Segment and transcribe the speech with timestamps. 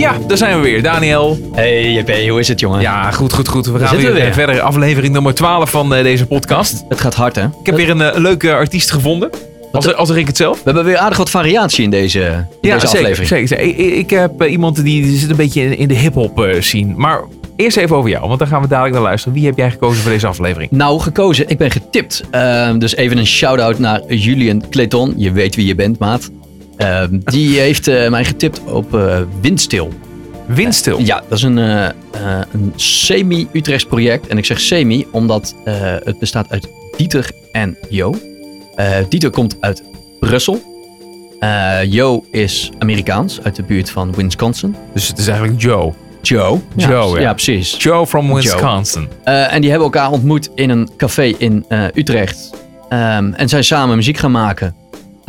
[0.00, 0.82] Ja, daar zijn we weer.
[0.82, 1.38] Daniel.
[1.52, 2.80] Hey JP, hoe is het jongen?
[2.80, 3.66] Ja, goed, goed, goed.
[3.66, 4.32] We gaan zitten weer, we weer.
[4.32, 4.60] verder.
[4.60, 6.84] Aflevering nummer 12 van eh, deze podcast.
[6.88, 7.44] Het gaat hard hè?
[7.44, 9.30] Ik heb weer een eh, leuke artiest gevonden.
[9.72, 10.56] Als, als ik het zelf.
[10.56, 13.28] We hebben weer aardig wat variatie in deze, in deze zeker, aflevering.
[13.28, 13.96] zeker, zeker.
[13.96, 16.94] Ik, heb eh, iemand die, zit een beetje in, in de hip-hop eh, scene.
[16.96, 17.24] Maar
[17.56, 19.34] eerst even over jou, want dan gaan we dadelijk naar luisteren.
[19.34, 20.70] Wie heb jij gekozen voor deze aflevering?
[20.70, 21.48] Nou, gekozen.
[21.48, 22.22] Ik ben getipt.
[22.30, 25.14] Ehm, dus even een shout-out naar Julian Clayton.
[25.16, 26.30] Je weet wie je bent, maat.
[26.80, 29.92] Ehm, die heeft eh, mij getipt op eh Windstil.
[30.46, 30.98] Windstil.
[30.98, 31.92] Ja, dat is een, eh, eh,
[32.52, 34.26] een semi-Utrechts project.
[34.26, 35.74] En ik zeg semi omdat eh,
[36.04, 38.14] het bestaat uit Dieter en Jo.
[38.76, 39.82] Eh, Dieter komt uit
[40.20, 40.62] Brussel.
[41.40, 44.76] Eh, Jo is Amerikaans, uit de buurt van Wisconsin.
[44.94, 45.92] Dus het is eigenlijk Joe.
[46.22, 46.58] Joe.
[46.76, 47.20] Joe, ja.
[47.20, 47.32] ja.
[47.32, 47.74] precies.
[47.78, 49.08] Joe from Wisconsin.
[49.24, 52.50] Eh, en die hebben elkaar ontmoet in een café in eh, Utrecht.
[52.88, 54.74] Ehm, en zijn samen muziek gaan maken.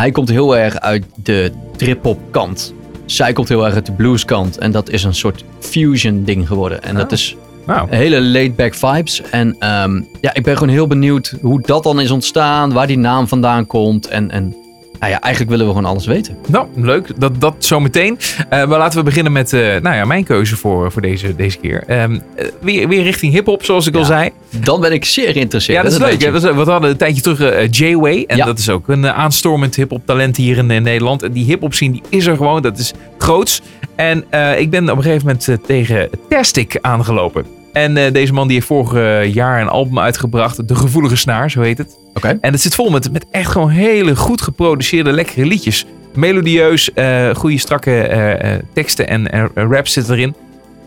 [0.01, 2.73] Hij komt heel erg uit de trip-hop kant.
[3.05, 4.57] Zij komt heel erg uit de blues kant.
[4.57, 6.83] En dat is een soort fusion ding geworden.
[6.83, 7.11] En dat Oh.
[7.11, 9.21] is Nou, hele laid-back vibes.
[9.21, 12.73] En ehm, ja, ik ben gewoon heel benieuwd hoe dat dan is ontstaan.
[12.73, 14.07] Waar die naam vandaan komt.
[14.07, 14.55] En, en
[15.01, 16.37] nou ja, eigenlijk willen we gewoon alles weten.
[16.47, 17.07] nou, leuk.
[17.19, 18.17] Dat, dat zometeen.
[18.49, 21.57] Eh maar laten we beginnen met eh, nou ja, mijn keuze voor, voor deze, deze
[21.57, 21.83] keer.
[21.87, 24.29] Ehm, eh, weer, weer richting hip-hop, zoals ik al zei.
[24.49, 25.77] Dan ben ik zeer geïnteresseerd.
[25.77, 26.21] Ja, dat is leuk.
[26.23, 26.31] hè.
[26.31, 28.23] Dat is- we hadden een tijdje terug J-Way.
[28.27, 28.45] En Ja.
[28.45, 31.23] dat is ook een aanstormend hip-hop talent hier in, Nederland.
[31.23, 32.61] En die hip-hop scene die is er gewoon.
[32.61, 33.61] Dat is groots.
[33.95, 34.17] En
[34.57, 37.45] ik ben op een gegeven moment tegen Tastic aangelopen.
[37.73, 40.67] En eh, deze man die heeft vorig eh, jaar een album uitgebracht.
[40.67, 41.97] De Gevoelige Snaar, zo heet het.
[42.13, 42.37] Oké.
[42.41, 45.85] En het zit vol met, met echt gewoon hele goed geproduceerde, lekkere liedjes.
[46.13, 50.35] Melodieus, eh goede strakke teksten en rap zitten erin.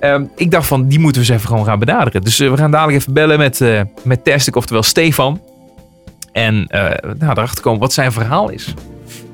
[0.01, 2.23] Ehm, ik dacht van, die moeten we eens even gewoon gaan benaderen.
[2.23, 3.61] Dus we gaan dadelijk even bellen met,
[4.03, 5.41] met Tastic, oftewel Stefan.
[6.33, 6.67] En
[7.19, 8.75] nou, erachter komen wat zijn verhaal is.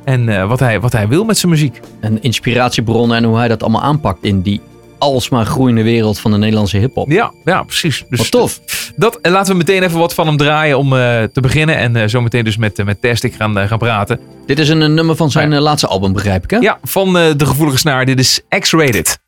[0.05, 1.81] En wat, hij, wat hij wil met zijn muziek.
[2.01, 4.61] En inspiratiebronnen en hoe hij dat allemaal aanpakt in die
[5.01, 7.11] alsmaar groeiende wereld van de Nederlandse hip-hop.
[7.11, 8.05] Ja, ja precies.
[8.09, 8.61] Dus Wat tof.
[8.97, 11.77] Dat, en laten we meteen even wat van hem draaien om eh, te beginnen.
[11.77, 14.21] En eh, zo meteen dus met, eh, met Tastic gaan, eh, gaan praten.
[14.47, 15.57] Dit is een, eh, nummer van zijn Ja.
[15.57, 16.57] eh, laatste album, begrijp ik hè?
[16.59, 18.05] Ja, van eh, De Gevoelige Snaar.
[18.05, 19.19] Dit is X-Rated.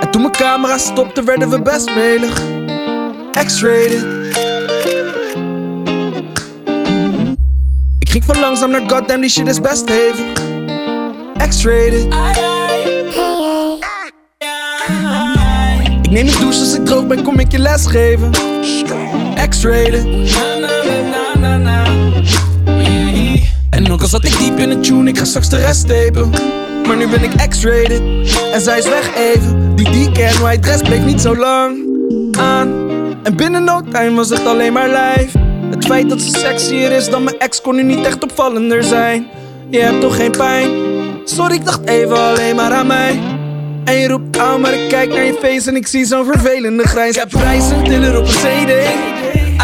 [0.00, 2.42] En toen mijn camera stopte, werden we best melig.
[3.46, 4.06] X-rated.
[7.98, 10.42] Ik ging van langzaam naar goddamn, die shit is best hevig.
[11.48, 12.06] X-rated.
[16.06, 18.30] Ik neem een douche als ik droog ben, kom ik je les geven.
[19.48, 20.06] X-rated.
[23.70, 26.30] En ook al zat ik diep in de tune, ik ga straks de rest tapen.
[26.86, 28.02] Maar nu ben ik X-rated
[28.52, 29.76] en zij is weg even.
[29.76, 31.76] Die decaf white dress bleef niet zo lang
[32.38, 32.68] aan.
[33.22, 35.32] En binnen no time was het alleen maar lijf.
[35.70, 39.26] Het feit dat ze sexier is dan mijn ex kon nu niet echt opvallender zijn.
[39.70, 40.70] Je hebt toch geen pijn?
[41.24, 43.20] Sorry, ik dacht even alleen maar aan mij.
[43.86, 46.86] En je roept aan, maar ik kijk naar je face en ik zie zo'n vervelende
[46.86, 47.16] grijns.
[47.16, 48.72] Ik heb prijzen, tiller op een CD.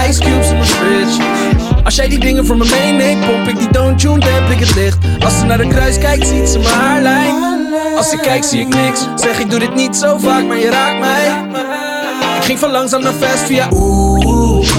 [0.08, 1.22] Ice cubes in mijn fridge.
[1.84, 4.74] Als jij die dingen voor me meeneemt, pomp ik die don't tune, demp ik het
[4.74, 4.98] licht.
[5.24, 7.34] Als ze naar de kruis kijkt, ziet ze mijn haarlijn.
[7.96, 9.06] Als ik kijk, zie ik niks.
[9.16, 11.26] Zeg, ik doe dit niet zo vaak, maar je raakt mij.
[12.36, 14.76] Ik ging van langzaam naar fast via oeh, oeh,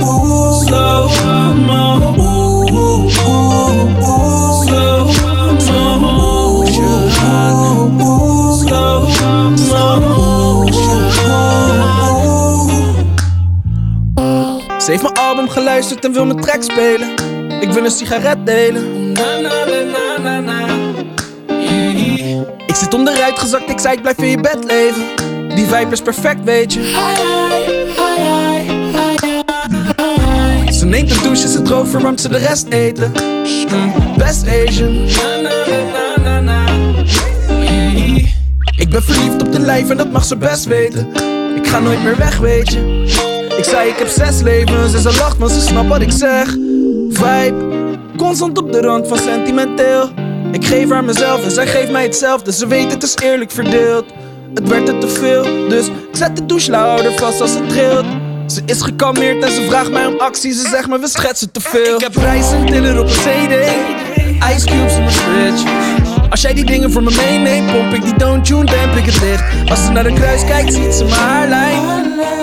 [0.00, 2.14] oeh, slow mo.
[2.18, 3.78] Oeh, oeh, slow.
[14.88, 17.08] Ze heeft mijn album geluisterd en wil mijn track spelen.
[17.60, 19.10] Ik wil een sigaret delen.
[22.66, 25.02] Ik zit onderuit gezakt, ik zei ik blijf in je bed leven.
[25.54, 26.80] Die vibe is perfect, weet je.
[30.72, 33.12] Ze neemt een douche, ze droog, verwarmt ze de rest eten.
[34.16, 36.07] Best Asian.
[38.88, 41.08] Ik ben verliefd op de lijf en dat mag ze best weten.
[41.56, 43.04] Ik ga nooit meer weg, weet je.
[43.56, 46.48] Ik zei ik heb zes levens en ze lacht, maar ze snapt wat ik zeg.
[47.10, 47.54] Vibe,
[48.16, 50.10] constant op de rand van sentimenteel.
[50.52, 52.52] Ik geef haar mezelf en zij geeft mij hetzelfde.
[52.52, 54.04] Ze weet het is eerlijk verdeeld.
[54.54, 58.06] Het werd er te veel, dus ik zet de douchelauder vast als het trilt.
[58.46, 60.52] Ze is gekalmeerd en ze vraagt mij om actie.
[60.52, 61.94] Ze zegt me we schetsen te veel.
[61.94, 63.54] Ik heb prijzen, tiller op een CD.
[64.54, 66.07] Ice cubes in mijn fridge.
[66.30, 69.20] Als jij die dingen voor me meeneemt, pomp ik die don't tune, demp ik het
[69.20, 69.70] licht.
[69.70, 71.80] Als ze naar de kruis kijkt, ziet ze mijn haarlijn.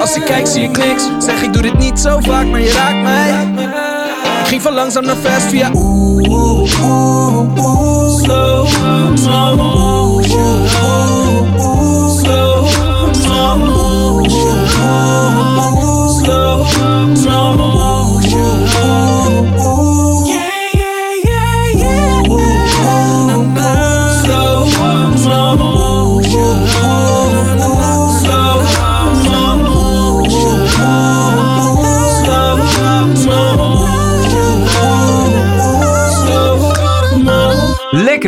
[0.02, 1.04] Als ik kijk, zie ik niks.
[1.20, 3.30] Zeg ik doe dit niet zo vaak, maar je raakt mij.
[4.42, 10.28] Ik ging van langzaam naar fast via oeh, oeh, oeh, oeh, slow slow slow oeh,
[10.28, 10.86] yeah,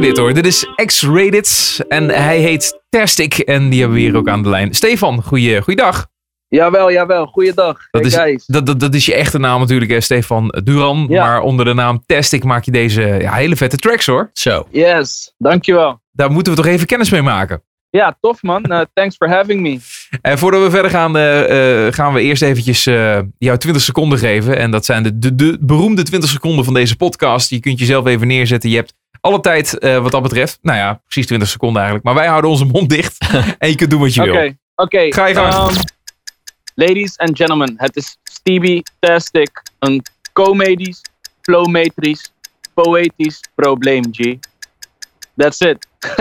[0.07, 0.33] dit hoor.
[0.33, 4.50] Dit is X-Rated en hij heet Tastic en die hebben we hier ook aan de
[4.50, 4.74] lijn.
[4.74, 6.07] Stefan, goeie, goeiedag.
[6.48, 7.25] Jawel, jawel.
[7.25, 7.77] Goeiedag.
[7.92, 8.45] Dat Hey, is, guys.
[8.45, 11.06] dat, dat, dat is je echte naam natuurlijk, hè, Stefan Duran.
[11.09, 11.24] Ja.
[11.25, 14.30] Maar onder de naam Tastic maak je deze ja, hele vette tracks hoor.
[14.33, 14.68] Zo.
[14.71, 16.01] Yes, dankjewel.
[16.12, 17.62] Daar moeten we toch even kennis mee maken.
[17.89, 18.63] Ja, tof man.
[18.63, 19.80] Eh, thanks for having me.
[20.21, 24.19] En voordat we verder gaan, eh, eh, gaan we eerst eventjes eh, jou 20 seconden
[24.19, 24.57] geven.
[24.57, 27.50] En dat zijn de, de, de beroemde 20 seconden van deze podcast.
[27.50, 28.69] Je kunt jezelf even neerzetten.
[28.69, 30.60] Je hebt alle tijd eh, wat dat betreft.
[30.62, 32.06] Nou ja, precies 20 seconden eigenlijk.
[32.06, 33.18] Maar wij houden onze mond dicht.
[33.60, 34.52] en je kunt doen wat je Oké, wil.
[34.75, 35.14] oké.
[35.14, 35.54] Ga je gang.
[35.54, 35.75] Ehm,
[36.75, 39.62] ladies and gentlemen, het is Stevie Tastic.
[39.80, 40.04] Een
[40.34, 41.02] comedisch,
[41.42, 42.31] flowmetrisch,
[42.74, 44.36] poëtisch probleem, G.
[45.36, 45.88] That's it.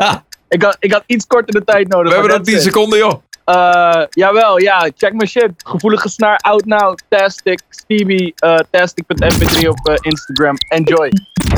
[0.48, 2.08] ik, had, ik had iets korter de tijd nodig.
[2.12, 2.72] We hebben nog 10 that's it.
[2.72, 3.22] seconden joh.
[3.48, 5.50] Eh, jawel, ja, check mijn shit.
[5.56, 10.54] Gevoelige snaar, out now, Tastic, Stevie, uh, Tastic.mp3 op eh, Instagram.
[10.68, 11.10] Enjoy.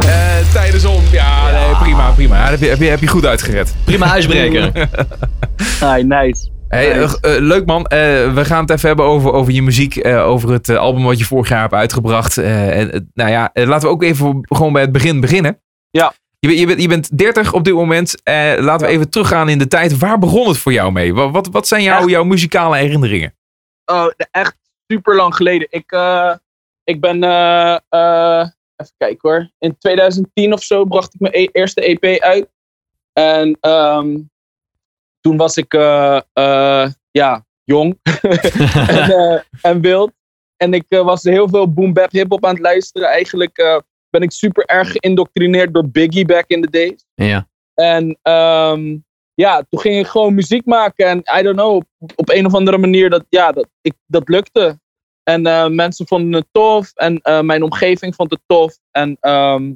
[0.07, 1.03] Eh, tijdens om.
[1.13, 2.37] Ja, nee, prima, prima.
[2.37, 3.75] Ja, heb, je, heb, je, heb je goed uitgered.
[3.85, 4.73] Prima huisbreker.
[5.95, 6.49] Hi, nice.
[6.69, 7.19] Hey, Nice.
[7.21, 7.85] eh, eh, leuk man.
[7.87, 7.99] Eh,
[8.35, 9.97] we gaan het even hebben over, over je muziek.
[9.97, 12.39] eh, over het album wat je vorig jaar hebt uitgebracht.
[12.39, 15.61] Eh, en, nou ja, laten we ook even gewoon bij het begin beginnen.
[15.91, 16.13] Ja.
[16.39, 18.23] Je, bent- je, bent, je bent 30 op dit moment.
[18.23, 19.99] Eh, laten we even teruggaan in de tijd.
[19.99, 21.15] Waar begon het voor jou mee?
[21.15, 22.09] Wat, wat, wat zijn jouw, Echt?
[22.09, 23.35] jouw muzikale herinneringen?
[23.85, 24.57] Oh, echt
[24.87, 25.67] super lang geleden.
[25.71, 26.33] Ik, eh,
[26.85, 28.47] ik ben, eh, eh,
[28.81, 29.51] even kijken hoor.
[29.59, 32.49] In 2010 of zo bracht ik mijn e- eerste EP uit.
[33.13, 34.19] En ehm,
[35.21, 40.13] toen was ik, eh, eh, ja, jong en, eh, en wild.
[40.57, 43.09] En ik was heel veel boom bap hip hop aan het luisteren.
[43.09, 47.05] Eigenlijk ben ik super erg geïndoctrineerd door Biggie back in the days.
[47.15, 47.49] ja.
[47.75, 48.99] En ehm,
[49.35, 51.07] ja, toen ging ik gewoon muziek maken.
[51.07, 54.29] En I don't know, op, op een of andere manier, dat, ja, dat, ik, dat
[54.29, 54.81] lukte.
[55.31, 56.91] En eh, mensen vonden het tof.
[56.95, 58.79] En eh, mijn omgeving vond het tof.
[58.91, 59.73] En ehm,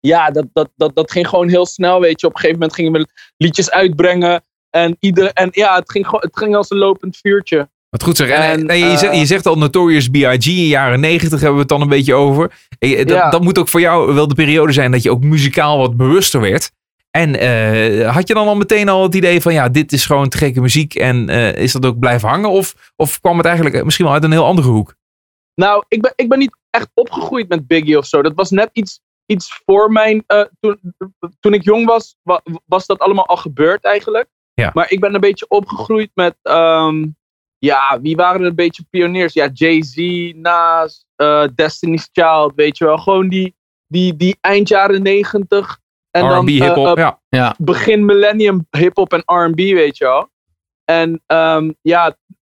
[0.00, 2.26] ja, dat, dat, dat, dat ging gewoon heel snel, weet je.
[2.26, 3.06] Op een gegeven moment gingen we
[3.36, 4.42] liedjes uitbrengen.
[4.70, 7.68] En, ieder, en ja, het ging, het ging als een lopend vuurtje.
[7.90, 8.28] Wat goed zeg.
[8.28, 10.46] En, je, eh, zegt, je zegt al Notorious B.I.G.
[10.46, 12.52] in jaren 90 hebben we het dan een beetje over.
[12.78, 13.30] Eh, Dat, Ja.
[13.30, 16.40] dat moet ook voor jou wel de periode zijn dat je ook muzikaal wat bewuster
[16.40, 16.70] werd.
[17.18, 20.28] En eh, had je dan al meteen al het idee van ja, dit is gewoon
[20.28, 22.50] te gekke muziek en eh, is dat ook blijven hangen?
[22.50, 24.94] Of, of kwam het eigenlijk misschien wel uit een heel andere hoek?
[25.54, 28.22] Nou, ik ben, ik ben niet echt opgegroeid met Biggie of zo.
[28.22, 30.24] Dat was net iets, iets voor mijn.
[30.26, 30.80] eh, toen,
[31.40, 34.28] toen ik jong was, wa- was dat allemaal al gebeurd eigenlijk.
[34.54, 34.70] Ja.
[34.74, 36.36] Maar ik ben een beetje opgegroeid met.
[36.42, 37.06] ehm,
[37.58, 39.32] ja, wie waren er een beetje pioniers?
[39.32, 39.96] Ja, Jay-Z,
[40.36, 42.98] Nas, eh, Destiny's Child, weet je wel.
[42.98, 43.54] Gewoon die,
[43.86, 45.78] die, die eind jaren negentig.
[46.12, 47.20] En dan R&B, eh, hip-hop, eh, ja.
[47.28, 47.54] Ja.
[47.58, 50.30] begin millennium hip-hop en RB, weet je wel.
[50.84, 52.16] En ehm, ja,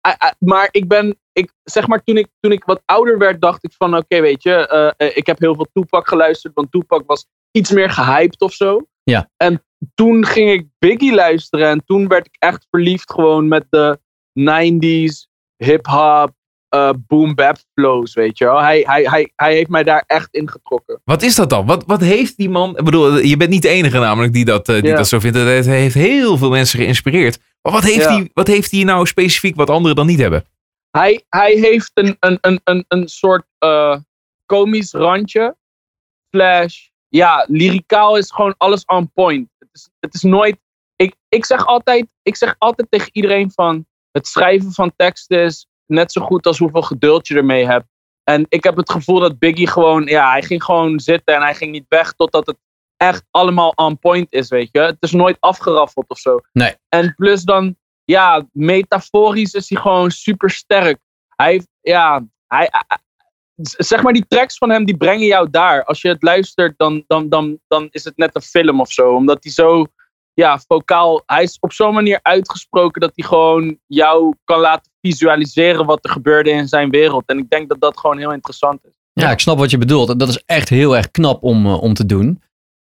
[0.09, 3.41] I- I- maar ik ben, ik, zeg maar, toen ik, toen ik wat ouder werd,
[3.41, 6.71] dacht ik van, oké, weet je, eh, eh, ik heb heel veel Tupac geluisterd, want
[6.73, 8.87] Tupac was iets meer gehyped of zo.
[9.03, 9.31] Ja.
[9.37, 9.65] En
[9.95, 13.99] toen ging ik Biggie luisteren en toen werd ik echt verliefd gewoon met de
[14.33, 16.31] 90s hip-hop,
[16.73, 18.61] eh, boom bap flows, weet je wel.
[18.61, 21.01] Hij, hij, hij, hij heeft mij daar echt in getrokken.
[21.05, 21.67] Wat is dat dan?
[21.67, 22.77] Wat, wat heeft die man...
[22.77, 25.37] Ik bedoel, je bent niet de enige namelijk die dat, eh, die dat zo vindt.
[25.37, 27.39] Het heeft heel veel mensen geïnspireerd.
[27.63, 30.45] Maar wat heeft, hij, wat heeft hij nou specifiek wat anderen dan niet hebben?
[30.91, 33.97] hij, hij heeft een, een, een, een, een soort eh
[34.47, 35.57] komisch randje.
[36.31, 39.49] Slash, ja, lyricaal is gewoon alles on point.
[39.59, 40.59] Het is, het is nooit.
[40.97, 43.87] Ik, ik, zeg altijd, ik zeg altijd tegen iedereen van.
[44.11, 47.87] Het schrijven van teksten is net zo goed als hoeveel geduld je ermee hebt.
[48.25, 50.05] En ik heb het gevoel dat Biggie gewoon.
[50.05, 52.57] Ja, hij ging gewoon zitten en hij ging niet weg totdat het
[52.97, 54.81] echt allemaal on point is, weet je.
[54.81, 56.41] Het is nooit afgeraffeld of zo.
[56.53, 56.75] Nee.
[56.89, 60.99] En plus dan ja, metaforisch is hij gewoon super sterk.
[61.37, 62.99] Hij ja, hij, hij-
[63.63, 65.85] zeg maar die tracks van hem, die brengen jou daar.
[65.85, 69.15] Als je het luistert, dan, dan, dan, dan is het net een film of zo.
[69.15, 69.87] Omdat hij zo,
[70.35, 75.87] ja, vocaal, hij is op zo'n manier uitgesproken dat hij gewoon jou kan laten visualiseren
[75.87, 77.23] wat er gebeurde in zijn wereld.
[77.27, 78.91] En ik denk dat dat gewoon heel interessant is.
[79.13, 80.09] Ja, ik snap wat je bedoelt.
[80.09, 82.43] En Dat is echt heel erg knap om, eh, om te doen.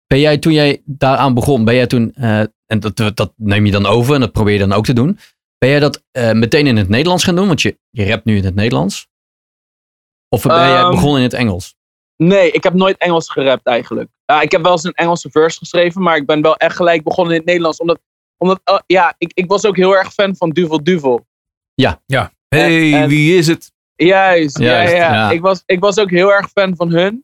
[0.08, 3.72] Ben jij toen jij daaraan begon, ben jij toen, eh, en dat, dat neem je
[3.72, 5.20] dan over en dat probeer je dan ook te doen.
[5.58, 7.48] Ben jij dat eh, meteen in het Nederlands gaan doen?
[7.48, 9.08] Want je, je rapt nu in het Nederlands.
[10.30, 11.76] Of ben jij Ehm, begonnen in het Engels?
[12.18, 14.10] Nee, ik heb nooit Engels gerapt eigenlijk.
[14.26, 17.04] Ja, ik heb wel eens een Engelse verse geschreven, maar ik ben wel echt gelijk
[17.04, 17.78] begonnen in het Nederlands.
[17.78, 18.00] Omdat,
[18.38, 21.26] omdat oh, ja, ik, ik was ook heel erg fan van Duvel Duvel.
[22.48, 23.74] Hey, en- wie is het?
[23.96, 25.14] Juist, Juist, ja, ja.
[25.14, 25.32] ja.
[25.32, 27.24] Ik, was, ik was ook heel erg fan van hun.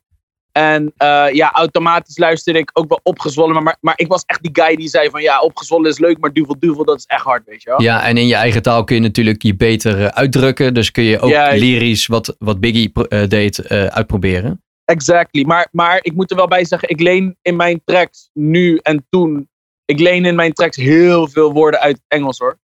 [0.52, 3.54] En eh, ja, automatisch luisterde ik ook wel opgezwollen.
[3.54, 6.18] Maar, maar, maar ik was echt die guy die zei van ja, opgezwollen is leuk,
[6.20, 7.82] maar duvel duvel, dat is echt hard, weet je wel.
[7.82, 10.74] Ja, en in je eigen taal kun je natuurlijk je beter eh, uitdrukken.
[10.74, 14.64] Dus kun je ook lyrisch wat, wat Biggie eh, deed uitproberen.
[14.86, 15.44] exactly.
[15.44, 19.06] Maar, maar ik moet er wel bij zeggen, ik leen in mijn tracks nu en
[19.10, 19.50] toen.
[19.86, 22.60] Ik leen in mijn tracks heel veel woorden uit Engels hoor.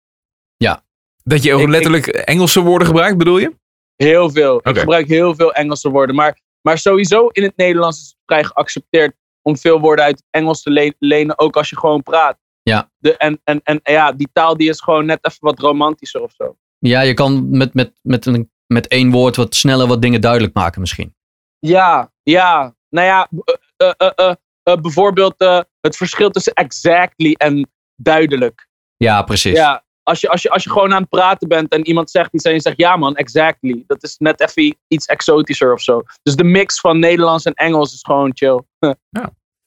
[1.29, 3.55] Dat je ook Ik- letterlijk Engelse woorden gebruikt, bedoel je?
[3.95, 4.59] Heel veel.
[4.63, 6.15] Ik gebruik heel veel Engelse woorden.
[6.15, 10.25] Maar, maar sowieso in het Nederlands is het vrij geaccepteerd om veel woorden uit het
[10.29, 12.37] Engels te le- lenen, ook als je gewoon praat.
[12.61, 12.91] Ja.
[12.97, 16.31] De, en, en, en ja, die taal die is gewoon net even wat romantischer of
[16.37, 16.57] zo.
[16.77, 20.53] Ja, je kan met, met, met, een, met één woord wat sneller wat dingen duidelijk
[20.53, 21.15] maken misschien.
[21.59, 22.75] Ja, ja.
[22.89, 23.29] Nou ja,
[23.77, 28.67] eh, eh, eh, bijvoorbeeld eh, het verschil tussen exactly en duidelijk.
[28.97, 29.57] Ja, precies.
[29.57, 32.33] Ja, als je, als, je, als je gewoon aan het praten bent en iemand zegt
[32.33, 33.83] iets en je zegt ja man, exactly.
[33.87, 36.03] Dat is net even iets exotischer of zo.
[36.23, 38.61] Dus de mix van Nederlands en Engels is gewoon chill.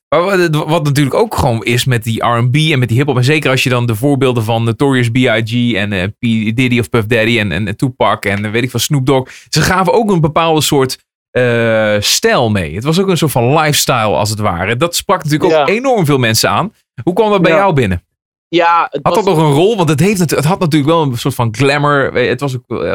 [0.08, 3.16] Maar wat, wat natuurlijk ook gewoon is met die R&B en met die hip-hop.
[3.16, 5.74] En zeker als je dan de voorbeelden van Notorious B.I.G.
[5.74, 6.20] en eh, P.
[6.56, 9.30] Diddy of Puff Daddy en, en Tupac en eh, weet ik van Snoop Dogg.
[9.48, 10.98] Ze gaven ook een bepaalde soort
[11.30, 12.74] eh, stijl mee.
[12.74, 14.76] Het was ook een soort van lifestyle als het ware.
[14.76, 15.74] Dat sprak natuurlijk ook Ja.
[15.74, 16.72] enorm veel mensen aan.
[17.02, 17.56] Hoe kwam dat bij Ja.
[17.56, 18.02] jou binnen?
[18.48, 19.76] Ja, het Had was- dat nog een rol?
[19.76, 22.12] Want het, heeft, natu- het had natuurlijk wel een soort van glamour.
[22.14, 22.92] Het was ook eh,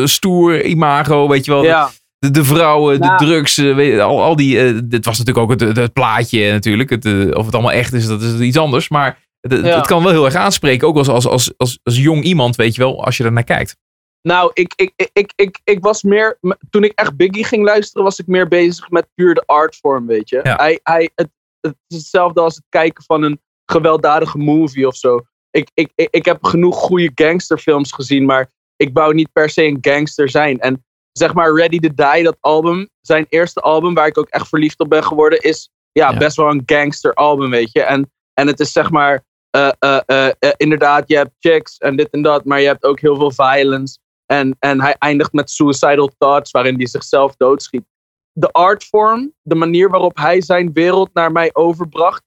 [0.00, 1.64] eh, stoer imago, weet je wel.
[1.64, 4.86] ja, De, de vrouwen, de drugs, eh, weet je, al, al die.
[4.88, 6.90] dit was natuurlijk ook het, het, het plaatje natuurlijk.
[6.90, 8.88] Het, of het allemaal echt is, dat is iets anders.
[8.88, 9.76] Maar het, het- Ja.
[9.76, 10.88] het kan wel heel erg aanspreken.
[10.88, 13.44] Ook als, als, als, als, als jong iemand, weet je wel, als je er naar
[13.44, 13.76] kijkt.
[14.22, 16.38] nou, ik, ik, ik, ik, ik, ik was meer.
[16.70, 20.28] Toen ik echt Biggie ging luisteren, was ik meer bezig met puur de artvorm, weet
[20.28, 20.40] je.
[20.42, 20.56] Ja.
[20.56, 21.28] Hij, hij, het,
[21.60, 23.40] het is hetzelfde als het kijken van een
[23.70, 25.20] gewelddadige movie of zo.
[25.50, 29.78] Ik, ik, ik, heb genoeg goede gangsterfilms gezien, maar ik wou niet per se een
[29.80, 30.58] gangster zijn.
[30.58, 34.48] En zeg maar Ready to Die, dat album, zijn eerste album waar ik ook echt
[34.48, 36.18] verliefd op ben geworden, is ja, Ja.
[36.18, 37.82] best wel een gangster album, weet je.
[37.82, 42.10] En, en het is zeg maar, eh, eh, eh, inderdaad, je hebt chicks en dit
[42.10, 43.98] en dat, maar je hebt ook heel veel violence.
[44.26, 47.84] En, en hij eindigt met suicidal thoughts, waarin hij zichzelf doodschiet.
[48.32, 52.22] De artvorm, de manier waarop hij zijn wereld naar mij overbracht,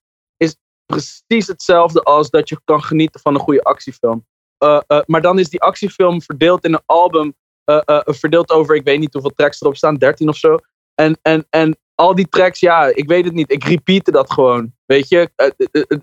[0.86, 4.26] precies hetzelfde als dat je kan genieten van een goede actiefilm.
[4.58, 8.84] Eh, eh, maar dan is die actiefilm verdeeld in een album, eh, verdeeld over, ik
[8.84, 10.56] weet niet hoeveel tracks erop staan, 13 of zo.
[10.94, 13.52] En, en, en al die tracks, ja, ik weet het niet.
[13.52, 14.72] Ik repeatte dat gewoon.
[14.86, 15.30] Weet je,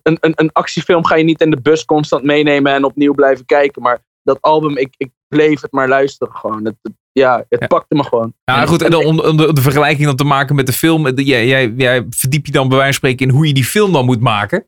[0.04, 3.46] een, een, een actiefilm ga je niet in de bus constant meenemen en opnieuw blijven
[3.46, 3.82] kijken.
[3.82, 6.78] Maar dat album, ik, ik bleef het maar luisteren gewoon.
[7.12, 7.68] Ja, het Ja.
[7.68, 8.34] pakte me gewoon.
[8.44, 8.82] Ja, En- goed.
[8.82, 11.08] En dan om, om de, de vergelijking dan te maken met de film.
[11.08, 13.66] eh, Jij, jij, jij verdiep je dan bij wijze van spreken in hoe je die
[13.66, 14.66] film dan moet maken.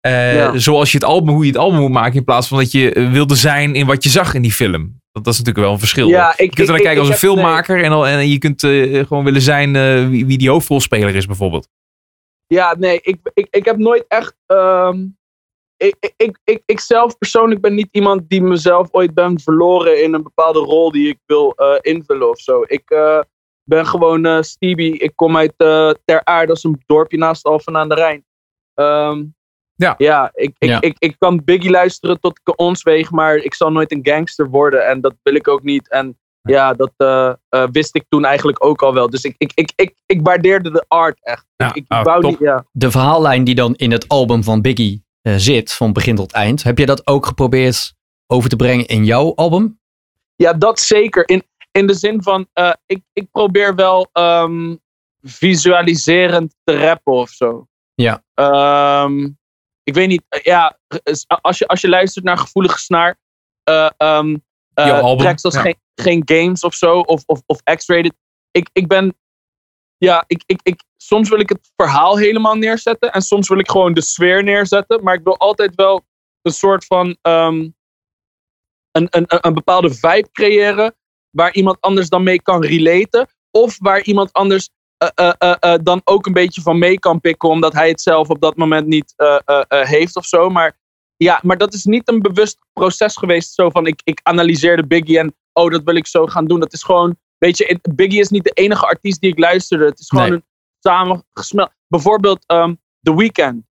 [0.00, 0.58] Eh, Ja.
[0.58, 2.14] Zoals je het album, hoe je het album moet maken.
[2.16, 4.96] In plaats van dat je eh, wilde zijn in wat je zag in die film.
[5.12, 6.08] Dat, dat is natuurlijk wel een verschil.
[6.08, 7.34] Ja, ik, Je kunt er naar ik- kijken als een nee.
[7.34, 7.82] filmmaker.
[7.84, 11.26] En, al, en je kunt eh, gewoon willen zijn eh, wie, wie die hoofdrolspeler is
[11.26, 11.68] bijvoorbeeld.
[12.46, 14.34] Ja, nee, ik, ik, ik heb nooit echt.
[14.46, 15.04] ehm,
[15.78, 20.02] ik, ik, ik, ik, ik zelf persoonlijk ben niet iemand die mezelf ooit ben verloren
[20.02, 22.62] in een bepaalde rol die ik wil eh, invullen of zo.
[22.66, 23.20] Ik eh,
[23.64, 24.98] ben gewoon eh Stevie.
[24.98, 28.24] Ik kom uit eh, Ter Aarde, dat is een dorpje naast Alphen aan de Rijn.
[28.74, 29.24] Ehm,
[29.74, 29.94] Ja.
[29.98, 30.80] Ja, ik, ik, Ja.
[30.80, 34.48] Ik, ik kan Biggie luisteren tot ik ons weeg, maar ik zal nooit een gangster
[34.48, 35.90] worden en dat wil ik ook niet.
[35.90, 36.92] En ja, dat
[37.72, 39.10] wist ik toen eigenlijk ook al wel.
[39.10, 41.46] Dus ik, ik, ik, ik, ik waardeerde de art echt.
[41.56, 42.64] Ja, ik, ik ah, niet, ja.
[42.72, 45.06] De verhaallijn die dan in het album van Biggie
[45.36, 46.62] zit, van begin tot eind.
[46.62, 47.94] Heb je dat ook geprobeerd
[48.26, 49.80] over te brengen in jouw album?
[50.36, 51.28] Ja, dat zeker.
[51.28, 54.76] In, in de zin van, eh, ik, ik probeer wel ehm,
[55.22, 57.66] visualiserend te rappen of zo.
[57.94, 58.22] Ja.
[58.34, 59.24] Ehm,
[59.82, 60.78] ik weet niet, eh, ja,
[61.26, 63.18] als je, als je luistert naar Gevoelige Snaar,
[63.64, 63.88] eh
[64.78, 65.60] eh, Jouw album, tracks als ja.
[65.60, 68.14] geen, geen Games of zo, of, of, of X-Rated.
[68.50, 69.16] Ik, ik ben,
[69.98, 73.70] ja, ik, ik, ik, soms wil ik het verhaal helemaal neerzetten en soms wil ik
[73.70, 76.06] gewoon de sfeer neerzetten, maar ik wil altijd wel
[76.42, 77.68] een soort van ehm,
[78.92, 80.94] een, een, een- bepaalde vibe creëren
[81.30, 83.28] waar iemand anders dan mee kan relaten.
[83.50, 87.48] Of waar iemand anders eh, eh, eh, dan ook een beetje van mee kan pikken,
[87.48, 89.14] omdat hij het zelf op dat moment niet
[89.68, 90.50] heeft of zo.
[90.50, 90.78] Maar
[91.16, 93.54] ja, maar dat is niet een bewust proces geweest.
[93.54, 96.60] Zo van ik, ik analyseerde Biggie en oh, dat wil ik zo gaan doen.
[96.60, 99.84] Dat is gewoon, weet je, Biggie is niet de enige artiest die ik luisterde.
[99.84, 100.34] Het is gewoon Nee.
[100.34, 100.44] een
[100.80, 101.70] samengesmeld.
[101.88, 103.66] Bijvoorbeeld ehm The Weeknd.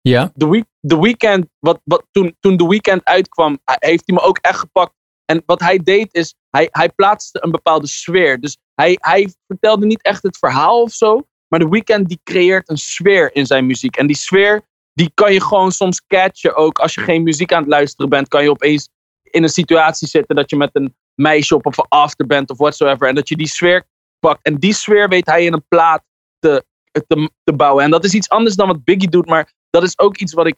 [0.00, 0.32] Ja.
[0.36, 4.38] The, week, The Weeknd, wat, wat, toen, toen The Weeknd uitkwam, heeft hij me ook
[4.38, 4.94] echt gepakt.
[5.24, 8.40] En wat hij deed is, hij, hij plaatste een bepaalde sfeer.
[8.40, 11.26] Dus hij, hij vertelde niet echt het verhaal of zo.
[11.48, 13.96] Maar The Weeknd die creëert een sfeer in zijn muziek.
[13.96, 16.78] En die sfeer, die kan je gewoon soms catchen ook.
[16.78, 18.88] Als je geen muziek aan het luisteren bent, kan je opeens
[19.22, 22.58] in een situatie zitten dat je met een meisje op of een after bent of
[22.58, 23.08] whatsoever.
[23.08, 23.86] En dat je die sfeer
[24.18, 24.44] pakt.
[24.44, 26.02] En die sfeer weet hij in een plaat
[26.38, 27.84] te, te, te bouwen.
[27.84, 30.46] En dat is iets anders dan wat Biggie doet, maar dat is ook iets wat
[30.46, 30.56] ik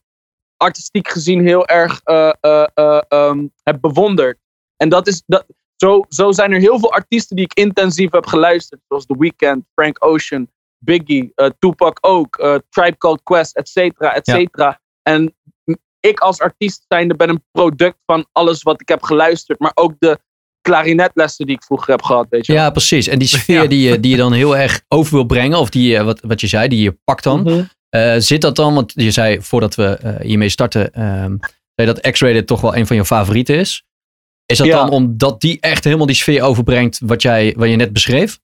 [0.56, 4.38] artistiek gezien heel erg eh, eh, eh, ehm, heb bewonderd.
[4.76, 8.26] En dat is, dat, zo, zo zijn er heel veel artiesten die ik intensief heb
[8.26, 8.80] geluisterd.
[8.88, 12.36] Zoals The Weeknd, Frank Ocean, Biggie, Tupac ook,
[12.68, 14.80] Tribe Called Quest, et cetera, et cetera.
[15.02, 15.34] En
[16.00, 19.58] ik als artiest zijnde ben een product van alles wat ik heb geluisterd.
[19.58, 20.18] Maar ook de
[20.68, 22.62] klarinetlessen die ik vroeger heb gehad, weet je wel.
[22.62, 23.06] Ja, precies.
[23.06, 23.68] En die sfeer Ja.
[23.68, 26.46] die, je, die je dan heel erg over wil brengen, of die, wat, wat je
[26.46, 27.42] zei, die je pakt dan.
[27.42, 27.62] Mhm.
[27.88, 31.36] Eh, zit dat dan, want je zei voordat we eh, hiermee starten, ehm,
[31.74, 33.84] zei dat X-Rated toch wel een van je favorieten is.
[34.46, 34.76] Is dat Ja.
[34.76, 38.38] dan omdat die echt helemaal die sfeer overbrengt wat, jij, wat je net beschreef?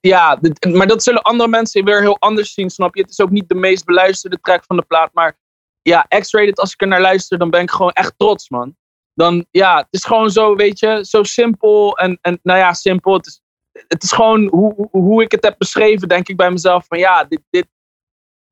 [0.00, 3.00] Ja, dit- maar dat zullen andere mensen weer heel anders zien, snap je?
[3.02, 5.38] Het is ook niet de meest beluisterde track van de plaat, maar
[5.82, 8.76] ja, X-Rated, als ik er naar luister, dan ben ik gewoon echt trots, man.
[9.20, 13.12] Dan, ja, het is gewoon zo, weet je, zo simpel en, en nou ja, simpel.
[13.12, 13.40] Het is,
[13.88, 17.24] het is gewoon hoe, hoe- ik het heb beschreven, denk ik bij mezelf van ja,
[17.24, 17.66] dit, dit,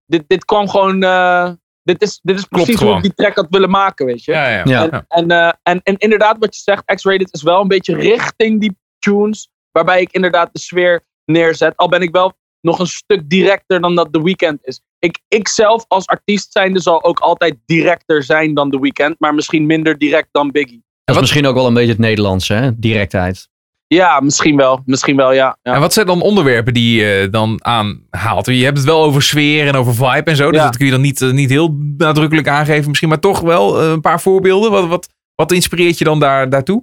[0.06, 1.50] dit, dit kwam gewoon, eh,
[1.82, 4.32] dit is, dit is precies hoe ik die track had willen maken, weet je?
[4.32, 4.62] Ja, ja.
[4.64, 4.90] Ja.
[4.90, 8.60] En, en, eh, en, en inderdaad, wat je zegt, X-Rated is wel een beetje richting
[8.60, 9.50] die tunes.
[9.70, 11.76] Waarbij ik inderdaad de sfeer neerzet.
[11.76, 14.80] Al ben ik wel nog een stuk directer dan dat The Weeknd is.
[14.98, 19.14] Ik, ik zelf als artiest zijnde zal ook altijd directer zijn dan The Weeknd.
[19.18, 20.76] Maar misschien minder direct dan Biggie.
[20.76, 22.78] Dat is wat- misschien ook wel een beetje het Nederlandse, hè?
[22.78, 23.48] directheid.
[23.86, 24.82] Ja, misschien wel.
[24.84, 25.58] Misschien wel, ja.
[25.62, 25.74] ja.
[25.74, 28.46] En wat zijn dan onderwerpen die je dan aanhaalt?
[28.46, 30.50] Je hebt het wel over sfeer en over vibe en zo.
[30.50, 30.66] Dus Ja.
[30.66, 33.08] dat kun je dan niet, eh, niet heel nadrukkelijk aangeven misschien.
[33.08, 34.70] Maar toch wel eh, een paar voorbeelden.
[34.70, 36.82] Wat, wat, wat inspireert je dan daar, daartoe?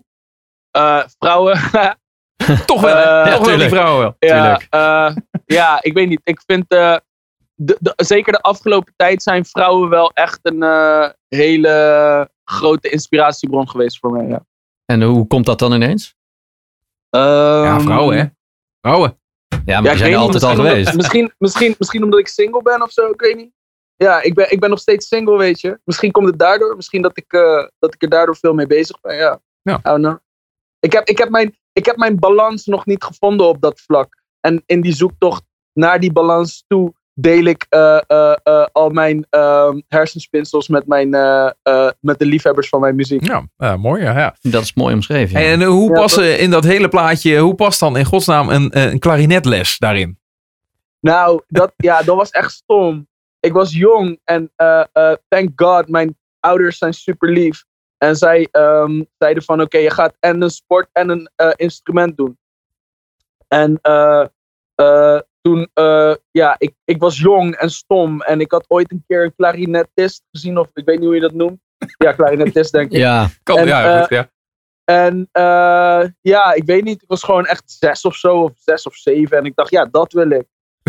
[0.72, 1.60] Eh, vrouwen.
[2.65, 3.22] Toch wel, hè?
[3.24, 4.15] Eh, toch wel die vrouwen wel.
[4.20, 5.15] Ja, eh,
[5.46, 6.22] ja, ik weet niet.
[6.24, 6.96] Ik vind, eh,
[7.56, 10.63] de, de- zeker de afgelopen tijd zijn vrouwen wel echt een
[11.27, 14.27] hele grote inspiratiebron geweest voor mij.
[14.27, 14.46] Ja,
[14.86, 16.15] En hoe komt dat dan ineens?
[17.10, 18.25] Ja, Ehm, vrouwen hè.
[18.82, 19.20] Vrouwen.
[19.65, 20.89] Ja, maar Ja, die zijn er altijd al misschien geweest.
[20.92, 23.54] Omdat, misschien, misschien, misschien omdat ik single ben of zo, ik weet niet.
[23.96, 25.80] Ja, ik ben, ik ben nog steeds single, weet je.
[25.84, 26.75] Misschien komt het daardoor.
[26.75, 27.30] Misschien dat ik,
[27.80, 29.40] dat ik er daardoor veel mee bezig ben, ja.
[29.62, 29.77] Ja.
[29.77, 30.18] I don't know.
[30.79, 34.24] Ik heb, ik, heb mijn, ik heb mijn balans nog niet gevonden op dat vlak.
[34.40, 39.25] En in die zoektocht naar die balans toe deel ik eh, eh, eh, al mijn
[39.29, 43.25] ehm, hersenspinsels met, mijn, eh, eh, met de liefhebbers van mijn muziek.
[43.57, 44.18] Ja, mooi ja.
[44.18, 44.35] ja.
[44.42, 45.42] Dat is mooi omschreven.
[45.42, 45.48] ja.
[45.48, 48.92] En hoe Ja, past in dat hele plaatje, hoe past dan in godsnaam een, eh,
[48.92, 50.20] een klarinetles daarin?
[51.00, 53.07] Nou, dat, ja, dat was echt stom.
[53.40, 57.64] Ik was jong en eh, eh, thank God, mijn ouders zijn super lief.
[57.98, 62.18] En zij ehm, zeiden van, oké, je gaat en een sport en een eh, instrument
[62.18, 62.38] doen.
[63.48, 64.25] En eh,
[64.75, 68.22] eh, toen, eh, ja, ik, ik was jong en stom.
[68.22, 71.22] En ik had ooit een keer een klarinetist gezien, of ik weet niet hoe je
[71.22, 71.60] dat noemt.
[71.98, 72.98] Ja, klarinetist denk ik.
[73.08, 74.29] ja, Kan, En, ja, goed, ja.
[74.84, 77.01] En eh, ja, ik weet niet.
[77.01, 79.38] Ik was gewoon echt zes of zo, of zes of zeven.
[79.38, 80.48] En ik dacht, ja, dat wil ik.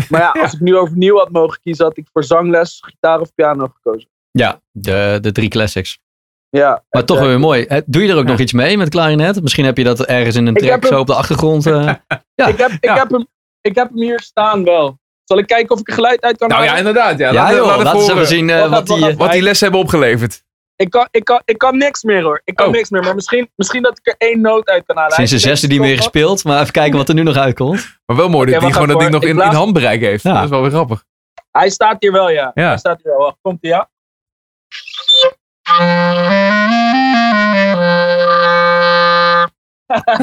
[0.09, 0.41] Maar ja, Ja.
[0.43, 4.09] als ik nu overnieuw had mogen kiezen, had ik voor zangles, gitaar of piano gekozen.
[4.31, 5.99] ja de, de drie classics.
[6.49, 6.69] Ja.
[6.69, 7.67] Maar het, toch eh, weer mooi.
[7.85, 8.29] Doe je er ook Ja.
[8.31, 9.41] nog iets mee met klarinet?
[9.41, 11.65] Misschien heb je dat ergens in een track zo op de achtergrond.
[11.65, 11.73] eh.
[12.35, 12.47] Ja.
[12.47, 12.95] Ik heb, ik, Ja.
[12.95, 13.27] heb hem,
[13.61, 14.99] ik heb hem hier staan wel.
[15.23, 16.87] Zal ik kijken of ik er geluid uit kan Nou ja, halen?
[16.87, 17.17] inderdaad.
[17.19, 19.15] Ja, ja, joh, laten we even zien eh, wat die...
[19.17, 20.43] wat die lessen hebben opgeleverd.
[20.75, 22.41] Ik, kan, ik, kan, ik kan niks meer hoor.
[22.43, 22.71] Ik kan Oh.
[22.71, 23.03] niks meer.
[23.03, 25.13] Maar misschien, misschien dat ik er één noot uit kan halen.
[25.13, 26.43] Sinds de zesde niet meer gespeeld.
[26.43, 27.99] Maar even kijken wat er nu nog uitkomt.
[28.05, 30.23] Maar wel mooi dat hij wacht gewoon dat ding nog in, in handbereik heeft.
[30.23, 30.33] Ja.
[30.33, 31.03] Dat is wel weer grappig.
[31.51, 32.51] Hij staat hier wel, ja.
[32.53, 32.67] Ja.
[32.67, 33.37] Hij staat hier wel.
[33.41, 33.89] Komt hij, ja?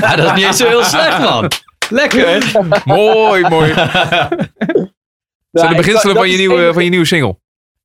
[0.00, 1.50] Ja, dat is niet eens zo heel slecht, man.
[1.88, 2.52] Lekker.
[2.84, 3.72] mooi, mooi.
[5.50, 7.36] Zijn de beginselen van je, nieuwe, van je nieuwe single?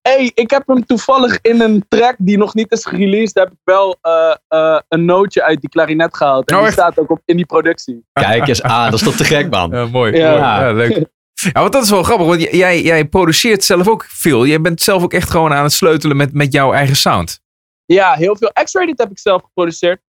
[0.02, 3.58] hey, ik heb hem toevallig in een track die nog niet is gereleased, heb ik
[3.63, 6.50] wel eh, eh, een nootje uit die klarinet gehaald.
[6.50, 8.06] En Oh, die staat ook op, in die productie.
[8.13, 9.72] Kijk eens aan, dat is toch te gek, man.
[9.72, 10.18] Ja, mooi.
[10.18, 10.30] Ja.
[10.30, 10.42] mooi.
[10.42, 11.06] Ja, leuk.
[11.54, 14.46] Ja, want dat is wel grappig, want jij, jij produceert zelf ook veel.
[14.46, 17.39] Jij bent zelf ook echt gewoon aan het sleutelen met, met jouw eigen sound.
[17.86, 18.52] Ja, heel veel.
[18.63, 20.02] X-Rated heb ik zelf geproduceerd.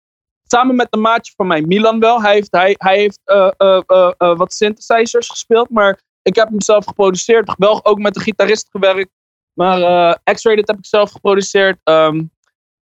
[0.50, 2.22] Samen met een maatje van mij, Milan wel.
[2.22, 6.60] Hij heeft, hij, hij heeft eh, eh, eh, wat synthesizers gespeeld, maar ik heb hem
[6.60, 7.54] zelf geproduceerd.
[7.58, 9.10] Wel ook met de gitarist gewerkt.
[9.52, 9.78] Maar
[10.24, 11.78] X-Rated heb ik zelf geproduceerd.
[11.84, 12.14] Ehm,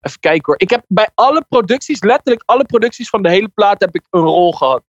[0.00, 0.54] even kijken hoor.
[0.56, 4.20] Ik heb bij alle producties, letterlijk alle producties van de hele plaat, heb ik een
[4.20, 4.82] rol gehad.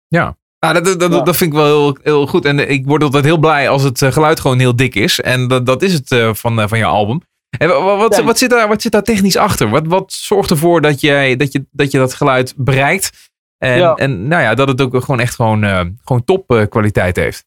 [0.59, 1.21] Nou, dat, dat, dat, Ja.
[1.21, 2.45] dat vind ik wel heel, heel goed.
[2.45, 5.21] En ik word altijd heel blij als het geluid gewoon heel dik is.
[5.21, 7.21] En dat, dat is het van, van je album.
[7.59, 9.69] En wa- wa- wat, wat, zit daar, wat zit daar technisch achter?
[9.71, 13.31] Wat, wat zorgt ervoor dat, jij, dat, je, dat je dat geluid bereikt?
[13.59, 13.95] En, Ja.
[13.95, 17.45] en nou ja, dat het ook gewoon echt gewoon, eh, gewoon top eh, kwaliteit heeft.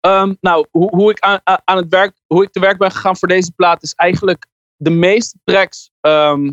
[0.00, 3.16] Ehm, nou, hoe, hoe, ik aan, aan- het werk, hoe ik te werk ben gegaan
[3.16, 6.50] voor deze plaat is eigenlijk de meeste tracks ehm,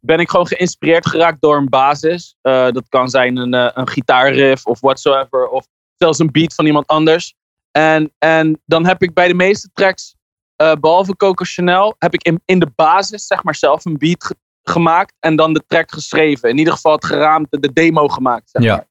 [0.00, 2.36] ben ik gewoon geïnspireerd geraakt door een basis.
[2.42, 5.48] Eh, dat kan zijn een, een gitaarriff of whatsoever.
[5.48, 7.34] Of zelfs een beat van iemand anders.
[7.70, 10.14] En, en dan heb ik bij de meeste tracks,
[10.58, 14.24] eh, behalve Coco Chanel, heb ik in, in de basis zeg maar zelf een beat
[14.24, 15.14] ge- gemaakt.
[15.20, 16.48] En dan de track geschreven.
[16.50, 18.50] In ieder geval het geraamte, de demo gemaakt.
[18.50, 18.74] Zeg Ja.
[18.74, 18.86] maar.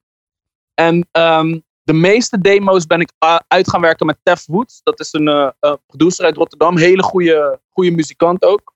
[0.74, 4.80] En ehm, de meeste demo's ben ik uh, uit gaan werken met Tef Woods.
[4.82, 6.76] Dat is een uh, producer uit Rotterdam.
[6.76, 8.74] Hele goede, goede muzikant ook.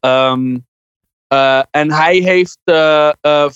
[0.00, 0.66] Um,
[1.70, 2.58] en hij heeft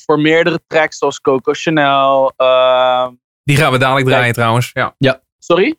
[0.05, 2.33] voor meerdere tracks zoals Coco Chanel.
[2.37, 3.13] ehm,
[3.45, 4.71] Die gaan we dadelijk draaien trouwens.
[4.99, 5.23] Ja.
[5.39, 5.77] sorry?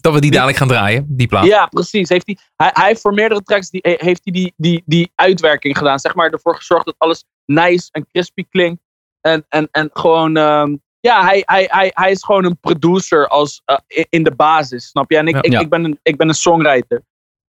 [0.00, 1.44] Dat we die dadelijk gaan draaien, die plaat.
[1.44, 2.08] Ja, precies.
[2.08, 5.78] Heeft hij, hij, hij heeft voor meerdere tracks die, heeft hij die, die, die uitwerking
[5.78, 5.98] gedaan.
[5.98, 8.82] Zeg maar ervoor gezorgd dat alles nice en crispy klinkt.
[9.20, 13.62] En, en, en gewoon, um, ja, hij, hij, hij, hij is gewoon een producer als,
[13.66, 15.16] uh, in, de basis, snap je?
[15.16, 15.60] En ik, Ja.
[15.60, 17.02] ik, ben, een, ik ben een songwriter.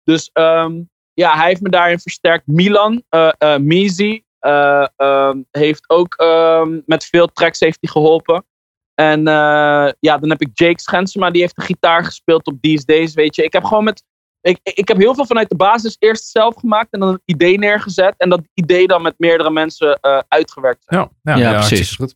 [0.04, 2.48] Dus um, ja, hij heeft me daarin versterkt.
[2.48, 6.16] Milan, uh, uh, Mizi, uh, um, heeft ook
[6.86, 8.46] met veel tracks heeft hij geholpen.
[8.96, 12.86] En uh, ja, dan heb ik Jake Schensema, die heeft de gitaar gespeeld op These
[12.86, 13.44] Days, weet je.
[13.44, 14.04] Ik heb gewoon met,
[14.42, 17.58] ik, ik heb heel veel vanuit de basis eerst zelf gemaakt en dan een idee
[17.58, 18.14] neergezet.
[18.18, 20.84] En dat idee dan met meerdere mensen uh, uitgewerkt.
[20.86, 21.96] Ja, ja, Ja, ja, precies.
[21.96, 22.16] Goed.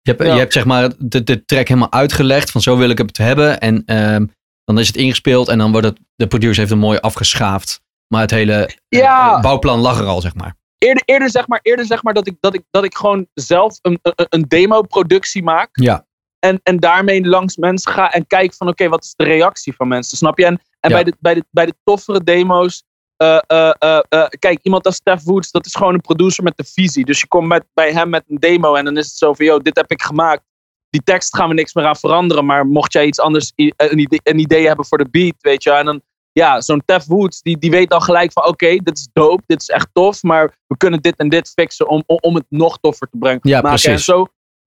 [0.00, 0.32] Je hebt, Ja.
[0.32, 3.60] je hebt zeg maar de, de track helemaal uitgelegd van zo wil ik het hebben.
[3.60, 4.26] En ehm,
[4.64, 7.82] dan is het ingespeeld en dan wordt het, de producer heeft hem mooi afgeschaafd.
[8.08, 9.36] Maar het hele eh, Ja.
[9.36, 10.56] eh, bouwplan lag er al, zeg maar.
[10.78, 13.78] Eerder, eerder, zeg maar, eerder zeg maar dat ik, dat ik, dat ik gewoon zelf
[13.82, 15.68] een, een, een demo-productie maak.
[15.72, 16.06] Ja.
[16.44, 19.88] En, en daarmee langs mensen ga en kijk van oké, wat is de reactie van
[19.88, 20.16] mensen?
[20.16, 20.44] Snap je?
[20.44, 20.94] En, en Ja.
[20.94, 22.82] bij, de, bij, de, bij de toffere demo's.
[23.16, 23.70] eh, eh,
[24.08, 27.04] eh, kijk, iemand als Stef Woods, dat is gewoon een producer met de visie.
[27.04, 29.44] Dus je komt met, bij hem met een demo en dan is het zo van,
[29.46, 30.42] yo, dit heb ik gemaakt.
[30.90, 32.44] Die tekst gaan we niks meer aan veranderen.
[32.44, 35.70] Maar mocht jij iets anders, een idee, een idee hebben voor de beat, weet je.
[35.70, 36.00] En dan,
[36.32, 39.60] ja, zo'n Tef Woods, die, die weet dan gelijk van, oké, dit is dope, dit
[39.60, 40.22] is echt tof.
[40.22, 43.40] Maar we kunnen dit en dit fixen om, om, om het nog toffer te brengen.
[43.42, 43.68] Ja, maken.
[43.68, 43.90] precies.
[43.90, 44.26] En zo,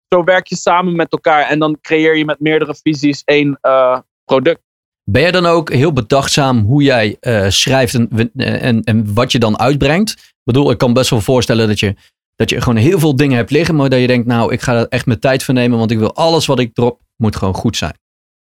[0.09, 1.49] zo werk je samen met elkaar.
[1.49, 4.61] En dan creëer je met meerdere visies één eh, product.
[5.03, 9.39] Ben je dan ook heel bedachtzaam hoe jij eh, schrijft en, en, en wat je
[9.39, 10.11] dan uitbrengt?
[10.11, 11.95] Ik bedoel, ik kan best wel voorstellen dat je,
[12.35, 14.75] dat je gewoon heel veel dingen hebt liggen, maar dat je denkt, nou, ik ga
[14.75, 17.53] er echt mijn tijd voor nemen, want ik wil alles wat ik drop, moet gewoon
[17.53, 17.97] goed zijn.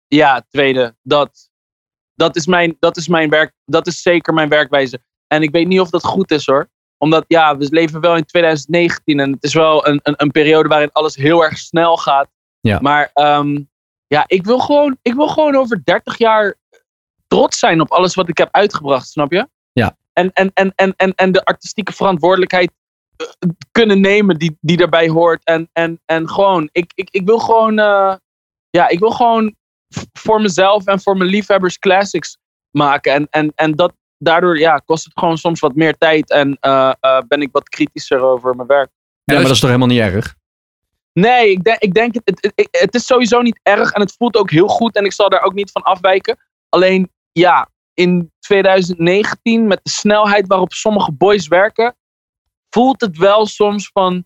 [0.07, 0.97] Ja, tweede.
[1.03, 1.51] Dat,
[2.15, 3.53] dat, is mijn, dat is mijn werk.
[3.65, 5.01] Dat is zeker mijn werkwijze.
[5.27, 6.69] En ik weet niet of dat goed is hoor.
[6.99, 10.69] Omdat ja, we leven wel in 2019 en het is wel een, een, een periode
[10.69, 12.29] waarin alles heel erg snel gaat.
[12.61, 12.79] Ja.
[12.81, 13.59] Maar ehm,
[14.07, 16.55] ja, ik wil, gewoon, ik wil gewoon over 30 jaar
[17.27, 19.49] trots zijn op alles wat ik heb uitgebracht, snap je?
[19.73, 19.97] Ja.
[20.13, 22.73] En, en, en, en, en, en de artistieke verantwoordelijkheid
[23.17, 23.27] eh,
[23.73, 25.45] kunnen nemen die, die daarbij hoort.
[25.45, 28.15] En, en, en gewoon, ik, ik, ik wil gewoon, eh,
[28.71, 29.55] ja, ik wil gewoon
[30.13, 32.39] voor mezelf en voor mijn liefhebbers classics
[32.71, 33.13] maken.
[33.13, 36.93] En, en, en dat, daardoor ja, kost het gewoon soms wat meer tijd en eh,
[37.01, 38.91] eh, ben ik wat kritischer over mijn werk.
[39.25, 40.35] Ja, maar dat is toch helemaal niet erg?
[41.13, 44.37] Nee, ik denk, ik denk het, het, het, is sowieso niet erg en het voelt
[44.37, 46.39] ook heel goed en ik zal daar ook niet van afwijken.
[46.69, 51.97] Alleen ja, in 2019 met de snelheid waarop sommige boys werken,
[52.71, 54.25] voelt het wel soms van,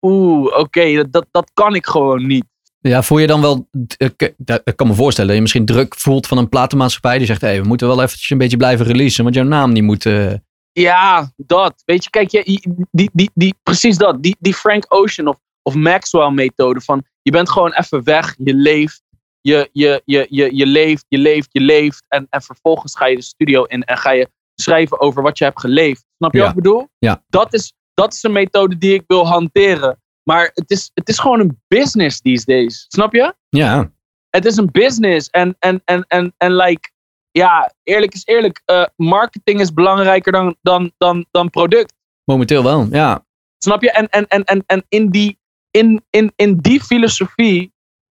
[0.00, 2.44] oeh, oké, dat, dat kan ik gewoon niet.
[2.80, 6.26] Ja, voel je dan wel, ik, ik kan me voorstellen dat je misschien druk voelt
[6.26, 9.34] van een platenmaatschappij die zegt, hé, we moeten wel eventjes een beetje blijven releasen, want
[9.36, 10.06] jouw naam niet moet...
[10.06, 10.32] eh,
[10.72, 11.82] Ja, dat.
[11.84, 12.42] Weet je, kijk, je,
[12.90, 14.22] die, die, die, precies dat.
[14.22, 19.02] Die, die Frank Ocean of, of Maxwell-methode van je bent gewoon even weg, je leeft,
[19.40, 22.04] je, je, je, je, je leeft, je leeft, je leeft.
[22.08, 25.44] En, en vervolgens ga je de studio in en ga je schrijven over wat je
[25.44, 26.04] hebt geleefd.
[26.16, 26.44] Snap je Ja.
[26.44, 26.88] wat ik bedoel?
[26.98, 27.22] Ja.
[27.28, 30.00] Dat is, dat is een methode die ik wil hanteren.
[30.28, 32.84] Maar het is, het is gewoon een business these days.
[32.88, 33.34] Snap je?
[33.48, 33.90] ja,
[34.30, 35.30] het is een business.
[35.30, 36.90] En, en, en, en, en like,
[37.30, 38.62] ja, eerlijk is eerlijk.
[38.64, 41.94] eh, marketing is belangrijker dan, dan, dan, dan product.
[42.24, 43.26] momenteel wel, ja.
[43.58, 43.90] Snap je?
[43.90, 45.38] En, en, en, en, en in, die,
[45.70, 47.72] in, in, in die filosofie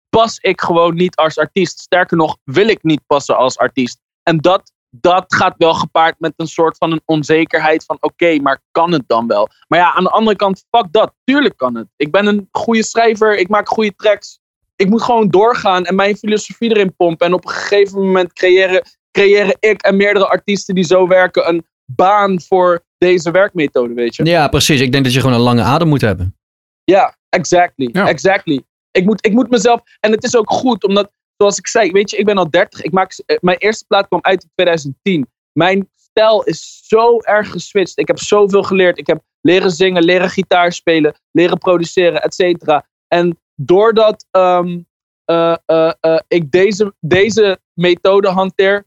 [0.08, 1.78] pas ik gewoon niet als artiest.
[1.78, 4.00] Sterker nog, wil ik niet passen als artiest.
[4.22, 8.62] En dat, dat gaat wel gepaard met een soort van een onzekerheid van oké, maar
[8.70, 9.48] kan het dan wel?
[9.68, 11.12] Maar ja, aan de andere kant, fuck dat.
[11.24, 11.86] Tuurlijk kan het.
[11.96, 14.38] Ik ben een goede schrijver, ik maak goede tracks.
[14.76, 17.26] Ik moet gewoon doorgaan en mijn filosofie erin pompen.
[17.26, 21.66] En op een gegeven moment creëren, creëren ik en meerdere artiesten die zo werken een
[21.84, 24.24] baan voor deze werkmethode, weet je?
[24.24, 24.80] Ja, precies.
[24.80, 26.36] Ik denk dat je gewoon een lange adem moet hebben.
[26.84, 27.88] Ja, exactly.
[27.92, 28.08] Ja.
[28.08, 28.62] Exactly.
[28.90, 29.80] Ik moet, ik moet mezelf.
[30.00, 32.82] En het is ook goed, omdat, zoals ik zei, weet je, ik ben al 30.
[32.82, 35.26] Ik maak, eh, mijn eerste plaat kwam uit in 2010.
[35.52, 37.98] Mijn stijl is zo erg geswitcht.
[37.98, 38.98] Ik heb zoveel geleerd.
[38.98, 42.86] Ik heb leren zingen, leren gitaar spelen, leren produceren, et cetera.
[43.08, 44.80] En doordat ehm,
[45.24, 48.86] eh, eh, ik deze, deze methode hanteer,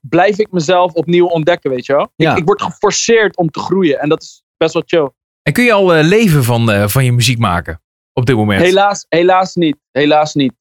[0.00, 2.12] blijf ik mezelf opnieuw ontdekken, weet je wel?
[2.16, 2.32] Ja.
[2.32, 4.00] Ik, ik word geforceerd om te groeien.
[4.00, 5.10] En dat is best wel chill.
[5.42, 8.62] En kun je al leven van, van je muziek maken op dit moment?
[8.62, 9.76] Helaas, helaas niet.
[9.90, 10.52] Helaas niet.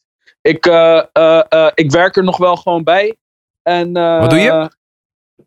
[0.41, 3.15] Ik, eh, eh, eh, ik werk er nog wel gewoon bij.
[3.61, 4.71] En, Wat doe je?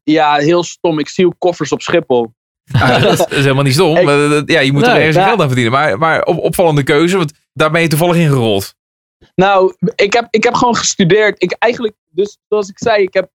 [0.04, 0.98] Ja, heel stom.
[0.98, 2.33] Ik zie koffers op Schiphol.
[3.02, 3.96] Dat is helemaal niet stom.
[3.96, 5.72] Ik- ja, je moet er ergens geld aan verdienen.
[5.72, 8.74] Maar, maar op, opvallende keuze, want daar ben je toevallig in gerold.
[9.35, 11.42] Nou, ik heb, ik heb gewoon gestudeerd.
[11.42, 13.30] Ik eigenlijk, dus zoals ik zei, ik heb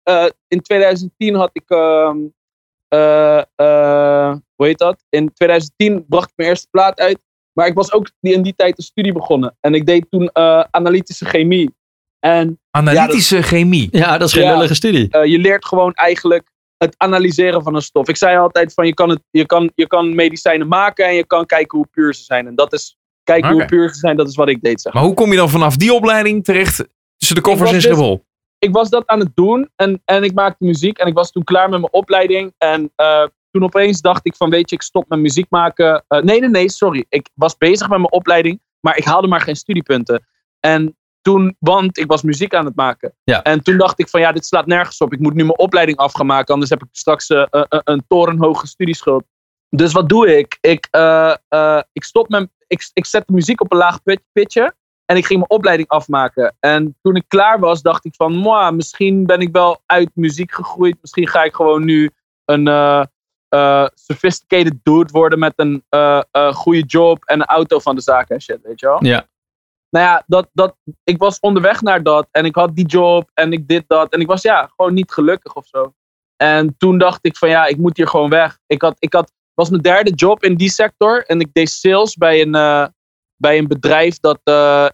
[0.49, 2.11] in 2010 had ik, eh,
[4.55, 5.05] hoe heet dat?
[5.09, 7.19] In 2010 bracht ik mijn eerste plaat uit.
[7.59, 9.57] Maar ik was ook die, in die tijd een studie begonnen.
[9.61, 11.75] En ik deed toen eh, analytische chemie.
[12.19, 13.89] En Analytische chemie.
[13.91, 14.53] Ja, dat is geen Ja.
[14.53, 15.09] lullige studie.
[15.11, 18.09] eh, je leert gewoon eigenlijk het analyseren van een stof.
[18.09, 21.27] Ik zei altijd van je kan, het, je, kan, je kan medicijnen maken en je
[21.27, 22.47] kan kijken hoe puur ze zijn.
[22.47, 24.81] En dat is kijken hoe puur ze zijn, dat is wat ik deed.
[24.81, 24.93] Zeg.
[24.93, 26.85] Maar hoe kom je dan vanaf die opleiding terecht
[27.17, 28.27] tussen de koffers en dus- Schiphol?
[28.59, 31.45] ik was dat aan het doen en, en ik maakte muziek en ik was toen
[31.45, 32.55] klaar met mijn opleiding.
[32.59, 33.25] En eh,
[33.59, 36.05] toen opeens dacht ik van weet je, ik stop met muziek maken.
[36.09, 37.05] Eh, nee, nee, nee, sorry.
[37.09, 40.27] Ik was bezig met mijn opleiding, maar ik haalde maar geen studiepunten.
[40.61, 43.15] En toen, want ik was muziek aan het maken.
[43.25, 43.43] Ja.
[43.43, 45.13] En toen dacht ik van ja, dit slaat nergens op.
[45.13, 48.05] Ik moet nu mijn opleiding af gaan maken, anders heb ik straks eh, eh, een
[48.09, 49.25] torenhoge studieschuld.
[49.71, 50.59] Dus wat doe ik?
[50.61, 50.89] Ik,
[51.93, 54.75] ik stop met, ik, ik zet de muziek op een laag pit- pitje.
[55.05, 56.57] En ik ging mijn opleiding afmaken.
[56.61, 60.53] En toen ik klaar was, dacht ik van, "Mwah, misschien ben ik wel uit muziek
[60.53, 60.97] gegroeid.
[61.01, 62.11] Misschien ga ik gewoon nu
[62.45, 62.67] een
[63.49, 68.29] eh, sophisticated dude worden met een eh, goede job en een auto van de zaak
[68.29, 69.05] en shit, weet je wel?
[69.05, 69.27] Ja.
[69.91, 73.53] Nou ja, dat, dat, ik was onderweg naar dat en ik had die job en
[73.53, 74.13] ik dit dat.
[74.13, 75.93] En ik was ja, gewoon niet gelukkig of zo.
[76.37, 78.59] En toen dacht ik van ja, ik moet hier gewoon weg.
[78.67, 82.15] Ik had, ik had, was mijn derde job in die sector en ik deed sales
[82.15, 82.53] bij een,
[83.37, 84.41] bij een bedrijf dat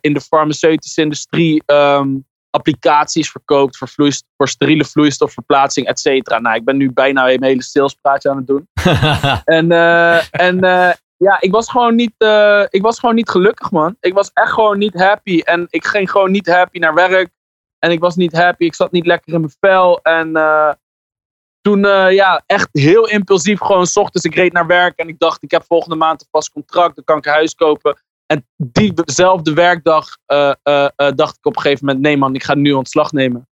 [0.01, 2.17] in de farmaceutische industrie ehm,
[2.55, 6.39] applicaties verkoopt voor, vloeist, voor steriele vloeistofverplaatsing, et cetera.
[6.39, 8.69] Nou, ik ben nu bijna een hele salespraatje aan het doen.
[9.45, 13.71] En, eh, en eh, ja, ik was, gewoon niet, eh, ik was gewoon niet gelukkig,
[13.71, 13.97] man.
[14.01, 15.41] Ik was echt gewoon niet happy.
[15.41, 17.31] En ik ging gewoon niet happy naar werk.
[17.79, 18.65] En ik was niet happy.
[18.65, 20.01] Ik zat niet lekker in mijn vel.
[20.03, 20.33] En
[21.61, 23.61] toen, ja, echt heel impulsief.
[23.61, 24.99] Gewoon s ochtends, ik reed naar werk.
[24.99, 26.95] En ik dacht, ik heb volgende maand een vast contract.
[26.95, 27.99] Dan kan ik een huis kopen.
[28.27, 32.05] En diezelfde werkdag eh, eh, eh, dacht ik op een gegeven moment...
[32.05, 33.49] Nee man, ik ga nu ontslag nemen.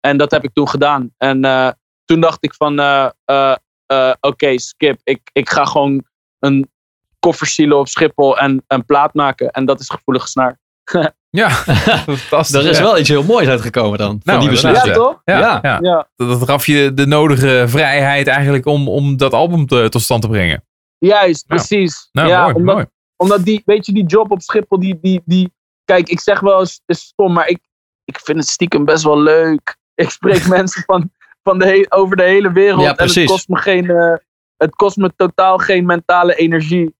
[0.00, 1.14] En dat heb ik toen gedaan.
[1.18, 1.68] En eh,
[2.04, 2.78] toen dacht ik van...
[2.78, 3.54] eh, eh,
[3.86, 5.00] eh, Oké, skip.
[5.04, 6.04] Ik, ik ga gewoon
[6.38, 6.70] een
[7.18, 9.50] koffer sielen op Schiphol en een plaat maken.
[9.50, 10.58] En dat is gevoelige snaar.
[11.34, 11.50] Ja,
[12.30, 12.54] fantastisch.
[12.64, 12.82] er is ja.
[12.82, 14.08] wel iets heel moois uitgekomen dan.
[14.08, 15.04] van Nou, die inderdaad, beslissing.
[15.04, 15.20] Ja, toch?
[15.24, 15.58] Ja, Ja.
[15.62, 15.78] ja.
[15.82, 16.08] Ja.
[16.16, 20.22] Dat, dat gaf je de nodige vrijheid eigenlijk om, om dat album te- tot stand
[20.22, 20.64] te brengen.
[20.98, 21.54] Juist, Ja.
[21.54, 22.08] precies.
[22.12, 22.86] Nou, ja, mooi, omdat, mooi.
[23.16, 25.52] Omdat die, weet je, die job op Schiphol, die, die, die,
[25.84, 27.58] kijk, ik zeg wel eens, het is stom, maar ik,
[28.04, 29.76] ik vind het stiekem best wel leuk.
[29.94, 31.10] Ik spreek mensen van,
[31.42, 34.14] van de he- over de hele wereld Ja, en het kost me geen, eh,
[34.56, 36.94] het kost me totaal geen mentale energie.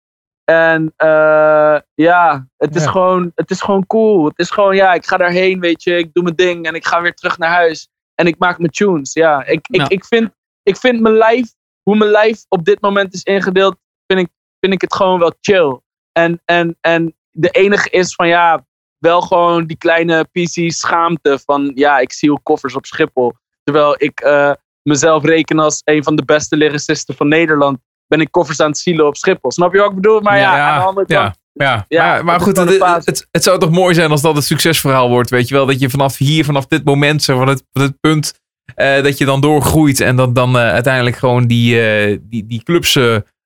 [0.44, 2.90] En eh, ja, het is, Ja.
[2.90, 4.24] gewoon, het is gewoon cool.
[4.24, 6.86] Het is gewoon, ja, ik ga daarheen, weet je, ik doe mijn ding en ik
[6.86, 7.88] ga weer terug naar huis.
[8.14, 9.44] En ik maak mijn tunes, ja.
[9.44, 10.30] Ik, ik, ik, vind,
[10.62, 14.28] ik vind mijn lijf, hoe mijn lijf op dit moment is ingedeeld, vind ik,
[14.60, 15.80] vind ik het gewoon wel chill.
[16.14, 18.64] En, en, en de enige is van ja,
[18.98, 23.32] wel gewoon die kleine PC schaamte van ja, ik zie koffers op Schiphol.
[23.64, 28.30] Terwijl ik eh, mezelf reken als een van de beste lyricisten van Nederland, ben ik
[28.30, 29.50] koffers aan het zielen op Schiphol.
[29.50, 30.20] Snap je wat ik bedoel?
[30.20, 31.36] Maar ja, aan de andere kant.
[31.52, 32.14] ja, ja.
[32.16, 35.08] Ja, maar, goed, het, een het, het zou toch mooi zijn als dat het succesverhaal
[35.08, 35.66] wordt, weet je wel?
[35.66, 38.40] Dat je vanaf hier, vanaf dit moment, zo van het, van het punt,
[38.74, 42.62] eh, dat je dan doorgroeit en dat dan eh, uiteindelijk gewoon die, eh, die, die
[42.62, 42.98] clubs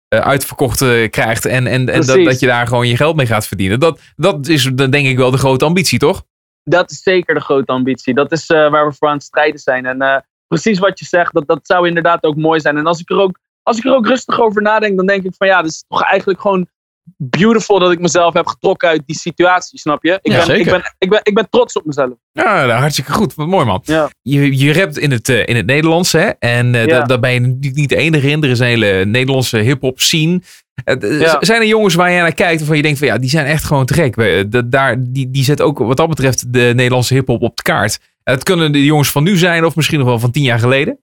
[0.09, 3.47] uitverkocht eh, krijgt en, en, en dat, dat je daar gewoon je geld mee gaat
[3.47, 3.81] verdienen.
[3.81, 6.23] Dat, dat is dan denk ik wel de grote ambitie, toch?
[6.65, 8.15] Dat is zeker de grote ambitie.
[8.15, 9.87] Dat is eh, waar we voor aan het strijden zijn.
[9.87, 10.17] En eh,
[10.47, 12.77] precies wat je zegt, dat, dat zou inderdaad ook mooi zijn.
[12.77, 15.35] En als ik, er ook, als ik er ook rustig over nadenk, dan denk ik
[15.37, 16.69] van ja, dat is toch eigenlijk gewoon
[17.17, 20.19] beautiful dat ik mezelf heb getrokken uit die situatie, snap je?
[20.23, 20.61] Ik, Ja, ben, zeker.
[20.67, 22.11] ik, ben, ik, ben, ik ben trots op mezelf.
[22.33, 23.35] Ja, nou, hartstikke goed.
[23.35, 23.81] Wat mooi, man.
[23.85, 24.11] Ja.
[24.23, 26.29] Je, je rapt in het, eh, in het Nederlands, hè?
[26.29, 26.87] En eh, Ja.
[26.99, 28.43] daar, daar ben je natuurlijk niet de enige in.
[28.43, 30.41] Er is een hele Nederlandse hip-hop scene.
[30.85, 31.37] Eh, Ja.
[31.41, 33.65] Zijn er jongens waar je naar kijkt waarvan je denkt van ja, die zijn echt
[33.65, 34.17] gewoon te gek.
[34.71, 37.99] Daar, die, die zet ook wat dat betreft de Nederlandse hip-hop op de kaart.
[38.25, 40.99] Het kunnen de jongens van nu zijn of misschien nog wel van tien jaar geleden.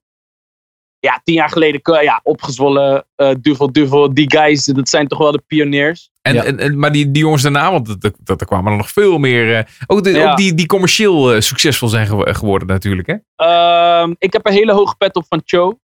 [1.06, 5.18] Ja, tien jaar geleden, k- ja, opgezwollen, eh duvel, duvel, die guys, dat zijn toch
[5.18, 6.10] wel de pioniers.
[6.22, 6.44] En, Ja.
[6.44, 9.56] en, en- maar die, die jongens daarna, want dat, er kwamen er nog veel meer.
[9.56, 10.30] eh, ook, de, Ja.
[10.30, 13.08] ook die, die commercieel eh, succesvol zijn gewo- geworden natuurlijk.
[13.08, 13.14] Hè?
[13.36, 15.78] Ehm, ik heb een hele hoge pet op van Cho.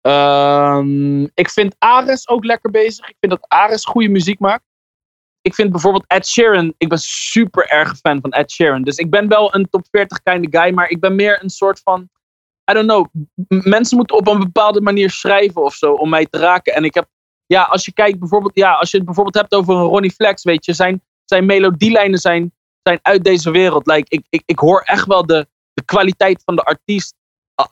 [0.00, 3.08] Ehm, ik vind Ares ook lekker bezig.
[3.08, 4.64] Ik vind dat Ares goede muziek maakt.
[5.40, 6.74] Ik vind bijvoorbeeld Ed Sheeran.
[6.78, 8.82] Ik ben super erg fan van Ed Sheeran.
[8.82, 10.72] Dus ik ben wel een top 40 kind of guy.
[10.74, 12.08] Maar ik ben meer een soort van.
[12.70, 13.06] I don't know.
[13.48, 15.92] Mensen moeten op een bepaalde manier schrijven of zo.
[15.92, 16.74] Om mij te raken.
[16.74, 17.08] En ik heb.
[17.46, 18.54] Ja, als je kijkt bijvoorbeeld.
[18.56, 20.42] Ja, als je het bijvoorbeeld hebt over een Ronnie Flex.
[20.42, 20.72] Weet je.
[20.72, 23.86] Zijn, zijn melodielijnen zijn, zijn uit deze wereld.
[23.86, 27.14] Like, ik, ik, ik hoor echt wel de, de kwaliteit van de artiest.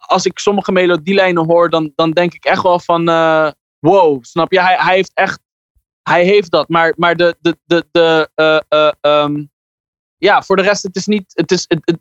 [0.01, 3.09] Als ik sommige melodielijnen hoor, dan, dan denk ik echt wel van.
[3.09, 4.61] eh, wow, snap je?
[4.61, 5.41] Hij, hij heeft echt,
[6.03, 6.69] hij heeft dat.
[6.69, 9.45] Maar, maar de, de, de, de eh, eh, ehm,
[10.17, 11.99] ja, voor de rest, het is niet, het is, het,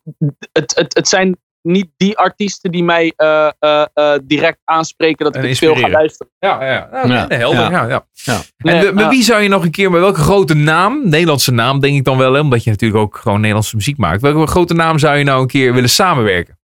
[0.51, 5.35] het, het, het zijn niet die artiesten die mij eh, eh, eh, direct aanspreken dat
[5.35, 5.99] En ik het veel ga inspireren.
[5.99, 6.33] luisteren.
[6.39, 7.07] Ja, ja, ja.
[7.07, 7.27] Ja.
[7.27, 7.59] Helder.
[7.59, 7.69] Ja.
[7.69, 7.87] Ja.
[7.87, 8.33] Ja, Ja.
[8.33, 11.79] En Nee, met, wie zou je nog een keer, met welke grote naam, Nederlandse naam
[11.79, 14.21] denk ik dan wel, hè, omdat je natuurlijk ook gewoon Nederlandse muziek maakt.
[14.21, 16.59] Welke grote naam zou je nou een keer willen samenwerken?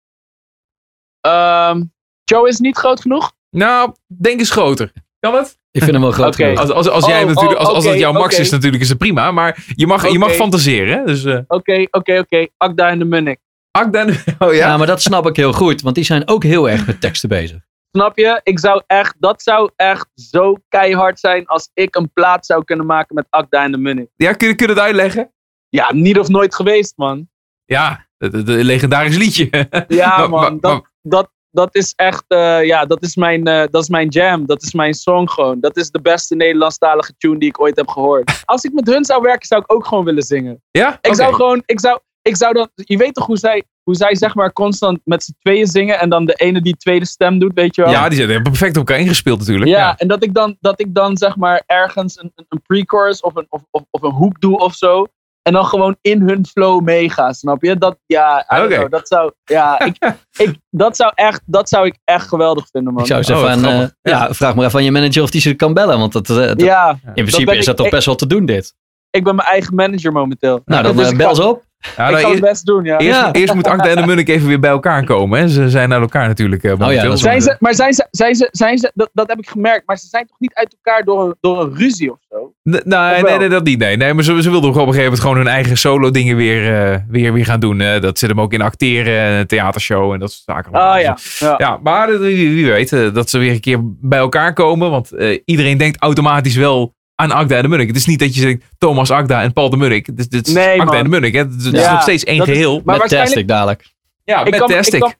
[1.21, 1.81] Ehm,
[2.23, 3.31] Joe is niet groot genoeg?
[3.49, 4.91] Nou, denk eens groter.
[5.19, 5.57] Kan het?
[5.71, 6.41] Ik vind hem wel groot.
[6.57, 8.83] Als, als, als, jij Oh, natuurlijk, als, oh, als dat oké, jouw max is natuurlijk,
[8.83, 9.31] is het prima.
[9.31, 10.97] Maar je mag, je mag fantaseren.
[10.97, 11.05] Hè?
[11.05, 12.47] Dus, eh Oké, oké, oké.
[12.57, 13.39] Akda en de Munnik.
[13.77, 14.51] Akda, oh Ja.
[14.53, 14.77] ja?
[14.77, 15.81] maar dat snap ik heel goed.
[15.81, 17.61] Want die zijn ook heel erg met teksten bezig.
[17.91, 18.39] Snap je?
[18.43, 22.85] Ik zou echt, dat zou echt zo keihard zijn als ik een plaat zou kunnen
[22.85, 24.09] maken met Akda en de Munnik.
[24.15, 25.31] Ja, kun je, kun je het uitleggen?
[25.69, 27.29] Ja, niet of nooit geweest, man.
[27.65, 29.49] Ja, het het- het legendarisch liedje.
[29.87, 30.41] Ja, Maar- man.
[30.41, 34.07] maar- dat, dat, dat is echt, eh, ja, dat is, mijn, eh, dat is mijn
[34.07, 34.45] jam.
[34.45, 35.59] Dat is mijn song gewoon.
[35.59, 38.41] Dat is de beste Nederlandstalige tune die ik ooit heb gehoord.
[38.45, 40.63] Als ik met hun zou werken, zou ik ook gewoon willen zingen.
[40.71, 40.97] ja?
[41.01, 44.15] Ik zou gewoon, ik zou, ik zou dan, je weet toch hoe zij, hoe zij
[44.15, 47.51] zeg maar constant met z'n tweeën zingen en dan de ene die tweede stem doet,
[47.53, 47.91] weet je wel?
[47.91, 49.69] Ja, die zijn hebben perfect op elkaar ingespeeld natuurlijk.
[49.69, 49.97] Ja, Ja.
[49.97, 53.35] en dat ik dan, dat ik dan zeg maar ergens een, een, een pre-chorus of
[53.35, 55.05] een, of, of, of een hoek doe of zo.
[55.41, 57.77] En dan gewoon in hun flow meega, snap je?
[57.77, 59.97] Dat, ja, know, dat zou, ja, ik,
[60.43, 63.01] ik, dat zou echt, dat zou ik echt geweldig vinden, man.
[63.01, 63.69] Ik zou Oh, grappig.
[64.01, 64.33] eh, ja.
[64.33, 65.99] vraag maar even aan je manager of die ze kan bellen.
[65.99, 68.27] Want dat, eh, dat- ja, in principe is ik- dat toch ik- best wel te
[68.27, 68.73] doen dit.
[69.09, 70.61] ik ben mijn eigen manager momenteel.
[70.65, 71.63] Nou, dan Dus eh, bel ze op.
[71.97, 72.97] Ja, ik nou, best doen, ja.
[72.97, 73.31] eerst, Ja.
[73.31, 75.39] eerst moet Akda en de Munnik even weer bij elkaar komen.
[75.39, 75.47] Hè?
[75.47, 76.63] Ze zijn naar elkaar natuurlijk.
[76.63, 79.37] eh, dat is Zijn ze, maar zijn ze, zijn ze, zijn ze dat, dat heb
[79.39, 82.17] ik gemerkt, maar ze zijn toch niet uit elkaar door een, door een ruzie of
[82.29, 82.53] zo?
[82.63, 83.79] Nee, Of nee, nee, dat niet.
[83.79, 86.35] Nee, nee maar ze, ze wilden op een gegeven moment gewoon hun eigen solo dingen
[86.35, 87.81] weer, eh, weer, weer gaan doen.
[87.81, 88.01] eh.
[88.01, 90.71] dat zit hem ook in acteren, en een theatershow en dat soort zaken.
[90.71, 91.13] Ah ja.
[91.13, 91.55] Dus, ja.
[91.57, 94.89] ja, maar eh, wie, wie weet eh, dat ze weer een keer bij elkaar komen.
[94.91, 97.87] Want eh, iedereen denkt automatisch wel aan Akda en de Munnik.
[97.87, 100.05] Het is niet dat je zegt Thomas Akda en Paul de Munnik.
[100.05, 100.95] Het is, het is Nee, Akda man.
[100.95, 101.33] en de Munnik.
[101.33, 101.39] Hè.
[101.39, 102.81] Het is, het is Ja, nog steeds één is- geheel.
[102.85, 103.85] Maar Met Tastic dadelijk.
[104.23, 104.93] ja, ik met kan, me- Tastic.
[104.95, 105.13] Ik kan,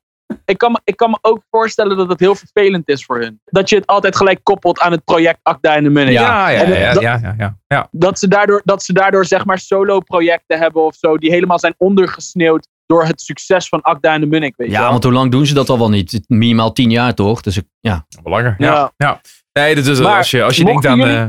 [0.45, 3.41] ik, kan me, ik kan me ook voorstellen dat het heel vervelend is voor hun.
[3.45, 6.13] Dat je het altijd gelijk koppelt aan het project Akda en de Munnik.
[6.13, 7.87] ja, ja, ja, ja, dat- ja, ja, ja, ja.
[7.91, 11.73] Dat, ze daardoor, dat ze daardoor zeg maar solo-projecten hebben of zo, die helemaal zijn
[11.77, 14.53] ondergesneeuwd door het succes van Akda en de Munnik.
[14.57, 14.91] Weet je Ja, wel?
[14.91, 16.21] want hoe lang doen ze dat al wel niet?
[16.27, 17.41] Minimaal tien jaar toch?
[17.41, 18.05] Dus ik, ja.
[18.23, 18.59] Belangrijk.
[18.59, 18.67] Ja.
[18.73, 18.91] Ja.
[18.97, 19.21] Ja.
[19.53, 20.97] Nee, dat is, Maar als je, als je denkt aan...
[20.97, 21.25] jullie- eh,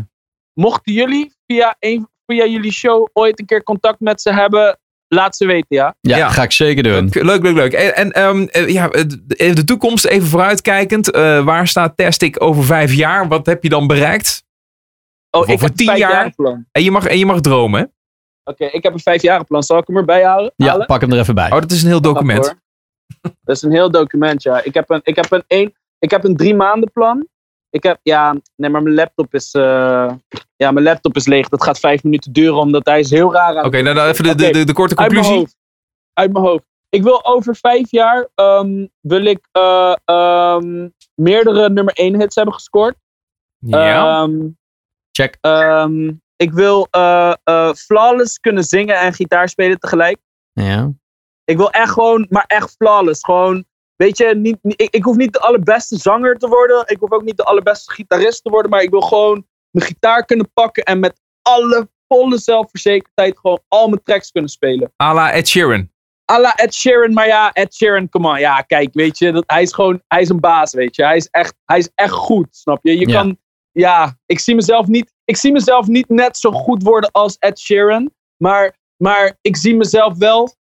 [0.54, 5.36] Mochten jullie via, een, via jullie show ooit een keer contact met ze hebben, laat
[5.36, 5.94] ze weten, ja.
[6.00, 6.28] Ja, Ja.
[6.28, 7.08] ga ik zeker doen.
[7.12, 7.72] Leuk, leuk, leuk.
[7.72, 11.10] En, en ehm, eh, ja, de, de toekomst, even vooruitkijkend.
[11.10, 13.28] eh, waar staat Tastic over vijf jaar?
[13.28, 14.44] Wat heb je dan bereikt?
[15.30, 16.08] Oh, Of ik over heb tien een jaar?
[16.10, 16.66] vijfjarenplan.
[16.72, 17.86] En je mag, en je mag dromen, hè?
[18.50, 19.62] Oké, ik heb een vijfjarenplan.
[19.62, 20.52] Zal ik hem erbij houden?
[20.56, 20.86] Ja, halen?
[20.86, 21.50] pak hem er even bij.
[21.50, 22.54] Oh, dat is een heel document.
[23.20, 24.62] Dat is een heel document, ja.
[24.64, 27.26] Ik heb een, ik heb een, één, ik heb een drie maanden plan.
[27.74, 30.12] Ik heb, ja, nee, maar mijn laptop is, eh,
[30.56, 31.48] ja, mijn laptop is leeg.
[31.48, 34.24] Dat gaat vijf minuten duren, omdat hij is heel raar aan Oké, nou dan even
[34.24, 35.38] de, de, de, de korte Uit mijn conclusie.
[35.38, 35.56] hoofd.
[36.12, 36.64] Uit mijn hoofd.
[36.88, 42.54] Ik wil over vijf jaar, ehm, wil ik eh, ehm, meerdere nummer één hits hebben
[42.54, 42.96] gescoord.
[43.58, 44.22] Ja.
[44.22, 44.48] Ehm,
[45.10, 45.38] Check.
[46.37, 50.18] ik wil eh, flawless kunnen zingen en gitaar spelen tegelijk.
[50.52, 50.92] Ja.
[51.44, 53.24] Ik wil echt gewoon, maar echt flawless.
[53.24, 53.64] Gewoon,
[53.96, 56.83] weet je, niet, ik, ik hoef niet de allerbeste zanger te worden.
[56.87, 58.70] Ik hoef ook niet de allerbeste gitarist te worden.
[58.70, 63.88] Maar ik wil gewoon mijn gitaar kunnen pakken en met alle volle zelfverzekerdheid gewoon al
[63.88, 64.92] mijn tracks kunnen spelen.
[65.02, 65.92] à la Ed Sheeran.
[66.33, 68.38] A la Ed Sheeran, maar ja, Ed Sheeran, come on.
[68.38, 71.04] Ja, kijk, weet je, dat, hij is gewoon, hij is een baas, weet je.
[71.04, 72.98] Hij is echt, hij is echt goed, snap je?
[72.98, 73.20] Je Ja.
[73.20, 73.38] kan,
[73.72, 77.59] ja, ik zie mezelf niet, ik zie mezelf niet net zo goed worden als Ed
[77.59, 78.11] Sheeran.
[78.37, 80.54] Maar, maar ik zie mezelf wel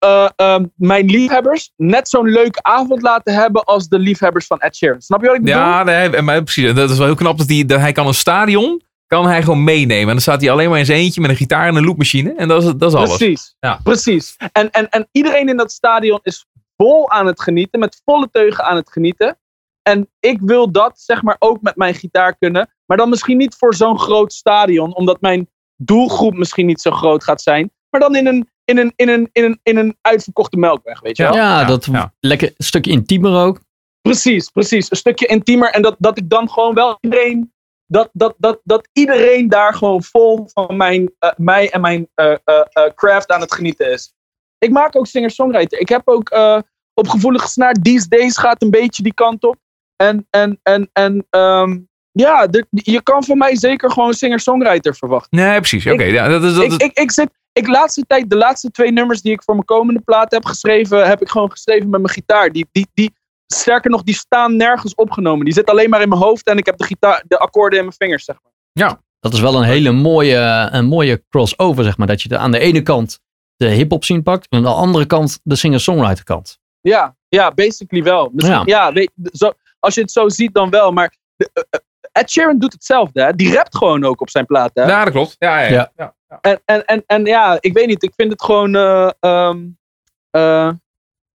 [0.00, 4.76] eh, ehm, mijn liefhebbers net zo'n leuke avond laten hebben als de liefhebbers van Ed
[4.76, 5.00] Sheeran.
[5.00, 5.60] Snap je wat ik bedoel?
[5.60, 6.74] Ja, nee, maar precies.
[6.74, 9.64] Dat is wel heel knap dat hij, dat hij kan een stadion kan hij gewoon
[9.64, 10.06] meenemen.
[10.06, 12.34] En dan staat hij alleen maar in zijn eentje met een gitaar en een loopmachine.
[12.34, 13.16] En dat is, dat is alles.
[13.16, 13.56] Precies.
[13.60, 13.80] Ja.
[13.82, 14.36] Precies.
[14.52, 16.46] En, en, en iedereen in dat stadion is
[16.76, 19.38] vol aan het genieten, met volle teugen aan het genieten.
[19.82, 22.70] En ik wil dat zeg maar ook met mijn gitaar kunnen.
[22.86, 27.24] Maar dan misschien niet voor zo'n groot stadion, omdat mijn doelgroep misschien niet zo groot
[27.24, 27.72] gaat zijn.
[27.90, 31.16] Maar dan in een, in een, in een, in een, in een uitverkochte melkweg, weet
[31.16, 31.34] je wel?
[31.34, 32.12] Ja, Ja, dat ja.
[32.20, 33.60] lekker een stukje intiemer ook.
[34.02, 34.90] Precies, precies.
[34.90, 35.70] Een stukje intiemer.
[35.70, 37.52] En dat, dat ik dan gewoon wel iedereen.
[37.86, 42.32] Dat, dat, dat, dat iedereen daar gewoon vol van mijn, eh, mij en mijn eh,
[42.44, 44.12] eh, eh, craft aan het genieten is.
[44.58, 45.80] Ik maak ook singer-songwriter.
[45.80, 46.58] Ik heb ook eh,
[46.94, 47.72] op gevoelige snaar.
[47.72, 49.56] These Days gaat een beetje die kant op.
[49.96, 51.78] En, en, en, en ehm,
[52.12, 55.38] ja, de- je kan van mij zeker gewoon singer-songwriter verwachten.
[55.38, 55.86] Nee, precies.
[55.86, 56.54] Oké, ja, dat is...
[56.54, 59.54] Dat Ik, ik, ik zit, ik laatste tijd, de laatste twee nummers die ik voor
[59.54, 62.52] mijn komende plaat heb geschreven, heb ik gewoon geschreven met mijn gitaar.
[62.52, 63.14] Die, die, die,
[63.46, 65.44] sterker nog, die staan nergens opgenomen.
[65.44, 67.84] Die zitten alleen maar in mijn hoofd en ik heb de, gitaar, de akkoorden in
[67.84, 68.52] mijn vingers, zeg maar.
[69.20, 72.06] Dat is wel een hele mooie, een mooie crossover, zeg maar.
[72.06, 73.20] Dat je de, aan de ene kant
[73.56, 74.46] de hip-hop scene pakt.
[74.48, 76.58] En aan de andere kant de singer-songwriter kant.
[76.80, 78.30] Ja, ja, basically wel.
[78.32, 78.62] Misschien, Ja.
[78.64, 80.92] ja, weet, zo, als je het zo ziet, dan wel.
[80.92, 81.80] Maar de, eh, eh,
[82.12, 83.22] Ed Sheeran doet hetzelfde.
[83.22, 83.32] Hè?
[83.34, 84.82] Die rapt gewoon ook op zijn platen.
[84.82, 84.88] Hè?
[84.90, 85.36] Ja, dat klopt.
[85.38, 85.70] Ja, ja, ja.
[85.72, 85.92] Ja.
[85.96, 86.14] ja.
[86.28, 86.38] ja.
[86.40, 88.02] En, en, en, en ja, ik weet niet.
[88.02, 88.74] Ik vind het gewoon.
[88.74, 89.66] eh, ehm,
[90.30, 90.70] eh,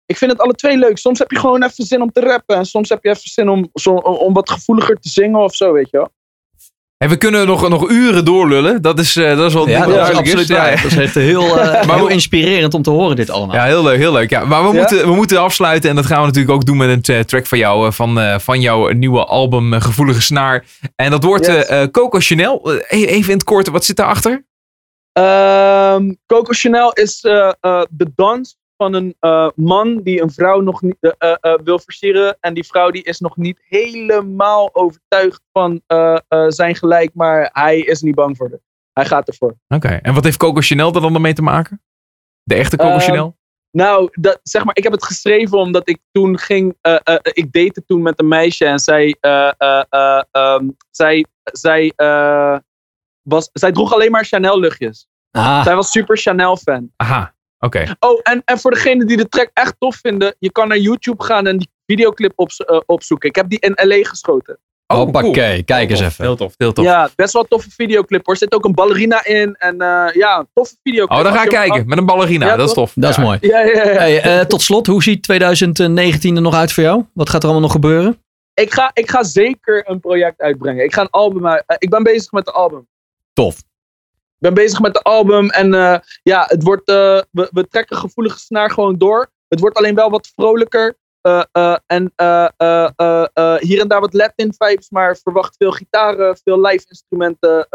[0.05, 0.97] ik vind het alle twee leuk.
[0.97, 2.55] Soms heb je gewoon even zin om te rappen.
[2.55, 5.55] En soms heb je even zin om, zo, om, om wat gevoeliger te zingen of
[5.55, 6.11] zo, weet je wel.
[7.03, 8.81] En we kunnen nog, nog uren doorlullen.
[8.81, 10.69] Dat is, eh, dat is wel Ja, dat is duidelijk absoluut Ja, waar.
[10.75, 10.81] ja.
[10.81, 13.55] Dat is echt heel, eh, Maar heel we- inspirerend om te horen dit allemaal.
[13.55, 14.29] Ja, heel leuk, heel leuk.
[14.29, 14.73] Ja, maar we, Ja?
[14.79, 15.89] moeten, we moeten afsluiten.
[15.89, 17.93] En dat gaan we natuurlijk ook doen met een eh, track van jou.
[17.93, 20.65] Van, eh, van jouw nieuwe album Gevoelige Snaar.
[20.95, 21.87] En dat wordt Yes.
[21.91, 22.71] Coco Chanel.
[22.87, 24.45] E- even in het kort, wat zit daarachter?
[25.13, 30.59] Ehm Coco Chanel is eh, eh, de dans van een eh, man die een vrouw
[30.61, 32.38] nog niet eh, eh, wil versieren.
[32.39, 37.11] En die vrouw die is nog niet helemaal overtuigd van eh, eh, zijn gelijk.
[37.13, 38.59] Maar hij is niet bang voor haar.
[38.93, 39.55] Hij gaat ervoor.
[39.67, 39.88] Oké.
[39.88, 41.82] En wat heeft Coco Chanel er dan mee te maken?
[42.43, 43.38] De echte Coco Ehm, Chanel?
[43.71, 46.78] Nou, dat, zeg maar, ik heb het geschreven omdat ik toen ging.
[46.82, 49.17] eh, eh, ik date toen met een meisje en zij.
[49.19, 52.57] eh, eh, eh, ehm, zij, zij, eh,
[53.21, 55.07] was, zij droeg alleen maar Chanel luchtjes.
[55.32, 56.91] Ah, Zij was super Chanel fan.
[56.95, 57.32] Aha.
[57.64, 57.95] Oké.
[57.99, 61.24] Oh, en, en voor degenen die de track echt tof vinden, je kan naar YouTube
[61.24, 63.30] gaan en die videoclip ops- eh, opzoeken.
[63.30, 64.59] Ik heb die in LA geschoten.
[64.88, 65.64] Oh, hoppakee.
[65.64, 66.24] Kijk eens even.
[66.26, 66.86] Heel tof, heel tof.
[66.86, 68.34] Ja, best wel een toffe videoclip hoor.
[68.34, 71.18] Er zit ook een ballerina in en eh, ja, toffe videoclip.
[71.20, 71.88] Oh, dan ga ik kijken.
[71.88, 72.45] Met een ballerina.
[72.45, 72.91] Ja, dat is tof.
[72.95, 73.22] Dat is Ja.
[73.22, 73.38] mooi.
[73.41, 73.84] Ja, ja, ja.
[73.84, 77.05] Hey, eh, tot slot, hoe ziet 2019 er nog uit voor jou?
[77.14, 78.18] Wat gaat er allemaal nog gebeuren?
[78.53, 80.84] Ik, ga, ik ga zeker een project uitbrengen.
[80.84, 81.64] Ik ga een album uit.
[81.78, 82.88] ik ben bezig met de album.
[83.34, 83.55] Tof.
[84.43, 88.71] Ben bezig met de album en eh, ja, het wordt, eh, we, trekken gevoelige snaar
[88.71, 89.31] gewoon door.
[89.47, 90.97] Het wordt alleen wel wat vrolijker.
[91.21, 92.13] eh, en
[93.59, 97.67] hier en daar wat Latin vibes, maar verwacht veel gitaren, veel live instrumenten,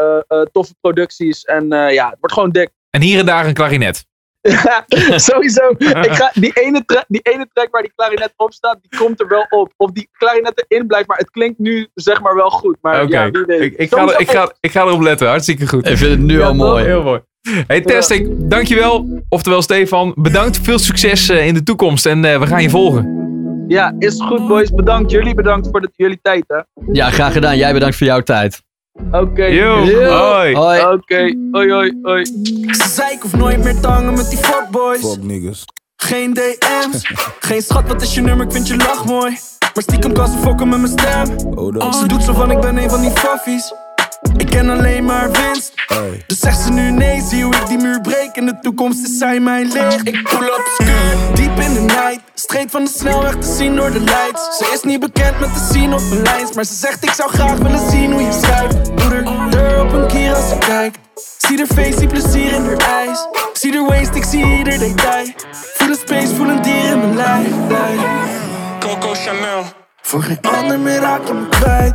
[0.52, 1.44] toffe producties.
[1.44, 2.70] En ja, het wordt gewoon dik.
[2.90, 4.06] En hier en daar een klarinet.
[4.40, 4.84] Ja,
[5.18, 5.68] sowieso.
[5.78, 9.20] Ik ga, die, ene tra- die ene track waar die klarinet op staat, die komt
[9.20, 9.72] er wel op.
[9.76, 12.76] Of die klarinet erin blijft, maar het klinkt nu zeg maar wel goed.
[12.80, 13.12] Maar Oké.
[13.22, 13.60] ja, wie weet.
[13.60, 15.28] Ik, ik, ga, er- ik, ga, ik ga erop letten.
[15.28, 15.88] Hartstikke goed.
[15.88, 16.84] Ik vind het nu Ja, al mooi.
[16.84, 17.20] Heel mooi.
[17.66, 19.22] Hey Testing, dankjewel.
[19.28, 20.58] Oftewel Stefan, bedankt.
[20.62, 23.16] Veel succes eh, in de toekomst en eh, we gaan je volgen.
[23.68, 24.70] Ja, is goed boys.
[24.74, 25.10] Bedankt.
[25.10, 26.58] Jullie bedankt voor de, jullie tijd hè.
[26.92, 27.56] Ja, graag gedaan.
[27.56, 28.62] Jij bedankt voor jouw tijd.
[29.12, 29.44] Oké.
[29.44, 30.04] Yo, Yo.
[30.04, 30.54] hoi.
[30.54, 30.80] Hoi.
[30.80, 31.34] Oké.
[31.52, 32.24] Hoi hoi hoi.
[32.70, 35.64] Ze zei ik hoef nooit meer te hangen met die fuckboys Fuck niggas.
[35.96, 37.10] Geen DM's,
[37.48, 39.38] geen schat wat is je nummer, ik vind je lach mooi
[39.74, 41.92] Maar stiekem kan ze fokken met mijn stem up.
[41.92, 43.72] Ze doet zo van ik ben een van die faffies
[44.38, 46.24] Ik ken alleen maar winst Hey.
[46.26, 48.36] Dus zegt ze nu nee, zie hoe ik die muur breek.
[48.36, 52.20] In de toekomst is zij mijn licht Ik pull up skirt, diep in de night.
[52.34, 54.58] Streed van de snelweg te zien door de lights.
[54.58, 56.54] Ze is niet bekend met de scene op mijn lijst.
[56.54, 59.92] Maar ze zegt ik zou graag willen zien hoe je schrijft Doe er deur op
[59.92, 60.94] een kier als ik kijk.
[61.38, 63.26] Zie haar face, zie plezier in haar eyes.
[63.52, 65.26] Zie haar waist, ik zie ieder detail.
[65.50, 68.00] Voel de space, voel een dier in mijn lijf lijf.
[68.80, 69.64] Coco Chanel,
[70.02, 71.94] Voor geen ander meer raak je me kwijt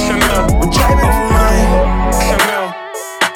[0.00, 1.66] Coco Chanel, jij bent voor mij,
[2.10, 2.74] Chanel.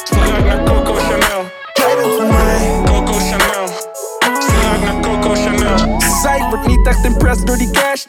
[0.05, 3.69] Straat naar Coco Chanel, jij bent voor mij Coco Chanel.
[4.39, 6.01] Straat naar Coco Chanel.
[6.01, 8.05] Ze zei ik word niet echt impressed door die cash.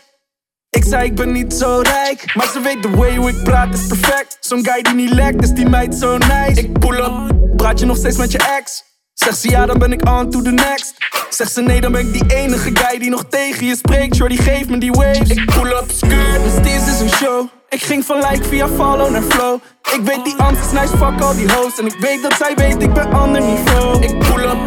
[0.70, 2.36] Ik zei ik ben niet zo rijk.
[2.36, 4.38] Maar ze weet de way hoe ik praat is perfect.
[4.39, 6.62] Zo'n guy die niet lekt is die meid zo nice.
[6.62, 8.84] Ik pull up, praat je nog steeds met je ex
[9.16, 10.93] Zegt ze ja dan ben ik on to the next.
[11.30, 14.16] Zegt ze nee dan ben ik die enige guy die nog tegen je spreekt.
[14.16, 15.30] Shorty geef me die waves.
[15.30, 17.47] Ik pull up skirt, dus dit is een show.
[17.70, 19.59] Ik ging van like via follow naar flow.
[19.93, 22.82] Ik weet die is nice, fuck al die hosts En ik weet dat zij weet
[22.82, 24.03] ik ben ander niveau.
[24.03, 24.57] Ik pull up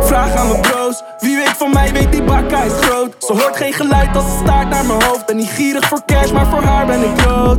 [0.00, 3.14] Vraag aan mijn bros, wie weet van mij weet die bakka is groot.
[3.18, 5.26] Ze hoort geen geluid als ze staart naar mijn hoofd.
[5.26, 7.58] Ben niet gierig voor cash, maar voor haar ben ik dood.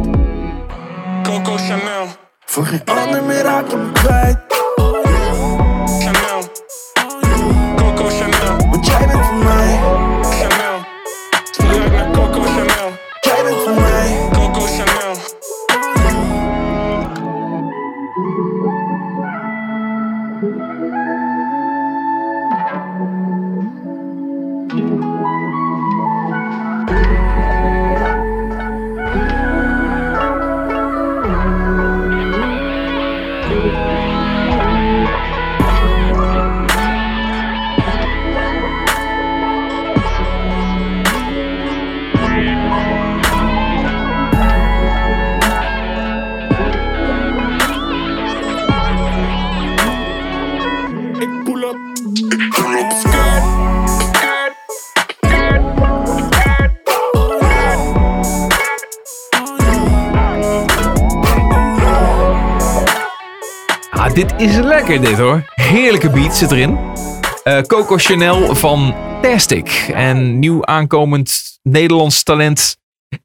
[1.23, 2.07] Coco Chanel,
[2.45, 4.37] Voor geen ander meer raak je me kwijt
[64.87, 65.43] lekker dit hoor.
[65.53, 66.77] Heerlijke beat zit erin.
[67.43, 69.91] Eh, Coco Chanel van Tastic.
[69.93, 72.77] En nieuw aankomend Nederlands talent.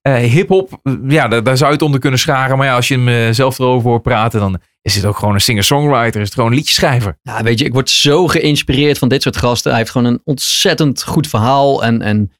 [0.02, 0.80] eh Hip-hop.
[1.08, 2.56] Ja, daar, daar zou je het onder kunnen scharen.
[2.56, 5.34] Maar ja, als je hem eh, zelf erover hoort praten, dan is het ook gewoon
[5.34, 6.20] een singer-songwriter.
[6.20, 7.18] Is het gewoon een liedjeschrijver.
[7.22, 9.70] Ja, weet je, ik word zo geïnspireerd van dit soort gasten.
[9.70, 11.84] Hij heeft gewoon een ontzettend goed verhaal.
[11.84, 12.32] En, en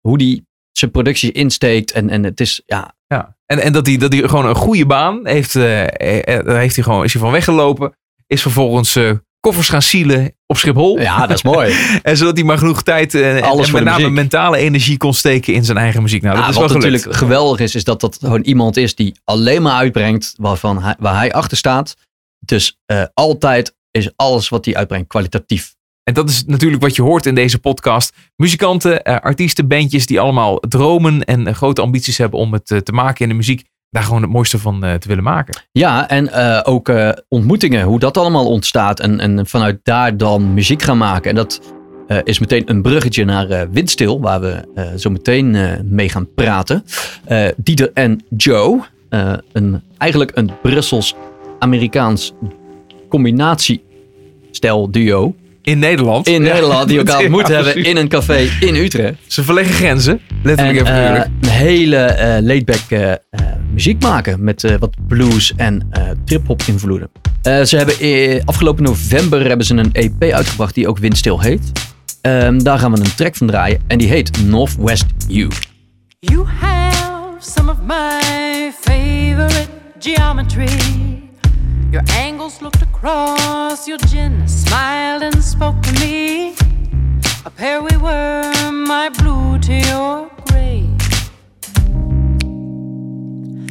[0.00, 1.92] hoe die zijn productie insteekt.
[1.92, 3.36] En, en het is, ja, Ja.
[3.46, 5.52] En, en dat hij dat gewoon een goede baan heeft.
[5.52, 7.94] daar heeft hij gewoon, is hij van weggelopen.
[8.32, 9.10] Is vervolgens eh,
[9.40, 11.00] koffers gaan sielen op Schiphol.
[11.00, 11.74] ja dat is mooi.
[12.02, 14.14] En zodat hij maar genoeg tijd eh, en, Alles en met name muziek.
[14.14, 16.22] mentale energie kon steken in zijn eigen muziek.
[16.22, 16.92] Nou, dat Ja, is wel wat gelukt.
[16.92, 20.94] natuurlijk geweldig is, is dat dat gewoon iemand is die alleen maar uitbrengt waarvan hij,
[20.98, 21.96] waar hij achter staat.
[22.38, 25.74] Dus eh, altijd is alles wat hij uitbrengt kwalitatief.
[26.04, 28.14] En dat is natuurlijk wat je hoort in deze podcast.
[28.36, 33.28] Muzikanten, artiesten, bandjes die allemaal dromen en grote ambities hebben om het te maken in
[33.28, 33.64] de muziek.
[33.92, 35.62] Daar gewoon het mooiste van eh, te willen maken.
[35.72, 39.00] Ja, en eh, ook eh, ontmoetingen, hoe dat allemaal ontstaat.
[39.00, 41.30] En, en vanuit daar dan muziek gaan maken.
[41.30, 41.60] En dat
[42.24, 46.84] is meteen een bruggetje naar Windstil, waar we zo meteen mee gaan praten.
[47.56, 48.80] Dieter en Joe,
[49.52, 52.32] een, eigenlijk een Brussels-Amerikaans
[53.08, 55.34] combinatiestijl duo.
[55.62, 56.26] In Nederland.
[56.28, 56.52] In Ja.
[56.52, 59.14] Nederland, die elkaar Ja, ontmoet hebben in een café in Utrecht.
[59.26, 60.20] Ze verleggen grenzen.
[60.42, 63.12] Letterlijk En en eh, een hele eh laidback eh,
[63.72, 67.10] muziek maken met eh, wat blues en eh trip-hop invloeden.
[67.42, 71.72] Eh, ze hebben eh, afgelopen november hebben ze een EP uitgebracht die ook Windstil heet.
[72.20, 75.48] Ehm, daar gaan we een track van draaien en die heet Northwest U.
[76.20, 79.66] You have some of my favorite
[79.98, 81.21] geometry.
[81.92, 86.54] Your angles looked across your chin, smiled and spoke to me.
[87.44, 90.88] A pair we were, my blue to your gray.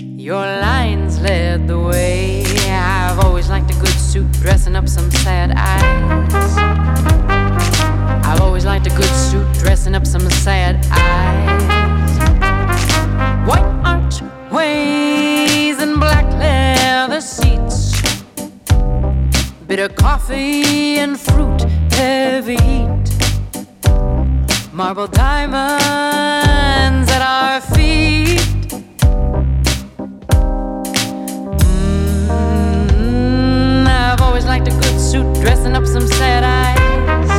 [0.04, 2.44] Your lines led the way.
[2.70, 6.58] I've always liked a good suit, dressing up some sad eyes.
[8.24, 12.20] I've always liked a good suit, dressing up some sad eyes.
[13.48, 15.31] White archways
[19.72, 21.62] Bitter coffee and fruit,
[21.94, 23.08] heavy heat.
[24.74, 25.80] Marble diamonds
[27.10, 28.42] at our feet.
[33.00, 37.32] Mm, I've always liked a good suit, dressing up some sad eyes.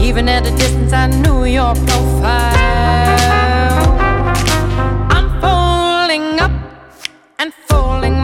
[0.00, 2.32] Even at a distance, I knew your profile.
[5.10, 6.52] I'm falling up
[7.38, 8.21] and falling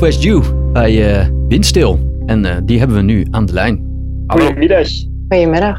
[0.00, 0.40] Northwest U
[0.72, 2.20] bij eh, Windstil.
[2.26, 3.76] En eh, die hebben we nu aan de lijn.
[4.26, 4.44] Hallo.
[4.44, 4.88] Goedemiddag.
[5.28, 5.78] Goedemiddag.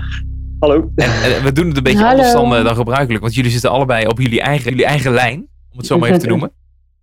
[0.59, 0.91] Hallo.
[0.95, 2.11] En, en we doen het een beetje Hallo.
[2.11, 3.21] anders dan, eh, dan gebruikelijk.
[3.21, 5.39] Want jullie zitten allebei op jullie eigen, jullie eigen lijn.
[5.71, 6.51] Om het zo maar even te noemen.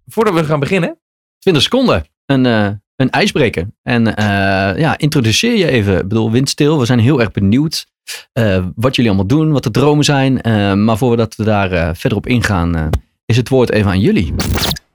[0.07, 0.99] Voordat we gaan beginnen.
[1.39, 2.05] 20 seconden.
[2.27, 3.67] Een, eh, een ijsbreker.
[3.83, 5.95] En eh, ja, introduceer je even.
[5.99, 6.79] Ik bedoel, windstil.
[6.79, 7.87] We zijn heel erg benieuwd
[8.33, 10.41] eh, wat jullie allemaal doen, wat de dromen zijn.
[10.41, 12.87] Eh, maar voordat we daar eh, verder op ingaan, eh,
[13.27, 14.35] is het woord even aan jullie.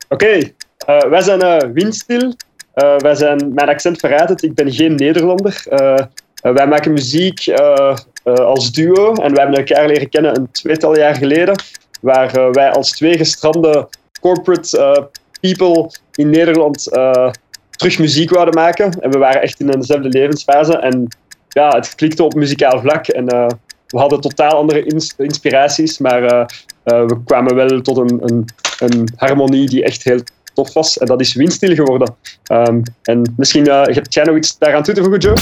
[0.10, 0.50] Oké, eh,
[0.86, 2.34] wij zijn eh Windstil.
[2.74, 5.64] Eh, wij zijn, mijn accent verraadt het, ik ben geen Nederlander.
[5.70, 5.94] Eh,
[6.42, 10.52] eh, wij maken muziek eh, eh, als duo en wij hebben elkaar leren kennen een
[10.52, 11.56] tweetal jaar geleden.
[12.02, 13.88] Waar eh, wij als twee gestrande
[14.22, 15.04] corporate eh,
[15.42, 17.30] people in Nederland eh,
[17.72, 19.00] terug muziek wouden maken.
[19.02, 20.78] En we waren echt in dezelfde levensfase.
[20.78, 21.08] En
[21.50, 23.08] ja, het klikte op muzikaal vlak.
[23.08, 23.48] En eh,
[23.88, 26.46] we hadden totaal andere ins- inspiraties, maar eh,
[26.84, 28.46] eh, we kwamen wel tot een, een,
[28.80, 30.20] een harmonie die echt heel
[30.54, 30.98] tof was.
[30.98, 32.16] En dat is windstil geworden.
[32.44, 35.34] Ehm, en misschien uh, hebt jij nog iets daaraan toe te voegen, Joe?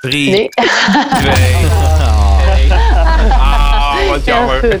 [0.00, 0.48] Drie, Nee.
[0.48, 1.68] twee.
[3.32, 4.80] Ah, wat jammer.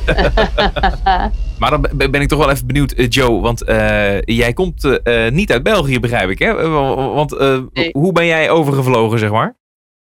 [1.58, 3.40] Maar dan ben ik toch wel even benieuwd, eh, Joe.
[3.40, 6.38] Want eh, jij komt niet uit België, begrijp ik.
[6.38, 6.68] Hè?
[6.68, 7.90] Want eh, Nee.
[7.92, 9.56] hoe ben jij overgevlogen, zeg maar?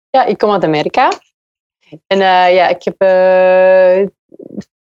[0.09, 1.11] Ja, ik kom uit Amerika.
[2.07, 4.07] En eh, ja, ik heb eh,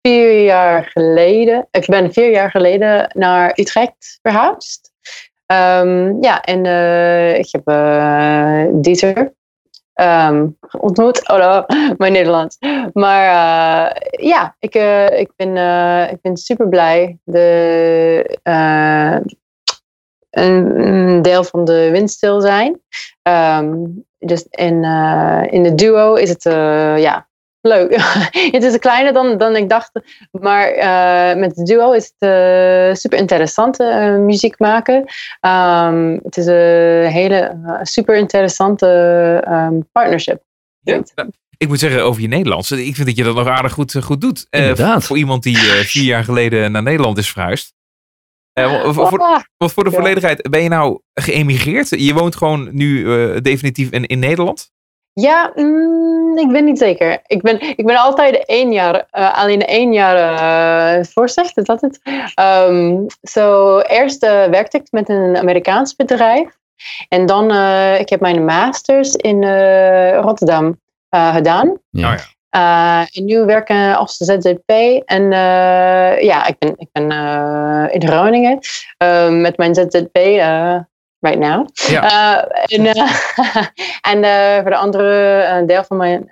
[0.08, 4.92] vier jaar geleden, ik ben vier jaar geleden naar Utrecht verhuisd.
[5.46, 9.34] Ehm, ja, en eh, ik heb eh, Dieter
[9.92, 10.48] ehm,
[10.78, 11.28] ontmoet.
[11.28, 11.64] Oh, no,
[11.98, 12.58] mijn Nederlands.
[12.92, 14.74] Maar eh, ja, ik,
[15.18, 15.56] ik, ben,
[16.10, 17.18] ik ben super blij.
[17.24, 18.38] De,
[20.30, 22.80] een, deel van de windstil zijn.
[23.22, 23.74] Ehm,
[24.18, 24.84] dus in,
[25.50, 26.42] in de duo is het
[27.00, 27.28] ja,
[27.64, 27.94] leuk.
[28.56, 29.90] het is kleiner dan, dan ik dacht.
[30.30, 35.04] Maar eh, met de duo is het eh, super interessant eh, muziek maken.
[35.40, 38.86] Ehm, het is een hele super interessante
[39.44, 40.42] ehm, partnership.
[40.80, 41.02] Ja.
[41.56, 42.70] Ik moet zeggen, over je Nederlands.
[42.72, 44.46] Ik vind dat je dat nog aardig goed, goed doet.
[44.50, 45.04] Eh, Inderdaad.
[45.04, 45.62] voor iemand die eh,
[45.94, 47.72] vier jaar geleden naar Nederland is verhuisd.
[48.52, 49.96] Eh, voor, voor, Ah, want voor de Ja.
[49.96, 51.88] volledigheid, ben je nou geëmigreerd?
[51.88, 54.72] Je woont gewoon nu eh, definitief in, in Nederland?
[55.14, 57.22] Ja, mm, ik ben niet zeker.
[57.26, 60.16] Ik ben, ik ben altijd één jaar, eh, alleen één jaar
[60.98, 62.00] uh, voorzicht, is dat het?
[62.34, 66.58] Ehm, Zo, eerst eh, werkte ik met een Amerikaans bedrijf.
[67.08, 70.80] En dan, uh, ik heb mijn masters in uh, Rotterdam
[71.14, 71.78] uh, gedaan.
[71.90, 72.12] Ja.
[72.12, 72.32] Oh ja.
[72.56, 74.70] Uh, en nu werken als ZZP.
[75.04, 78.58] En uh, ja, ik ben, ik ben uh, in Groningen
[79.02, 80.18] uh, met mijn ZZP
[81.24, 81.68] right now.
[81.88, 82.46] Ja.
[82.64, 82.86] en
[84.10, 84.24] en
[84.62, 86.30] voor de andere deel van mijn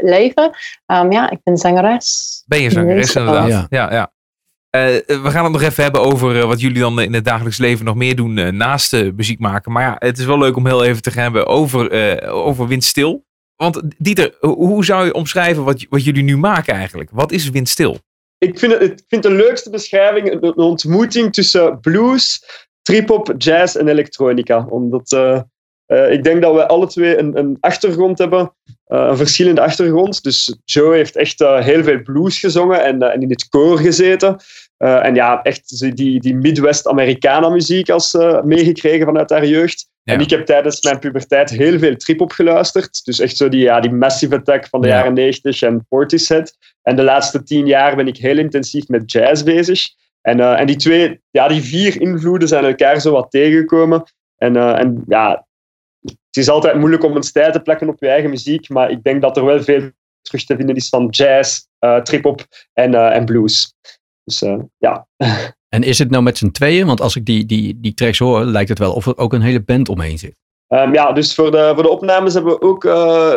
[0.00, 0.50] leven,
[0.86, 2.42] um, ja, ik ben zangeres.
[2.46, 3.48] Ben je zangeres inderdaad.
[3.48, 3.92] Ja, ja.
[3.92, 4.12] ja.
[4.76, 7.58] Uh, we gaan het nog even hebben over uh, wat jullie dan in het dagelijks
[7.58, 9.72] leven nog meer doen uh, naast muziek maken.
[9.72, 12.68] Maar ja, het is wel leuk om heel even te gaan hebben over, uh, over
[12.68, 13.24] Windstil.
[13.56, 17.10] Want Dieter, hoe zou je omschrijven wat, wat jullie nu maken eigenlijk?
[17.12, 17.98] Wat is Windstil?
[18.38, 22.44] Ik vind, het, ik vind de leukste beschrijving een ontmoeting tussen blues,
[22.82, 24.66] trip-hop, jazz en elektronica.
[24.68, 25.40] Omdat uh,
[26.10, 28.54] ik denk dat we alle twee een, een achtergrond hebben,
[28.88, 30.22] uh, een verschillende achtergrond.
[30.22, 34.36] Dus Joe heeft echt heel veel blues gezongen en, en in het koor gezeten.
[34.76, 38.12] En ja, echt die, die Midwest-Americana muziek als
[38.42, 39.90] meegekregen vanuit haar jeugd.
[40.02, 40.14] Ja.
[40.14, 43.04] En ik heb tijdens mijn puberteit heel veel trip-hop geluisterd.
[43.04, 44.94] Dus echt zo die, ja, die Massive Attack van de ja.
[44.94, 46.56] jaren 90 en Portishead.
[46.82, 49.82] En de laatste tien jaar ben ik heel intensief met jazz bezig.
[50.22, 54.02] En, uh, en die twee, ja, die vier invloeden zijn elkaar zo wat tegengekomen.
[54.36, 55.46] En, uh, en ja,
[56.00, 58.68] het is altijd moeilijk om een stijl te plakken op je eigen muziek.
[58.68, 59.90] Maar ik denk dat er wel veel
[60.22, 63.74] terug te vinden is van jazz, uh, trip-hop en, en blues.
[64.24, 64.44] Dus
[64.78, 65.06] ja.
[65.68, 66.86] En is het nou met z'n tweeën?
[66.86, 69.42] Want als ik die, die, die tracks hoor, lijkt het wel of er ook een
[69.42, 70.34] hele band omheen zit.
[70.68, 72.82] Um, ja, dus voor de, voor de opnames hebben we ook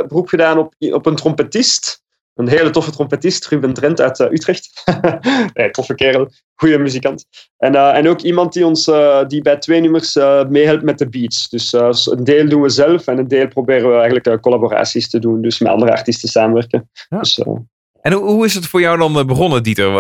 [0.08, 2.05] beroep gedaan op, op een trompetist.
[2.36, 4.84] Een hele toffe trompetist, Ruben Trent uit uh, Utrecht.
[5.54, 7.26] nee, toffe kerel, goede muzikant.
[7.58, 8.92] En, uh, en ook iemand die ons
[9.28, 10.16] die bij twee nummers
[10.50, 11.50] meehelpt met de beats.
[11.50, 11.74] Dus
[12.06, 15.42] een deel doen we zelf en een deel proberen we eigenlijk collaboraties te doen.
[15.42, 16.90] Dus met andere artiesten samenwerken.
[17.10, 17.20] Ja.
[17.20, 17.44] Dus,
[18.02, 19.92] en hoe is het voor jou dan begonnen, Dieter?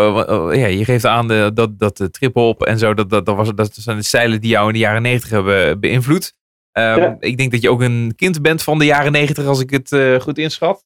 [0.55, 3.51] Ja, je geeft aan de, dat, dat de trip-hop en zo, dat, dat, dat, was,
[3.55, 6.33] dat zijn de stijlen die jou in de jaren negentig hebben beïnvloed.
[6.71, 7.15] Um, ja.
[7.19, 10.21] Ik denk dat je ook een kind bent van de jaren negentig, als ik het
[10.21, 10.83] goed inschat.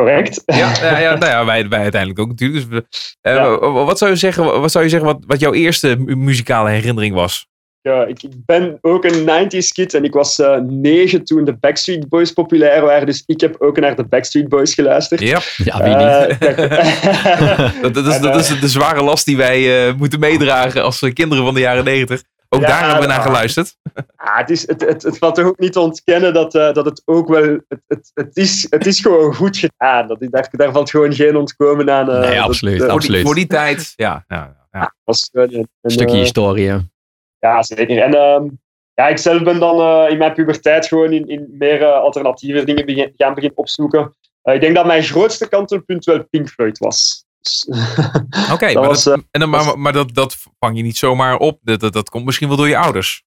[0.00, 0.42] Correct.
[0.46, 2.70] Ja, ja, ja, nou ja wij, wij uiteindelijk ook natuurlijk.
[2.70, 2.80] Dus,
[3.22, 3.58] uh, ja.
[3.58, 7.48] Wat zou je zeggen, wat, zou je zeggen wat, wat jouw eerste muzikale herinnering was?
[7.82, 11.56] Ja, ik, ik ben ook een 90s kid en ik was uh, negen toen de
[11.56, 13.06] Backstreet Boys populair waren.
[13.06, 15.20] Dus ik heb ook naar de Backstreet Boys geluisterd.
[15.20, 16.40] Ja, ja wie niet?
[17.82, 21.10] dat, dat, is, en, dat is de zware last die wij uh, moeten meedragen als
[21.12, 22.22] kinderen van de jaren 90.
[22.52, 23.76] Ook ja, daar hebben we naar geluisterd.
[23.94, 26.84] Ja, het, is, het, het, het valt toch ook niet te ontkennen dat, uh, dat
[26.84, 27.42] het ook wel.
[27.42, 30.08] Het, het, het, is, het is gewoon goed gedaan.
[30.08, 32.10] Dat, daar, daar valt gewoon geen ontkomen aan.
[32.10, 32.78] Uh, nee, absoluut.
[32.78, 33.26] Dat, uh, voor, die, absoluut.
[33.26, 33.92] voor die tijd.
[33.96, 34.94] Ja, ja, ja.
[35.04, 36.88] was een, een stukje historie.
[37.38, 38.02] Ja, zeker.
[38.02, 38.60] En um,
[39.00, 42.64] ja, ik zelf ben dan eh, in mijn puberteit gewoon in, in meer eh, alternatieve
[42.64, 44.14] dingen begin, gaan beginnen opzoeken.
[44.42, 47.24] Eh, ik denk dat mijn grootste kantelpunt wel Pink Floyd was.
[48.52, 51.36] Oké, maar, was, dat, eh, en dan- maar, maar dat, dat vang je niet zomaar
[51.36, 51.58] op.
[51.62, 53.22] Dat, dat, dat komt misschien wel door je ouders.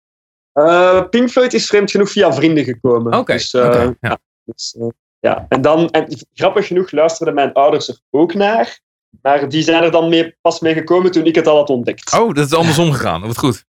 [0.54, 3.14] eh, Pink Floyd is vreemd genoeg via vrienden gekomen.
[3.18, 4.18] Oké, Dus, eh, ja.
[4.46, 4.76] dus,
[5.20, 5.46] ja.
[5.50, 8.80] En dan, en grappig genoeg luisterden mijn ouders er ook naar.
[9.22, 12.14] Maar die zijn er dan mee, pas mee gekomen toen ik het al had ontdekt.
[12.20, 13.22] Oh, dat is andersom gegaan.
[13.22, 13.66] Wat goed.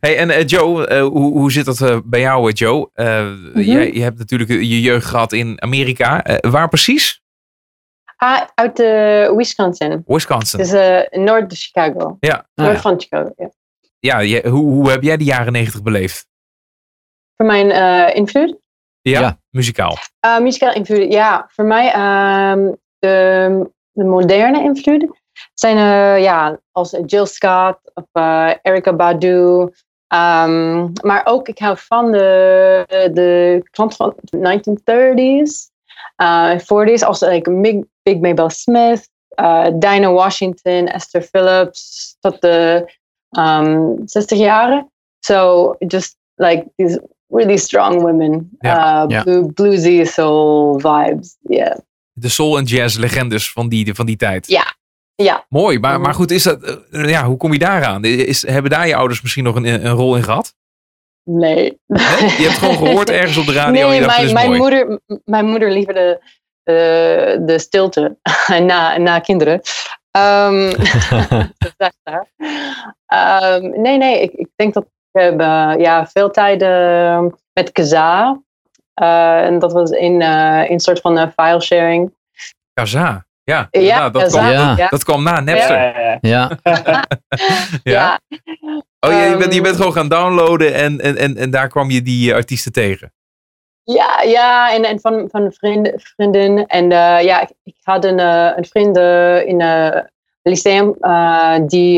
[0.00, 2.90] Hey, en Joe, hoe, hoe zit dat bij jou, Joe?
[2.92, 6.24] Eh, jij, je hebt natuurlijk je jeugd gehad in Amerika.
[6.24, 7.22] Eh, waar precies?
[8.20, 10.02] Ah, uit eh, Wisconsin.
[10.06, 10.58] Wisconsin.
[10.58, 12.16] Dus eh noord Chicago.
[12.20, 12.46] Ja.
[12.54, 12.80] Noord ja.
[12.80, 13.50] van Chicago, ja.
[13.98, 16.26] Ja, je- hoe, hoe heb jij de jaren negentig beleefd?
[17.36, 18.56] Voor mijn eh, invloed?
[19.00, 19.38] Ja, Ja.
[19.50, 19.96] muzikaal.
[20.26, 21.48] Uh, muzikaal invloed, ja.
[21.52, 25.16] Voor mij, ehm, de, de moderne invloeden
[25.54, 29.68] zijn eh, ja, als Jill Scott of eh Erykah Badu.
[30.06, 35.70] Ehm, maar ook, ik hou van de, de klant van de 1930s,
[36.16, 42.88] eh 40s, als like, Big, Big Mabel Smith, eh Dinah Washington, Esther Phillips, tot de
[43.30, 44.90] um, 60 jaren.
[45.20, 48.50] So, just like these really strong women.
[48.60, 49.22] Uh, ja.
[49.22, 51.36] blue- bluesy soul vibes.
[51.42, 51.76] Yeah.
[52.12, 54.46] De soul en jazz legendes van die, van die tijd.
[54.46, 54.76] Ja.
[55.14, 55.46] Ja.
[55.48, 58.04] Mooi, maar, maar goed, is dat, eh, ja, hoe kom je daaraan?
[58.04, 60.54] Is, hebben daar je ouders misschien nog een, een rol in gehad?
[61.30, 61.80] Nee.
[61.86, 64.58] Je hebt gewoon gehoord ergens op de radio en Nee, je dacht, mijn, mijn, mooi.
[64.60, 66.20] moeder, mijn moeder liefde
[66.62, 68.16] de, de stilte
[68.66, 69.60] na, na kinderen.
[70.10, 70.72] Ehm,
[71.76, 71.94] dat.
[73.06, 77.22] Ehm, nee, nee, ik, ik denk dat ik heb eh, ja, veel tijd eh,
[77.52, 78.40] met Kaza.
[78.94, 82.14] Eh, en dat was in eh, in een soort van eh, file sharing.
[82.72, 83.26] Kaza.
[83.42, 84.74] Ja, Ja, dat, Kaza, kwam, Ja.
[84.76, 84.88] ja.
[84.88, 86.18] dat kwam na Napster.
[86.20, 86.50] Ja,
[87.82, 88.20] ja,
[88.98, 89.08] ja.
[89.10, 89.24] Ja.
[89.24, 91.90] Oh, je, bent, je Ehm, bent gewoon gaan downloaden en, en, en, en daar kwam
[91.90, 93.12] je die eh, artiesten tegen.
[93.82, 96.66] Ja, ja en, en van, van vrienden, vriendin.
[96.66, 98.96] En eh, ja, ik, ik had een, eh, een vriend
[99.46, 101.92] in het lyceum eh, die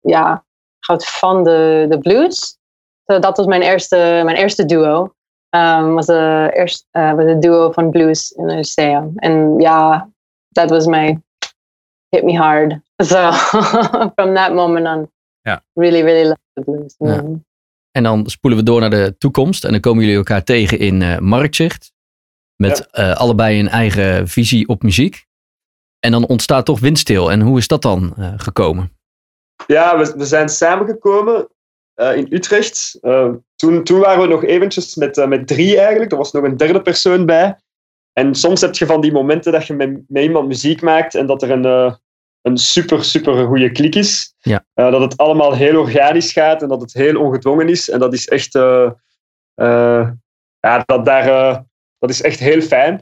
[0.00, 0.44] ja,
[0.78, 2.58] houdt van de, de blues.
[3.06, 5.14] So, dat was mijn eerste, mijn eerste duo.
[5.50, 9.12] Um, was de eerste eh, was een duo van blues in het lyceum.
[9.16, 10.08] En ja,
[10.52, 11.18] that was my
[12.08, 12.74] hit me hard.
[13.04, 13.32] So
[14.14, 15.10] from that moment on,
[15.46, 15.64] Ja.
[15.74, 16.94] really, really love the blues.
[16.98, 17.24] Ja.
[17.90, 19.64] En dan spoelen we door naar de toekomst.
[19.64, 21.92] En dan komen jullie elkaar tegen in eh, Marktzicht.
[22.56, 25.26] Met eh, allebei een eigen visie op muziek.
[25.98, 27.30] En dan ontstaat toch windstil.
[27.30, 28.92] En hoe is dat dan eh, gekomen?
[29.66, 31.48] Ja, we, we zijn samengekomen
[31.94, 32.98] eh, in Utrecht.
[33.56, 36.10] Toen, toen waren we nog eventjes met, eh, met drie eigenlijk.
[36.10, 37.58] Er was nog een derde persoon bij.
[38.12, 41.26] En soms heb je van die momenten dat je met, met iemand muziek maakt en
[41.26, 41.94] dat er een, eh,
[42.46, 44.34] een super, super goede klik is.
[44.38, 44.64] Ja.
[44.74, 47.90] Eh, dat het allemaal heel organisch gaat en dat het heel ongedwongen is.
[47.90, 48.54] En dat is echt...
[48.54, 48.90] eh,
[49.54, 50.10] eh,
[50.60, 51.64] ja, dat, daar,
[51.98, 53.00] dat is echt heel fijn.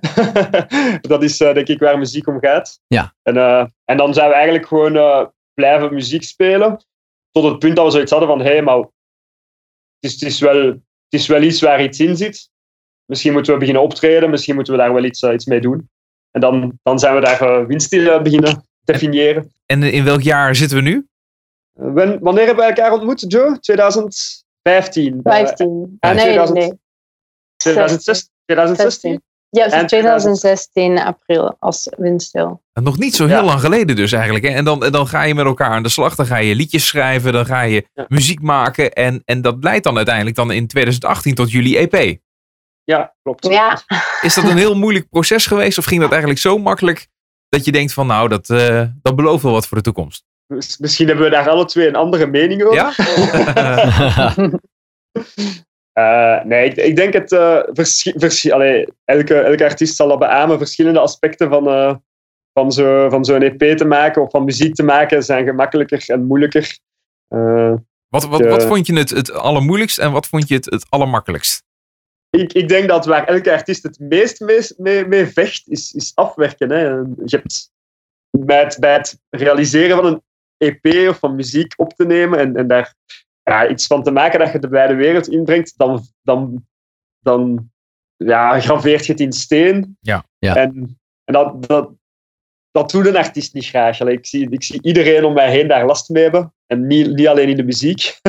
[1.01, 2.81] dat is denk ik waar muziek om gaat.
[2.87, 3.15] Ja.
[3.23, 3.37] En,
[3.85, 6.85] en dan zijn we eigenlijk gewoon blijven muziek spelen.
[7.31, 8.91] Tot het punt dat we zoiets hadden van, hé, hey, maar het
[10.01, 12.51] is, het, is wel, het is wel iets waar iets in zit.
[13.05, 15.89] Misschien moeten we beginnen optreden, misschien moeten we daar wel iets, iets mee doen.
[16.31, 19.53] En dan, dan zijn we daar windstil eh, beginnen definiëren.
[19.67, 21.07] En in welk jaar zitten we nu?
[21.73, 23.59] Wen- wanneer hebben we elkaar ontmoet, Joe?
[23.61, 25.21] 2015.
[25.23, 25.97] 15.
[26.01, 26.73] ja, Ah, nee, 2000 nee.
[27.57, 28.31] 2016.
[28.45, 29.23] 2016?
[29.51, 32.63] Ja, En 2016 april als windstil.
[32.73, 33.45] Nog niet zo heel Ja.
[33.45, 34.45] lang geleden dus eigenlijk.
[34.45, 34.51] Hè?
[34.51, 36.15] En, dan, dan ga je met elkaar aan de slag.
[36.15, 37.33] Dan ga je liedjes schrijven.
[37.33, 38.05] Dan ga je Ja.
[38.09, 38.93] muziek maken.
[38.93, 42.19] En, en dat leidt dan uiteindelijk dan in 2018 tot jullie EP.
[42.85, 43.47] Ja, klopt.
[43.47, 43.83] Ja,
[44.21, 45.79] Is dat een heel moeilijk proces geweest?
[45.79, 47.07] Of ging dat eigenlijk zo makkelijk
[47.55, 50.25] dat je denkt van nou, dat, eh, dat belooft wel wat voor de toekomst?
[50.79, 52.75] Misschien hebben we daar alle twee een andere mening over.
[52.75, 52.93] Ja?
[55.93, 57.33] Eh, nee, ik, ik denk het.
[57.33, 60.59] eh verschi- verschi- allee, elke, elke artiest zal dat beamen.
[60.59, 61.65] Verschillende aspecten van,
[62.53, 66.25] van zo'n van zo'n EP te maken of van muziek te maken zijn gemakkelijker en
[66.25, 66.79] moeilijker.
[68.09, 71.64] Wat, wat, wat vond je het, het allermoeilijkst en wat vond je het, het allermakkelijkst?
[72.35, 76.13] Ik, ik denk dat waar elke artiest het meest mee, mee, mee vecht, is, is
[76.15, 76.71] afwerken.
[76.71, 76.89] Hè.
[77.25, 77.73] Je hebt
[78.31, 80.23] bij het, bij het realiseren van een
[80.57, 82.95] EP of van muziek op te nemen en, en daar
[83.43, 86.67] ja, iets van te maken dat je de wijde wereld inbrengt, dan, dan,
[87.21, 87.71] dan
[88.17, 89.97] ja, graveert je het in steen.
[90.01, 90.25] Ja.
[90.39, 90.57] Ja.
[90.57, 91.91] En, en dat, dat,
[92.71, 94.01] dat doet een artiest niet graag.
[94.01, 96.55] Allee, ik, zie, ik zie iedereen om mij heen daar last mee hebben.
[96.67, 98.01] En niet, niet alleen in de muziek.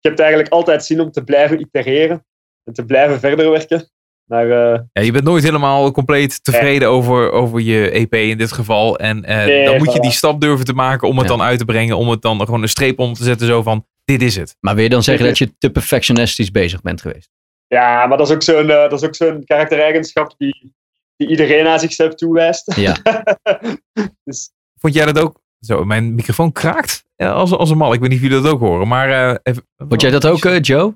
[0.00, 2.24] je hebt eigenlijk altijd zin om te blijven itereren
[2.64, 3.88] en te blijven verder werken.
[4.24, 8.52] Maar eh, Ja, je bent nooit helemaal compleet tevreden over, over je EP in dit
[8.52, 8.98] geval.
[8.98, 11.36] En eh, Nee, dan moet je die stap durven te maken om het Ja.
[11.36, 11.96] dan uit te brengen.
[11.96, 13.46] Om het dan gewoon een streep om te zetten.
[13.46, 14.56] Zo van, dit is het.
[14.60, 17.30] Maar wil je dan zeggen dat je te perfectionistisch bezig bent geweest?
[17.66, 20.74] Ja, maar dat is ook zo'n eh, dat is ook zo'n karaktereigenschap die,
[21.16, 22.74] die iedereen aan zichzelf toewijst.
[22.76, 22.96] Ja.
[24.24, 25.40] dus, Vond jij dat ook?
[25.60, 27.92] Zo, mijn microfoon kraakt als, als een mal.
[27.92, 29.10] Ik weet niet of jullie dat ook horen, maar...
[29.30, 30.94] eh, even, Vond jij dat ook, eh, Joe?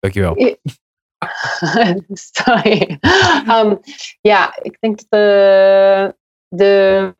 [0.00, 0.58] Dankjewel.
[2.32, 2.98] Sorry.
[3.48, 3.80] Um,
[4.20, 6.14] ja, ik denk dat de,
[6.48, 7.14] de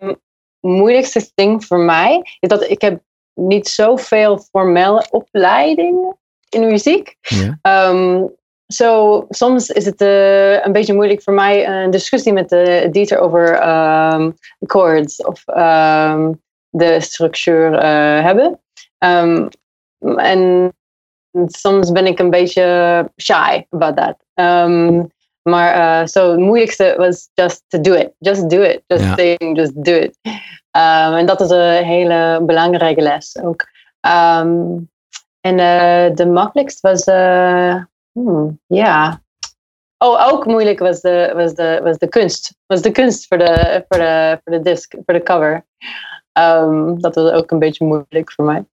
[0.61, 3.03] moeilijkste ding voor mij is dat ik heb
[3.35, 7.17] niet zoveel formele opleidingen in muziek.
[7.21, 7.59] Ja.
[7.63, 8.25] Ehm,
[8.67, 13.19] zo, soms is het eh, een beetje moeilijk voor mij een discussie met de editor
[13.19, 14.31] over ehm,
[14.61, 16.33] chords of ehm,
[16.69, 18.61] de structuur eh, hebben.
[18.99, 19.49] Ehm,
[20.17, 20.73] en
[21.47, 24.17] soms ben ik een beetje shy about that.
[24.35, 25.13] Um,
[25.43, 28.13] maar eh, zo het moeilijkste was just to do it.
[28.19, 28.83] Just do it.
[28.87, 29.15] Just Ja.
[29.15, 30.19] saying, just do it.
[30.77, 33.67] Um, en dat is een hele belangrijke les ook.
[34.01, 34.91] Um,
[35.41, 37.83] en eh, de makkelijkste was, eh,
[38.13, 39.23] hmm, ja.
[39.99, 42.55] Oh, ook moeilijk was de, was de, was de kunst.
[42.67, 45.67] Was de kunst voor de, voor de, voor de disc, voor de cover.
[46.39, 48.65] Um, dat was ook een beetje moeilijk voor mij.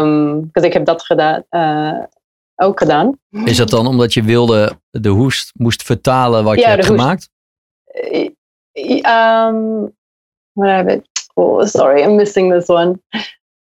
[0.00, 2.02] Um, ik heb dat gedaan, eh,
[2.56, 3.18] ook gedaan.
[3.44, 7.00] Is dat dan omdat je wilde de hoest moest vertalen wat Ja, je hebt hoest.
[7.00, 7.28] gemaakt?
[7.84, 8.28] Eh,
[9.06, 9.92] Um,
[10.52, 11.02] what it?
[11.34, 13.00] Oh, sorry, I'm missing this one.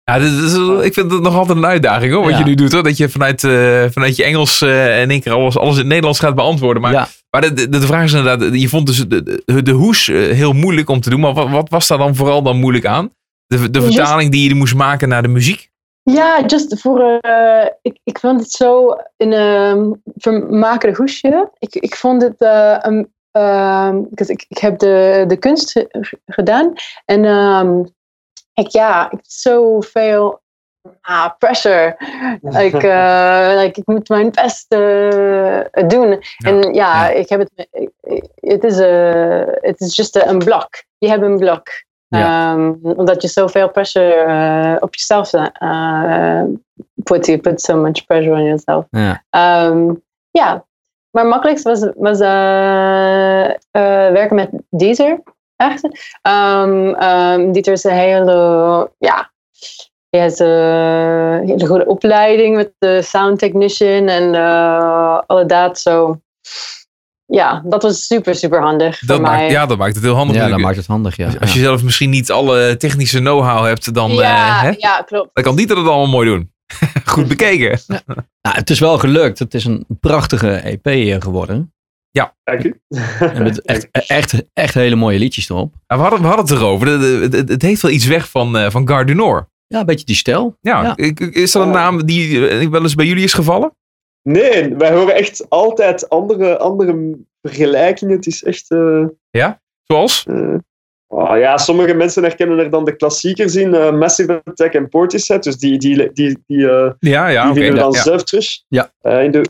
[0.04, 0.54] Ja, dit is,
[0.86, 2.38] ik vind het nog altijd een uitdaging hoor, wat Ja.
[2.38, 2.72] je nu doet.
[2.72, 2.84] Hoor.
[2.84, 5.88] Dat je vanuit, eh, vanuit je Engels eh, in één keer alles, alles in het
[5.88, 6.82] Nederlands gaat beantwoorden.
[6.82, 7.08] Maar, ja.
[7.30, 10.16] Maar de, de, de vraag is inderdaad, je vond dus de, de, de hoes eh,
[10.16, 11.20] heel moeilijk om te doen.
[11.20, 13.12] Maar wat, wat was daar dan vooral dan moeilijk aan?
[13.48, 15.70] De, de vertaling die je moest maken naar de muziek?
[16.04, 17.18] Ja, just voor.
[17.22, 21.52] eh, ik, ik vond het zo een um, vermakelijk hoesje.
[21.60, 22.36] Ik, ik vond het.
[22.40, 26.74] een um, because ik, ik heb de, de kunst ge- gedaan.
[27.06, 27.86] En um,
[28.54, 30.42] ik, ja, ik zoveel
[31.02, 31.96] ah, pressure.
[32.42, 36.24] like, eh, like, ik moet mijn best eh, doen.
[36.38, 37.10] En ja, ja.
[37.10, 37.68] ik heb het.
[38.36, 40.70] Het is, eh, het is just een blok.
[40.98, 41.68] Je hebt een blok.
[42.08, 42.54] Ja.
[42.54, 46.44] Ehm, omdat je zoveel pressure eh, op jezelf uh,
[47.04, 47.26] put.
[47.26, 48.86] You put so much pressure on yourself.
[48.90, 49.24] Ja.
[50.32, 50.66] Ja,
[51.12, 53.54] maar makkelijkst was, was eh, eh,
[54.12, 55.22] werken met Deezer.
[55.56, 55.84] Echt.
[56.28, 59.32] Um, um, Dieter is een hele, ja,
[60.10, 65.80] hij heeft een hele goede opleiding met de sound technician en uh, alle dat.
[65.80, 66.22] Zo,
[67.26, 69.51] ja, dat was super, super handig Dat voor maakt, mij.
[69.51, 70.36] ja, dat maakt het heel handig.
[70.36, 71.26] Ja, dat maakt het handig, ja.
[71.26, 71.55] Als- Als Ja.
[71.60, 75.30] je zelf misschien niet alle technische know-how hebt, dan, eh, ja, hè, ja, klopt.
[75.34, 76.51] dan kan Dieter het allemaal mooi doen.
[77.05, 77.80] Goed bekeken.
[77.88, 78.01] Nou,
[78.41, 79.39] het is wel gelukt.
[79.39, 81.74] Het is een prachtige EP eh, geworden.
[82.43, 82.80] dank u.
[83.20, 85.74] En met echt, echt, echt hele mooie liedjes erop.
[85.88, 86.88] Ja, we, hadden, we hadden het erover.
[86.88, 89.47] Het, het, het heeft wel iets weg van, eh, van Gare du Nord.
[89.70, 90.57] Ja, een beetje die stijl.
[90.61, 90.93] Ja, Ja.
[90.95, 93.72] ik- is dat een naam die eh, wel eens bij jullie is gevallen?
[94.24, 98.15] Nee, wij horen echt altijd andere, andere vergelijkingen.
[98.15, 98.72] Het is echt...
[98.72, 99.05] eh,
[99.84, 100.26] Zoals?
[100.28, 100.55] eh,
[101.07, 103.74] oh ja, sommige mensen herkennen er dan de klassiekers in.
[103.74, 105.43] eh, Massive Attack en Portishead.
[105.43, 107.59] Dus die, die, die, die, eh, Ja, ja, die oké.
[107.59, 108.01] vinden we dan ja.
[108.01, 108.45] zelf terug.
[108.67, 108.91] Ja.
[109.01, 109.41] Eh, in de,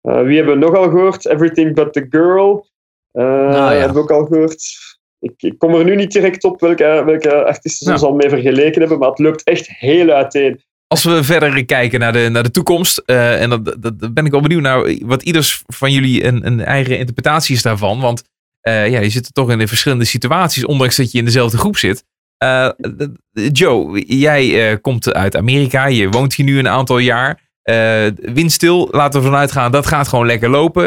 [0.00, 1.26] eh, wie hebben we nog al gehoord?
[1.26, 2.66] Everything But The Girl.
[3.12, 3.72] Eh ja.
[3.72, 4.64] Hebben we ook al gehoord.
[5.18, 8.28] Ik, ik kom er nu niet direct op welke, welke artiesten ze ons al mee
[8.28, 10.60] vergeleken hebben, maar het loopt echt heel uiteen.
[10.86, 14.24] Als we verder kijken naar de, naar de toekomst, eh, en dat, dat, dat ben
[14.24, 18.00] ik wel benieuwd naar wat ieders van jullie een, een eigen interpretatie is daarvan.
[18.00, 18.22] Want
[18.60, 21.76] eh, ja, je zit toch in de verschillende situaties, ondanks dat je in dezelfde groep
[21.76, 22.04] zit.
[22.36, 22.68] Eh,
[23.52, 27.44] Joe, jij komt uit Amerika, je woont hier nu een aantal jaar.
[28.14, 30.84] Windstil, laten we vanuit gaan, dat gaat gewoon lekker lopen.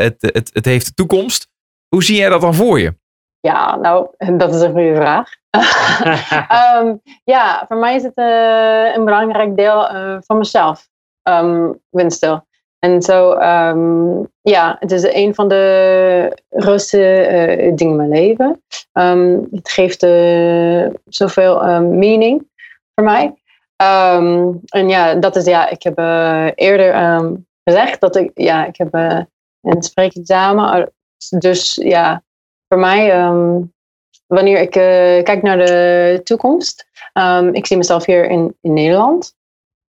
[0.00, 1.48] Het, het, het heeft de toekomst.
[1.88, 2.94] Hoe zie jij dat dan voor je?
[3.40, 5.28] Ja, nou, dat is een goede vraag.
[6.48, 10.88] Ehm, ja, voor mij is het eh, een belangrijk deel eh, van mezelf,
[11.22, 12.48] um, windstil.
[12.78, 18.62] En zo, ehm, ja, het is een van de grootste eh, dingen in mijn leven.
[18.92, 20.00] Ehm, het geeft
[21.04, 22.48] zoveel ehm, meaning
[22.94, 23.34] voor mij.
[23.76, 25.98] Ehm, en ja, dat is, ja, ik heb
[26.54, 27.34] eerder ehm,
[27.64, 28.94] gezegd dat ik, ja, ik heb
[29.60, 30.92] een spreekexamen.
[31.38, 32.22] Dus ja,
[32.72, 33.60] voor mij, ehm,
[34.26, 39.34] wanneer ik eh, kijk naar de toekomst, ehm, ik zie mezelf hier in, in Nederland.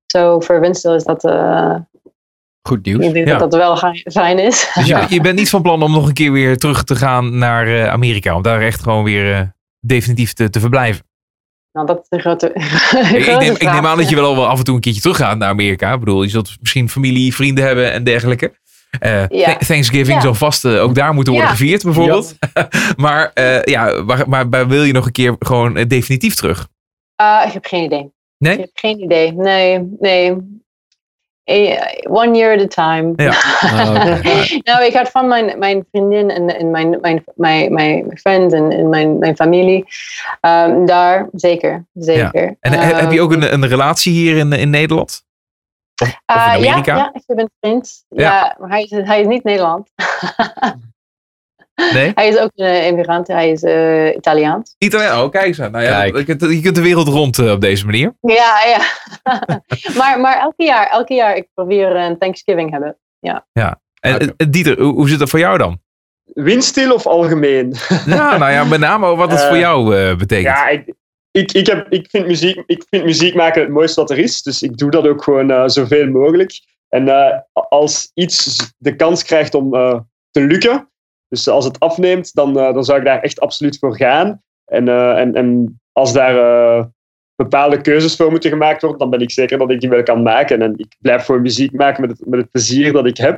[0.05, 1.75] Zo voor Winstel is dat, eh,
[2.67, 3.05] Goed nieuws.
[3.05, 3.37] ik denk Ja.
[3.37, 4.69] dat dat wel fijn is.
[4.73, 5.05] Dus je- Ja.
[5.09, 7.87] je, bent niet van plan om nog een keer weer terug te gaan naar eh,
[7.87, 8.35] Amerika.
[8.35, 11.05] Om daar echt gewoon weer definitief te, te verblijven.
[11.71, 12.47] nou, dat is een grote,
[13.17, 15.17] Ik, neem, ik neem aan dat je wel, wel af en toe een keertje terug
[15.17, 15.93] gaat naar Amerika.
[15.93, 18.59] Ik bedoel, je zult misschien familie, vrienden hebben en dergelijke.
[18.99, 19.55] Eh, Ja.
[19.57, 20.21] Th- Thanksgiving Ja.
[20.21, 21.57] zal vast eh, ook daar moeten worden Ja.
[21.57, 22.35] gevierd, bijvoorbeeld.
[22.95, 26.67] maar, eh, ja, maar, maar, maar wil je nog een keer gewoon definitief terug?
[27.21, 28.11] Uh, ik heb geen idee.
[28.37, 28.53] Nee?
[28.53, 29.31] Ik heb geen idee.
[29.33, 30.35] Nee, nee.
[32.09, 33.13] One year at a time.
[33.15, 33.31] Ja.
[34.73, 38.71] nou, ik had van mijn, mijn vriendin en, en mijn, mijn, mijn, mijn friends en,
[38.71, 39.85] en mijn, mijn familie.
[40.41, 41.85] Ehm, daar, zeker.
[41.93, 42.57] zeker.
[42.59, 45.23] En he- heb je ook Ehm, een, een relatie hier in, in Nederland?
[46.01, 46.95] Of, of ah, in Amerika?
[46.95, 48.03] Ja, ja, ik heb een vriend.
[48.09, 48.21] Ja.
[48.23, 49.89] Ja, maar hij is, hij is niet Nederland.
[51.93, 52.11] Nee?
[52.15, 53.27] Hij is ook een immigrant.
[53.27, 54.75] Hij is eh, Italiaans.
[54.77, 55.23] Italiaan?
[55.23, 55.57] Oh, kijk eens.
[55.57, 56.17] Nou ja, Kijk.
[56.17, 58.13] Je, kunt, je kunt de wereld rond eh, op deze manier.
[58.21, 58.79] Ja, ja.
[59.99, 62.97] maar, maar elke jaar, elke jaar, ik probeer een Thanksgiving hebben.
[64.01, 64.33] En, Oké.
[64.37, 65.79] eh, Dieter, hoe, hoe zit dat voor jou dan?
[66.23, 67.73] Windstil of algemeen?
[68.05, 70.57] Ja, nou ja, met name wat het Eh, voor jou eh, betekent.
[70.57, 70.93] Ja, ik,
[71.31, 74.41] ik, ik, heb, ik, vind muziek, ik vind muziek maken het mooiste wat er is.
[74.41, 76.61] Dus ik doe dat ook gewoon eh, zoveel mogelijk.
[76.89, 79.99] En eh, als iets de kans krijgt om eh,
[80.31, 80.89] te lukken,
[81.27, 84.41] dus als het afneemt, dan, dan zou ik daar echt absoluut voor gaan.
[84.65, 86.89] En, en, en als daar
[87.35, 90.23] bepaalde keuzes voor moeten gemaakt worden, dan ben ik zeker dat ik die wel kan
[90.23, 90.61] maken.
[90.61, 93.31] En ik blijf gewoon muziek maken met het, met het plezier dat ik heb.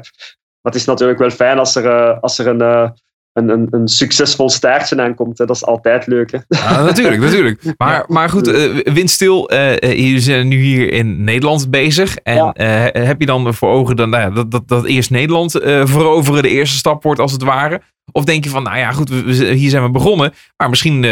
[0.62, 2.94] Maar het is natuurlijk wel fijn als er, als er een,
[3.34, 5.38] een, een, een succesvol staartje aankomt.
[5.38, 5.46] Hè.
[5.46, 6.32] Dat is altijd leuk.
[6.32, 6.38] Hè?
[6.48, 7.62] Ja, natuurlijk, natuurlijk.
[7.78, 12.16] Maar, maar goed, eh windstil, eh eh, jullie zijn nu hier in Nederland bezig.
[12.18, 12.54] En Ja.
[12.94, 15.52] heb je dan voor ogen dan, nou ja, dat, dat, dat eerst Nederland
[15.84, 17.82] veroveren de eerste stap wordt als het ware?
[18.12, 20.34] Of denk je van, nou ja, goed, we, we- hier zijn we begonnen.
[20.58, 21.04] Maar misschien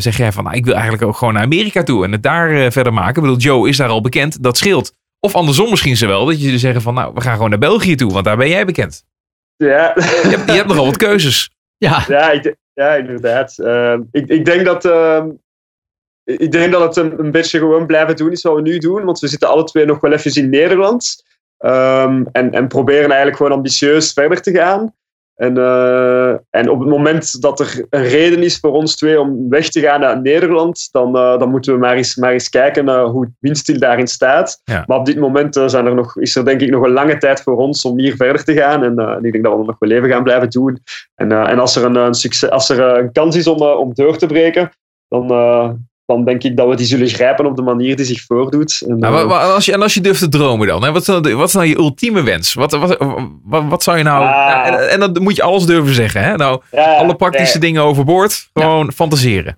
[0.00, 2.72] zeg jij van, nou, ik wil eigenlijk ook gewoon naar Amerika toe en het daar
[2.72, 3.14] verder maken.
[3.16, 4.92] Ik bedoel, Joe is daar al bekend, dat scheelt.
[5.20, 7.94] Of andersom misschien ze wel, dat je zeggen van, nou, we gaan gewoon naar België
[7.94, 9.04] toe, want daar ben jij bekend.
[9.56, 9.92] Ja.
[9.94, 11.50] Je hebt, je hebt nogal wat keuzes.
[11.80, 13.58] Ja, Ja, ik, ja inderdaad.
[13.58, 15.30] Ehm, ik, ik, denk dat, ehm,
[16.24, 19.04] ik denk dat het een, een beetje gewoon blijven doen is wat we nu doen.
[19.04, 21.24] Want we zitten alle twee nog wel even in Nederland.
[21.58, 24.94] Ehm, en, en proberen eigenlijk gewoon ambitieus verder te gaan.
[25.40, 29.48] En, eh, en op het moment dat er een reden is voor ons twee om
[29.48, 32.88] weg te gaan naar Nederland, dan, eh, dan moeten we maar eens, maar eens kijken
[32.88, 34.60] eh, hoe Windstil daarin staat.
[34.64, 34.84] Ja.
[34.86, 37.16] Maar op dit moment eh, zijn er nog, is er denk ik nog een lange
[37.16, 38.84] tijd voor ons om hier verder te gaan.
[38.84, 40.82] En ik denk dat we nog wel even gaan blijven doen.
[41.14, 44.16] En, en als er een, een, succes, als er een kans is om, om door
[44.16, 44.70] te breken,
[45.08, 45.26] dan,
[46.10, 48.82] dan denk ik dat we die zullen grijpen op de manier die zich voordoet.
[48.88, 50.92] En, Nou, eh, als je, en als je durft te dromen dan, hè?
[50.92, 52.54] Wat, is nou wat is nou je ultieme wens?
[52.54, 52.96] Wat, wat,
[53.44, 54.24] wat, wat zou je nou...
[54.24, 54.66] Ah.
[54.66, 56.22] en, en dan moet je alles durven zeggen.
[56.22, 56.36] Hè?
[56.36, 57.60] Nou, ja, alle praktische ja.
[57.60, 58.50] dingen overboord.
[58.52, 59.56] Gewoon fantaseren.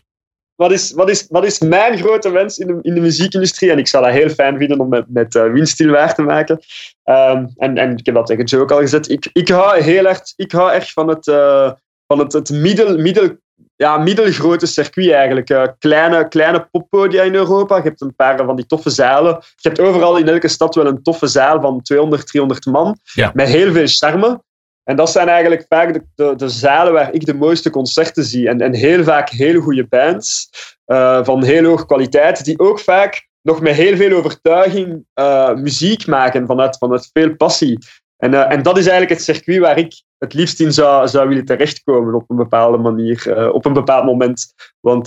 [0.57, 3.71] wat is, wat, is, wat is mijn grote wens in de, in de muziekindustrie?
[3.71, 6.61] En ik zou dat heel fijn vinden om met, met uh, Windstil waar te maken.
[7.05, 9.11] Um, en, en ik heb dat tegen Joe ook al gezet.
[9.11, 11.71] Ik, ik hou heel erg, ik hou echt van het, uh,
[12.07, 13.37] van het, het middel, middel,
[13.83, 15.51] ja, middelgrote circuit eigenlijk.
[15.51, 17.77] Uh, kleine, kleine poppodia in Europa.
[17.77, 19.33] Je hebt een paar van die toffe zalen.
[19.57, 22.99] Je hebt overal in elke stad wel een toffe zaal van 200, 300 man.
[23.03, 23.31] Ja.
[23.35, 24.43] Met heel veel charme.
[24.85, 28.49] En dat zijn eigenlijk vaak de, de, de, zalen waar ik de mooiste concerten zie.
[28.49, 30.51] En, en heel vaak hele goede bands
[30.87, 36.07] uh, van heel hoge kwaliteit, die ook vaak nog met heel veel overtuiging uh, muziek
[36.07, 37.79] maken vanuit, vanuit veel passie.
[38.23, 41.29] En, uh, en dat is eigenlijk het circuit waar ik het liefst in zou, zou
[41.29, 44.55] willen terechtkomen op een bepaalde manier, op een bepaald moment.
[44.81, 45.07] Want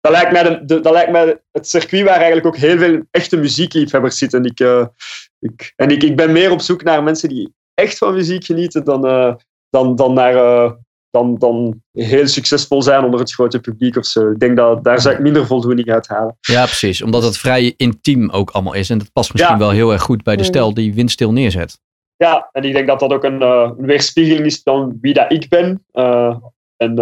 [0.00, 3.02] dat lijkt, mij de, de, dat lijkt mij het circuit waar eigenlijk ook heel veel
[3.10, 4.38] echte muziekliefhebbers zitten.
[4.38, 4.88] En, ik,
[5.38, 8.84] ik, en ik, ik ben meer op zoek naar mensen die echt van muziek genieten
[8.84, 9.00] dan,
[9.70, 10.76] dan, dan naar
[11.10, 14.30] dan, dan heel succesvol zijn onder het grote publiek of zo.
[14.30, 16.36] Ik denk dat daar zou ik minder voldoening uit halen.
[16.40, 17.02] Ja, precies.
[17.02, 18.90] Omdat het vrij intiem ook allemaal is.
[18.90, 19.60] En dat past misschien ja.
[19.60, 21.78] wel heel erg goed bij de stijl die windstil neerzet.
[22.18, 25.32] Ja, en ik denk dat dat ook een, uh, een weerspiegeling is van wie dat
[25.32, 25.84] ik ben.
[26.76, 26.94] en,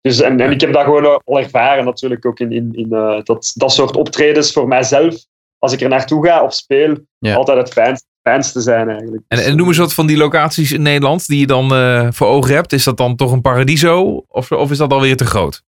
[0.00, 2.88] dus, en, en ik heb dat gewoon al ervaren natuurlijk ook in, in, in
[3.24, 5.14] dat, dat soort optredens voor mijzelf.
[5.58, 7.34] Als ik er naartoe ga of speel, ja.
[7.34, 9.22] altijd het fijnste fijnste zijn eigenlijk.
[9.28, 11.68] En, en noem eens wat van die locaties in Nederland die je dan
[12.12, 12.72] voor ogen hebt.
[12.72, 15.62] Is dat dan toch een paradiso of, of is dat alweer te groot?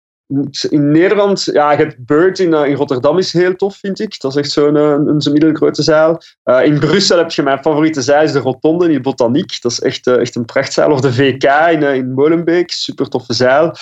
[0.68, 4.20] In Nederland, ja, je hebt Bird in, uh, in Rotterdam is heel tof, vind ik.
[4.20, 6.20] Dat is echt zo'n uh, een, een middelgrote zaal.
[6.44, 9.60] Uh, in Brussel heb je mijn favoriete zaal, is de Rotonde in Botaniek.
[9.60, 10.90] Dat is echt, echt een prachtzaal.
[10.90, 13.74] Of de VK in, in Molenbeek, super toffe zaal.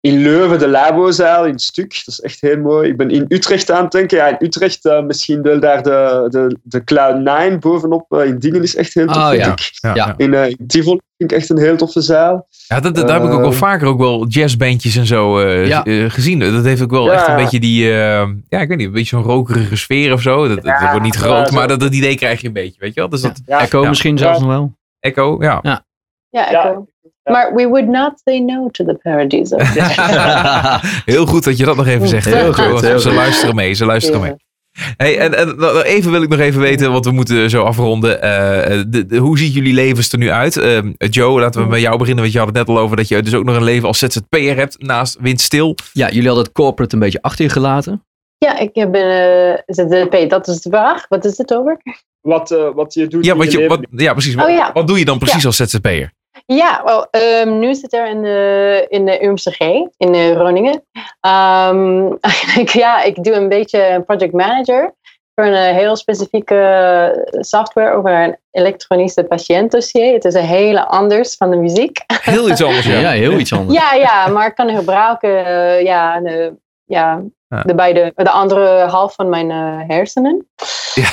[0.00, 2.88] In Leuven de Labozaal in Stuk, dat is echt heel mooi.
[2.88, 4.16] Ik ben in Utrecht aan het denken.
[4.16, 8.12] Ja, in Utrecht uh, misschien wel daar de, de, de Cloud9 bovenop.
[8.12, 9.52] Uh, in Dingen is echt heel tof, oh, vind ja.
[9.52, 9.70] ik.
[9.72, 10.14] Ja, ja.
[10.16, 12.46] In, uh, in Tivoli vind ik echt een heel toffe zaal.
[12.66, 15.82] Ja, dat, dat, daar heb ik ook wel vaker ook wel jazzbandjes en zo ja.
[16.08, 16.38] gezien.
[16.38, 17.12] Dat heeft ook wel ja.
[17.12, 20.48] echt een beetje die, ja, ik weet niet, een beetje zo'n rokerige sfeer of zo.
[20.48, 23.00] Dat, dat wordt niet groot, maar dat, dat idee krijg je een beetje, weet je
[23.00, 23.08] wel.
[23.08, 24.72] Dus dat, Echo misschien zelfs nog wel.
[25.00, 25.58] Echo, ja.
[25.62, 25.84] Ja,
[26.30, 26.86] ja Echo.
[27.28, 29.56] Maar we would not say no to the Paradiso.
[31.12, 32.24] heel goed dat je dat nog even zegt.
[32.24, 32.80] Heel goed.
[32.80, 33.16] Heel ze goed.
[33.16, 34.34] luisteren mee, ze luisteren mee.
[34.96, 38.10] Hey, en, en, even wil ik nog even weten, want we moeten zo afronden.
[38.16, 40.56] Uh, de, de, hoe ziet jullie levens er nu uit?
[40.56, 43.08] Uh, Joe, laten we bij jou beginnen, want je had het net al over dat
[43.08, 45.74] je dus ook nog een leven als ZZP'er hebt naast Windstil.
[45.92, 48.02] Ja, jullie hadden het corporate een beetje achter je gelaten.
[48.38, 50.30] Ja, ik heb een eh, ZZP.
[50.30, 51.08] Dat is de vraag.
[51.08, 51.80] Wat is het over?
[52.20, 53.76] Wat, eh, wat je doet Ja, in wat je, leven.
[53.76, 54.34] wat, ja precies.
[54.34, 54.70] Oh, Wat, ja.
[54.72, 56.12] wat doe je dan precies als ZZP'er?
[56.54, 59.60] Ja, wel, ehm, nu zit er in de, in de UMCG
[59.96, 60.82] in eh, Groningen.
[61.20, 64.94] Ehm, eigenlijk, ja, ik doe een beetje project manager
[65.34, 70.12] voor een eh, heel specifieke software over een elektronische patiëntdossier.
[70.12, 71.98] Het is een hele anders van de muziek.
[72.22, 72.86] Heel iets anders.
[72.86, 73.10] Ja, Ja.
[73.10, 73.78] heel iets anders.
[73.78, 76.52] Ja, ja, maar ik kan gebruiken eh, ja, de,
[76.84, 77.62] ja, Ja.
[77.62, 80.48] de, beide, de andere half van mijn eh, hersenen.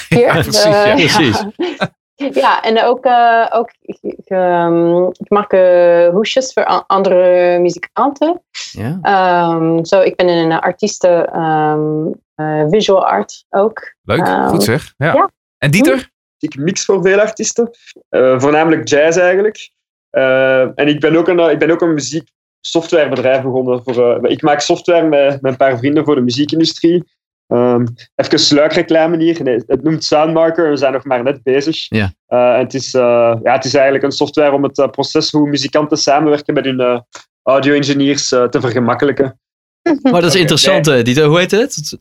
[0.09, 0.63] Ja, precies.
[0.63, 0.93] ja.
[0.93, 1.43] precies.
[2.15, 8.41] Ja, en ook, eh, ook ik, ik, ehm, ik maak eh, hoesjes voor andere muzikanten.
[8.71, 8.99] Ja.
[9.01, 12.05] Ehm, Zo, ik ben een artieste ehm,
[12.35, 13.95] eh, visual art ook.
[14.03, 14.93] Leuk, goed zeg.
[14.97, 15.13] Ja.
[15.13, 15.29] ja.
[15.57, 16.13] En Dieter?
[16.39, 17.69] Ik mix voor veel artiesten.
[18.09, 19.71] Eh, voornamelijk jazz eigenlijk.
[20.09, 23.83] Eh, en ik ben ook een, ik ben ook een muzieksoftwarebedrijf begonnen.
[23.83, 27.03] Voor, eh, ik maak software met, met een paar vrienden voor de muziekindustrie.
[27.47, 27.85] Ehm
[28.15, 29.43] even sluikreclame hier.
[29.43, 30.69] Nee, het noemt Soundmarker.
[30.69, 31.89] We zijn nog maar net bezig.
[31.89, 32.13] Ja.
[32.27, 35.31] Eh, en het, is, eh, ja, het is eigenlijk een software om het eh, proces
[35.31, 36.99] hoe muzikanten samenwerken met hun eh,
[37.43, 39.39] audio-engineers te vergemakkelijken.
[40.01, 41.25] Maar dat is interessant, Dieter.
[41.25, 41.97] Hoe heet het?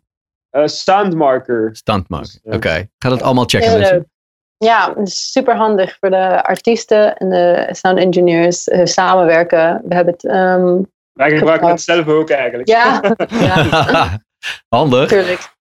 [0.50, 1.68] Eh, Soundmarker.
[1.72, 2.38] Standmark.
[2.42, 2.54] Ja.
[2.54, 2.88] Oké.
[2.98, 3.78] Ga dat allemaal checken.
[3.78, 4.10] Mensen.
[4.56, 9.82] Ja, super handig voor de artiesten en de sound engineers samenwerken.
[9.88, 10.82] We hebben het, ehm,
[11.12, 12.68] Wij gebruiken het zelf ook eigenlijk.
[12.68, 14.20] ja, ja,
[14.68, 15.00] Handig.
[15.00, 15.52] natuurlijk.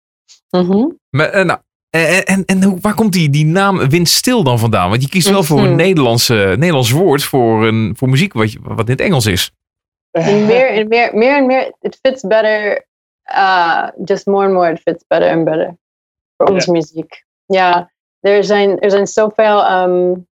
[0.49, 0.87] Mhm.
[1.09, 1.59] Maar, eh, nou,
[1.89, 4.89] en en, en hoe, waar komt die, die naam Windstil dan vandaan?
[4.89, 5.75] Want je kiest wel voor een Mhm.
[5.75, 9.51] Nederlandse, Nederlands woord voor, een, voor muziek wat, je- wat in het Engels is.
[10.11, 12.85] En meer en meer, meer en meer, it fits better.
[13.35, 15.77] Uh, just more and more, it fits better and better.
[16.37, 17.23] Voor onze muziek.
[17.45, 20.27] Ja, er zijn, er zijn zoveel um,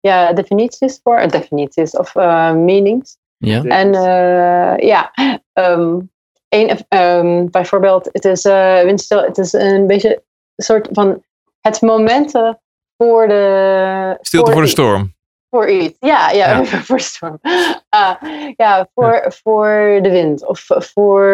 [0.00, 3.16] ja, definities voor, eh, definities of uh, meanings.
[3.36, 3.62] Ja.
[3.64, 5.12] En uh, ja,
[5.52, 6.10] um,
[6.50, 10.22] een, um, bijvoorbeeld, het is uh, windstil, het is een beetje
[10.54, 11.22] een soort van
[11.60, 12.60] het momenten
[12.96, 14.16] voor de.
[14.20, 15.14] Stilte voor de storm.
[15.50, 16.64] Voor iets, ja, ja, Ja.
[16.86, 17.40] voor de storm.
[17.88, 18.14] Ah,
[18.56, 20.46] ja, voor, voor de wind.
[20.46, 21.24] Of voor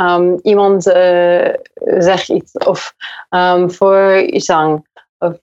[0.00, 2.52] um, iemand uh, zegt iets.
[2.52, 2.94] Of
[3.30, 4.86] um, voor zang.
[5.18, 5.38] Of,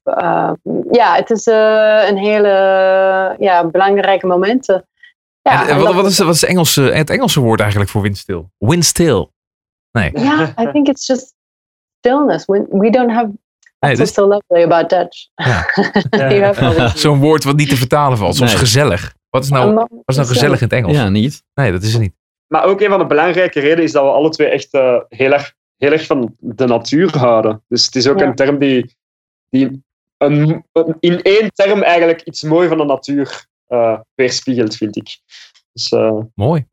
[0.91, 2.49] ja, het is uh, een hele
[3.39, 4.88] ja, belangrijke momenten.
[5.41, 8.01] Ja, en, en wat, wat, is, wat is het Engelse, het Engelse woord eigenlijk voor
[8.01, 8.51] windstil?
[8.57, 9.33] Windstil.
[9.91, 10.11] Nee.
[10.13, 11.33] Ja, I think it's just
[11.99, 12.45] stillness.
[12.45, 13.29] We, we don't have.
[13.79, 15.27] Nee, That's what's so lovely about Dutch.
[15.35, 16.89] Ja.
[16.95, 18.49] Zo'n woord wat niet te vertalen valt, Nee.
[18.49, 19.15] gezellig.
[19.29, 20.95] Wat is nou, wat is nou gezellig in het Engels?
[20.95, 21.43] Ja, niet.
[21.53, 22.13] Nee, dat is het niet.
[22.47, 25.31] Maar ook een van de belangrijke redenen is dat we alle twee echt eh, heel,
[25.31, 27.63] erg, heel erg van de natuur houden.
[27.67, 28.25] Dus het is ook Ja.
[28.25, 28.95] een term die,
[29.49, 29.83] die
[30.17, 33.45] een, een- in één term eigenlijk iets moois van de natuur
[34.15, 35.17] weerspiegelt, vind ik.
[35.74, 36.65] Dus, eh, Mooi.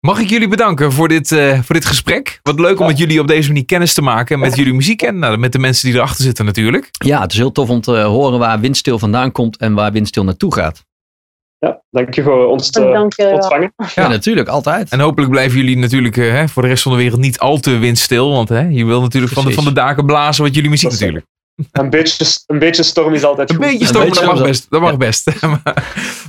[0.00, 2.38] Mag ik jullie bedanken voor dit, eh, voor dit gesprek?
[2.42, 5.18] Wat leuk om met jullie op deze manier kennis te maken met jullie muziek en
[5.18, 6.88] nou, met de mensen die erachter zitten natuurlijk.
[6.90, 10.24] Ja, het is heel tof om te horen waar Windstil vandaan komt en waar Windstil
[10.24, 10.84] naartoe gaat.
[11.58, 13.74] ja, dank je voor ons te ontvangen.
[13.94, 14.90] Ja, natuurlijk, altijd.
[14.90, 17.58] En hopelijk blijven jullie natuurlijk eh, hè, voor de rest van de wereld niet al
[17.58, 18.30] te windstil.
[18.30, 21.26] Want hè, je wil natuurlijk van de, van de daken blazen wat jullie muziek natuurlijk.
[21.72, 23.64] Een beetje, een beetje storm is altijd Een goed.
[23.64, 24.50] beetje stormen, beetje dat mag storm.
[24.50, 24.70] best.
[24.70, 25.42] Dat mag best.
[25.42, 25.60] maar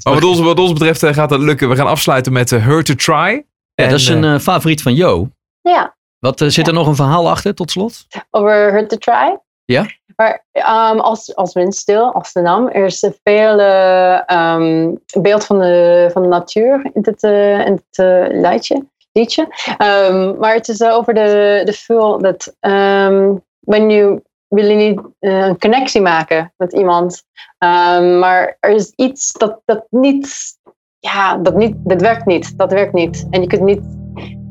[0.03, 1.69] maar wat, ons, wat ons betreft eh, gaat dat lukken.
[1.69, 3.45] We gaan afsluiten met uh, Her to Try.
[3.75, 5.29] Ja, En, dat is een eh, eh, favoriet van Jo.
[5.61, 8.05] Ja, Wat, eh, zit er nog een verhaal achter, tot slot?
[8.31, 9.37] over Hurt to Try.
[9.65, 9.85] Ja.
[10.15, 15.59] Maar um, als, als windstil, als de naam, er is veel uh, um, beeld van
[15.59, 18.85] de, van de natuur in dit, uh, in dit uh, liedje.
[19.11, 19.41] liedje.
[20.09, 22.55] Um, maar het is over de, de feel dat
[23.59, 27.23] when you willen niet uh, een connectie maken met iemand.
[27.59, 30.57] Um, maar er is iets dat, dat niet,
[30.99, 32.57] ja, dat niet, dat werkt niet.
[32.57, 33.27] Dat werkt niet.
[33.29, 33.81] En je kunt niet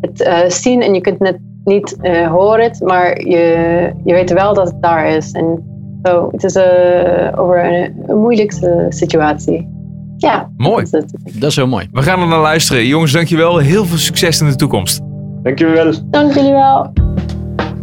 [0.00, 4.54] het uh, zien en je kunt het niet uh, horen, maar je, je weet wel
[4.54, 5.32] dat het daar is.
[5.32, 5.72] En
[6.02, 9.72] so, het is uh, over een, een moeilijke situatie.
[10.16, 10.86] Ja, Mooi.
[10.90, 11.40] Dat is, het.
[11.40, 11.88] Dat is heel mooi.
[11.92, 12.86] We gaan er naar luisteren.
[12.86, 13.58] Jongens, dankjewel.
[13.58, 15.00] Heel veel succes in de toekomst.
[15.42, 15.92] Dank jullie wel.
[16.10, 16.92] Dank jullie wel.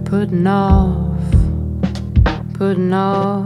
[0.04, 1.11] Putting off,
[2.62, 3.44] putting off.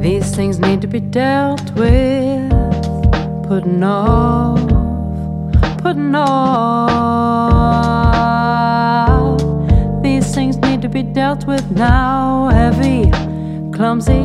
[0.00, 2.52] These things need to be dealt with.
[3.48, 4.60] Putting off,
[5.78, 6.30] putting off.
[10.00, 12.48] These things need to be dealt with now.
[12.52, 13.10] Heavy,
[13.76, 14.22] clumsy,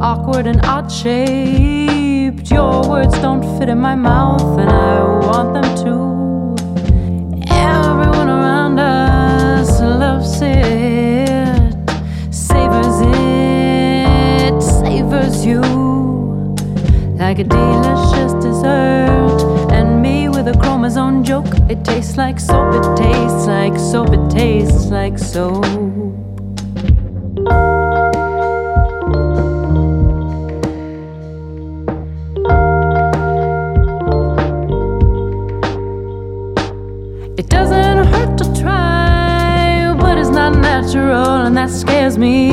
[0.00, 2.50] awkward, and odd shaped.
[2.50, 6.17] Your words don't fit in my mouth, and I want them to.
[12.30, 15.60] Savors it, savors you
[17.16, 20.54] like a delicious dessert, and me with a
[20.96, 21.46] own joke.
[21.68, 25.64] It tastes like soap, it tastes like soap, it tastes like soap.
[37.38, 38.07] It doesn't
[40.94, 42.50] not natural, and that scares me.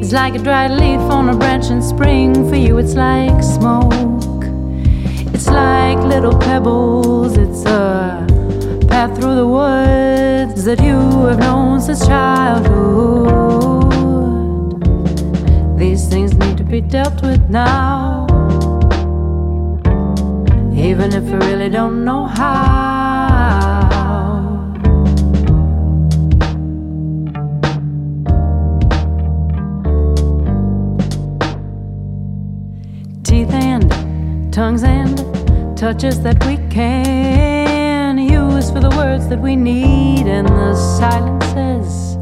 [0.00, 2.48] It's like a dried leaf on a branch in spring.
[2.48, 4.44] For you, it's like smoke.
[5.34, 7.36] It's like little pebbles.
[7.36, 8.26] It's a
[8.88, 12.74] path through the woods that you have known since childhood.
[15.78, 18.26] These things need to be dealt with now.
[20.74, 22.95] Even if I really don't know how.
[34.56, 35.18] Tongues and
[35.76, 42.16] touches that we can use for the words that we need, and the silences.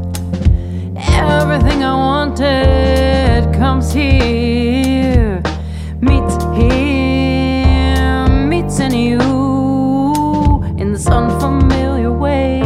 [0.97, 5.41] Everything I wanted comes here,
[6.01, 9.21] meets here, meets in you,
[10.77, 12.59] in this unfamiliar way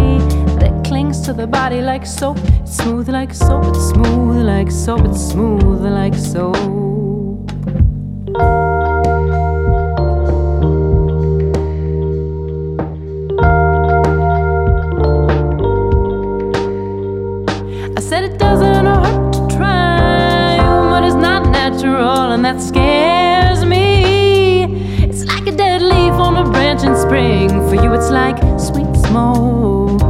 [0.58, 2.40] that clings to the body like soap.
[2.62, 6.99] It's smooth like soap, it's smooth like soap, it's smooth like soap.
[22.50, 24.66] That scares me.
[25.04, 27.50] It's like a dead leaf on a branch in spring.
[27.70, 30.02] For you, it's like sweet smoke.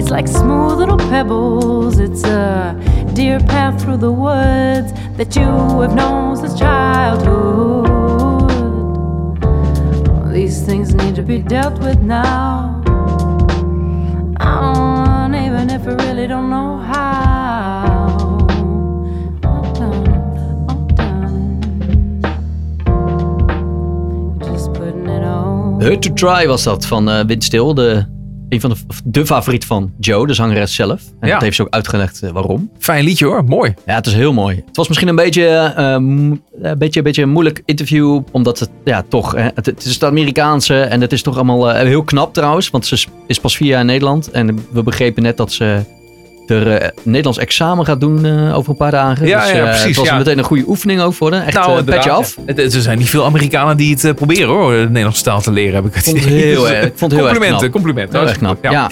[0.00, 2.00] It's like smooth little pebbles.
[2.00, 2.74] It's a
[3.14, 5.46] dear path through the woods that you
[5.82, 7.86] have known since childhood.
[10.32, 12.82] These things need to be dealt with now.
[14.40, 16.93] Oh, even if I really don't know how.
[25.84, 27.74] Hurt to Try was dat van eh Windstil.
[27.74, 28.04] De,
[28.48, 31.02] een van de, de favoriet van Joe, de zangeres zelf.
[31.20, 31.32] En Ja.
[31.34, 32.70] dat heeft ze ook uitgelegd eh, waarom.
[32.78, 33.74] Fijn liedje hoor, mooi.
[33.86, 34.62] Ja, het is heel mooi.
[34.66, 36.40] Het was misschien een beetje, eh, een
[36.78, 38.20] beetje, een beetje een moeilijk interview.
[38.32, 39.32] Omdat het ja, toch.
[39.34, 40.80] Hè, het, het is het Amerikaanse.
[40.80, 42.70] En het is toch allemaal heel knap trouwens.
[42.70, 44.30] Want ze is- is pas vier jaar in Nederland.
[44.30, 45.80] En we begrepen net dat ze
[46.46, 49.26] er eh, Nederlands examen gaat doen eh, over een paar dagen.
[49.26, 50.16] Ja, dus, ja, eh, precies, Het was ja.
[50.18, 51.32] meteen een goede oefening ook voor.
[51.32, 52.36] Echt nou, een petje af.
[52.46, 52.54] ja.
[52.56, 55.84] Er zijn niet veel Amerikanen die het proberen hoor, de Nederlandse taal te leren, heb
[55.84, 56.22] ik het idee.
[56.42, 57.72] heel Dus, erg- ik vond het heel erg complimenten, knap.
[57.72, 58.18] complimenten.
[58.18, 58.90] Heel erg knap, ja.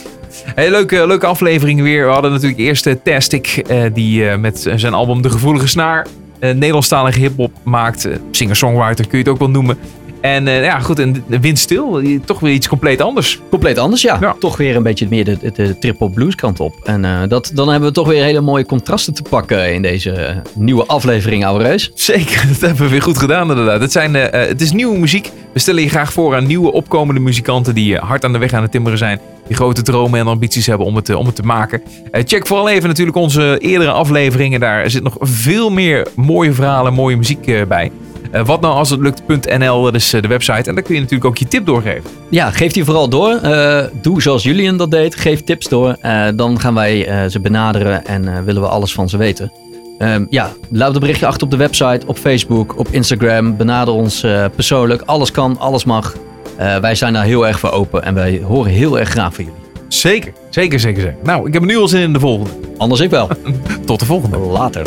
[0.55, 2.07] Hey, leuke, leuke aflevering weer.
[2.07, 6.07] We hadden natuurlijk eerst Tastic, die met zijn album De Gevoelige Snaar
[6.41, 8.09] Nederlandstalige hip-hop maakt.
[8.31, 9.79] Singer-songwriter kun je het ook wel noemen.
[10.23, 13.41] En eh, ja, goed, en de Windstil, toch weer iets compleet anders.
[13.51, 14.19] Compleet anders, ja.
[14.21, 14.37] Ja.
[14.39, 16.75] Toch weer een beetje meer de, triple blues kant op.
[16.85, 20.11] En eh, dat, dan hebben we toch weer hele mooie contrasten te pakken in deze
[20.11, 21.91] eh, nieuwe aflevering, oude reus.
[21.95, 23.81] Zeker, dat hebben we weer goed gedaan inderdaad.
[23.81, 25.31] Het, zijn, het is nieuwe muziek.
[25.53, 28.63] We stellen je graag voor aan nieuwe opkomende muzikanten die hard aan de weg aan
[28.63, 29.21] het timmeren zijn.
[29.47, 31.83] Die grote dromen en ambities hebben om het, om het te maken.
[32.13, 34.61] Check vooral even natuurlijk onze eerdere afleveringen.
[34.61, 37.91] Daar zit nog veel meer mooie verhalen, mooie muziek bij.
[38.33, 40.69] Eh, wat nou als het lukt.nl, dat is eh, de website.
[40.69, 42.11] En daar kun je natuurlijk ook je tip doorgeven.
[42.29, 43.35] Ja, geef die vooral door.
[43.35, 45.17] Eh, doe zoals Julian dat deed.
[45.17, 45.97] Geef tips door.
[46.35, 49.53] Dan gaan wij ze benaderen en willen we alles van ze weten.
[49.99, 53.57] Ehm, ja, laat een berichtje achter op de website, op Facebook, op Instagram.
[53.57, 55.03] Benader ons persoonlijk.
[55.03, 56.15] Alles kan, alles mag.
[56.57, 59.61] Wij zijn daar heel erg voor open en wij horen heel erg graag van jullie.
[59.89, 61.03] Zeker, zeker, zeker.
[61.03, 61.17] zeker.
[61.23, 62.51] Nou, ik heb nu al zin in de volgende.
[62.77, 63.29] Anders ik wel.
[63.87, 64.39] Tot de volgende.
[64.39, 64.87] Later.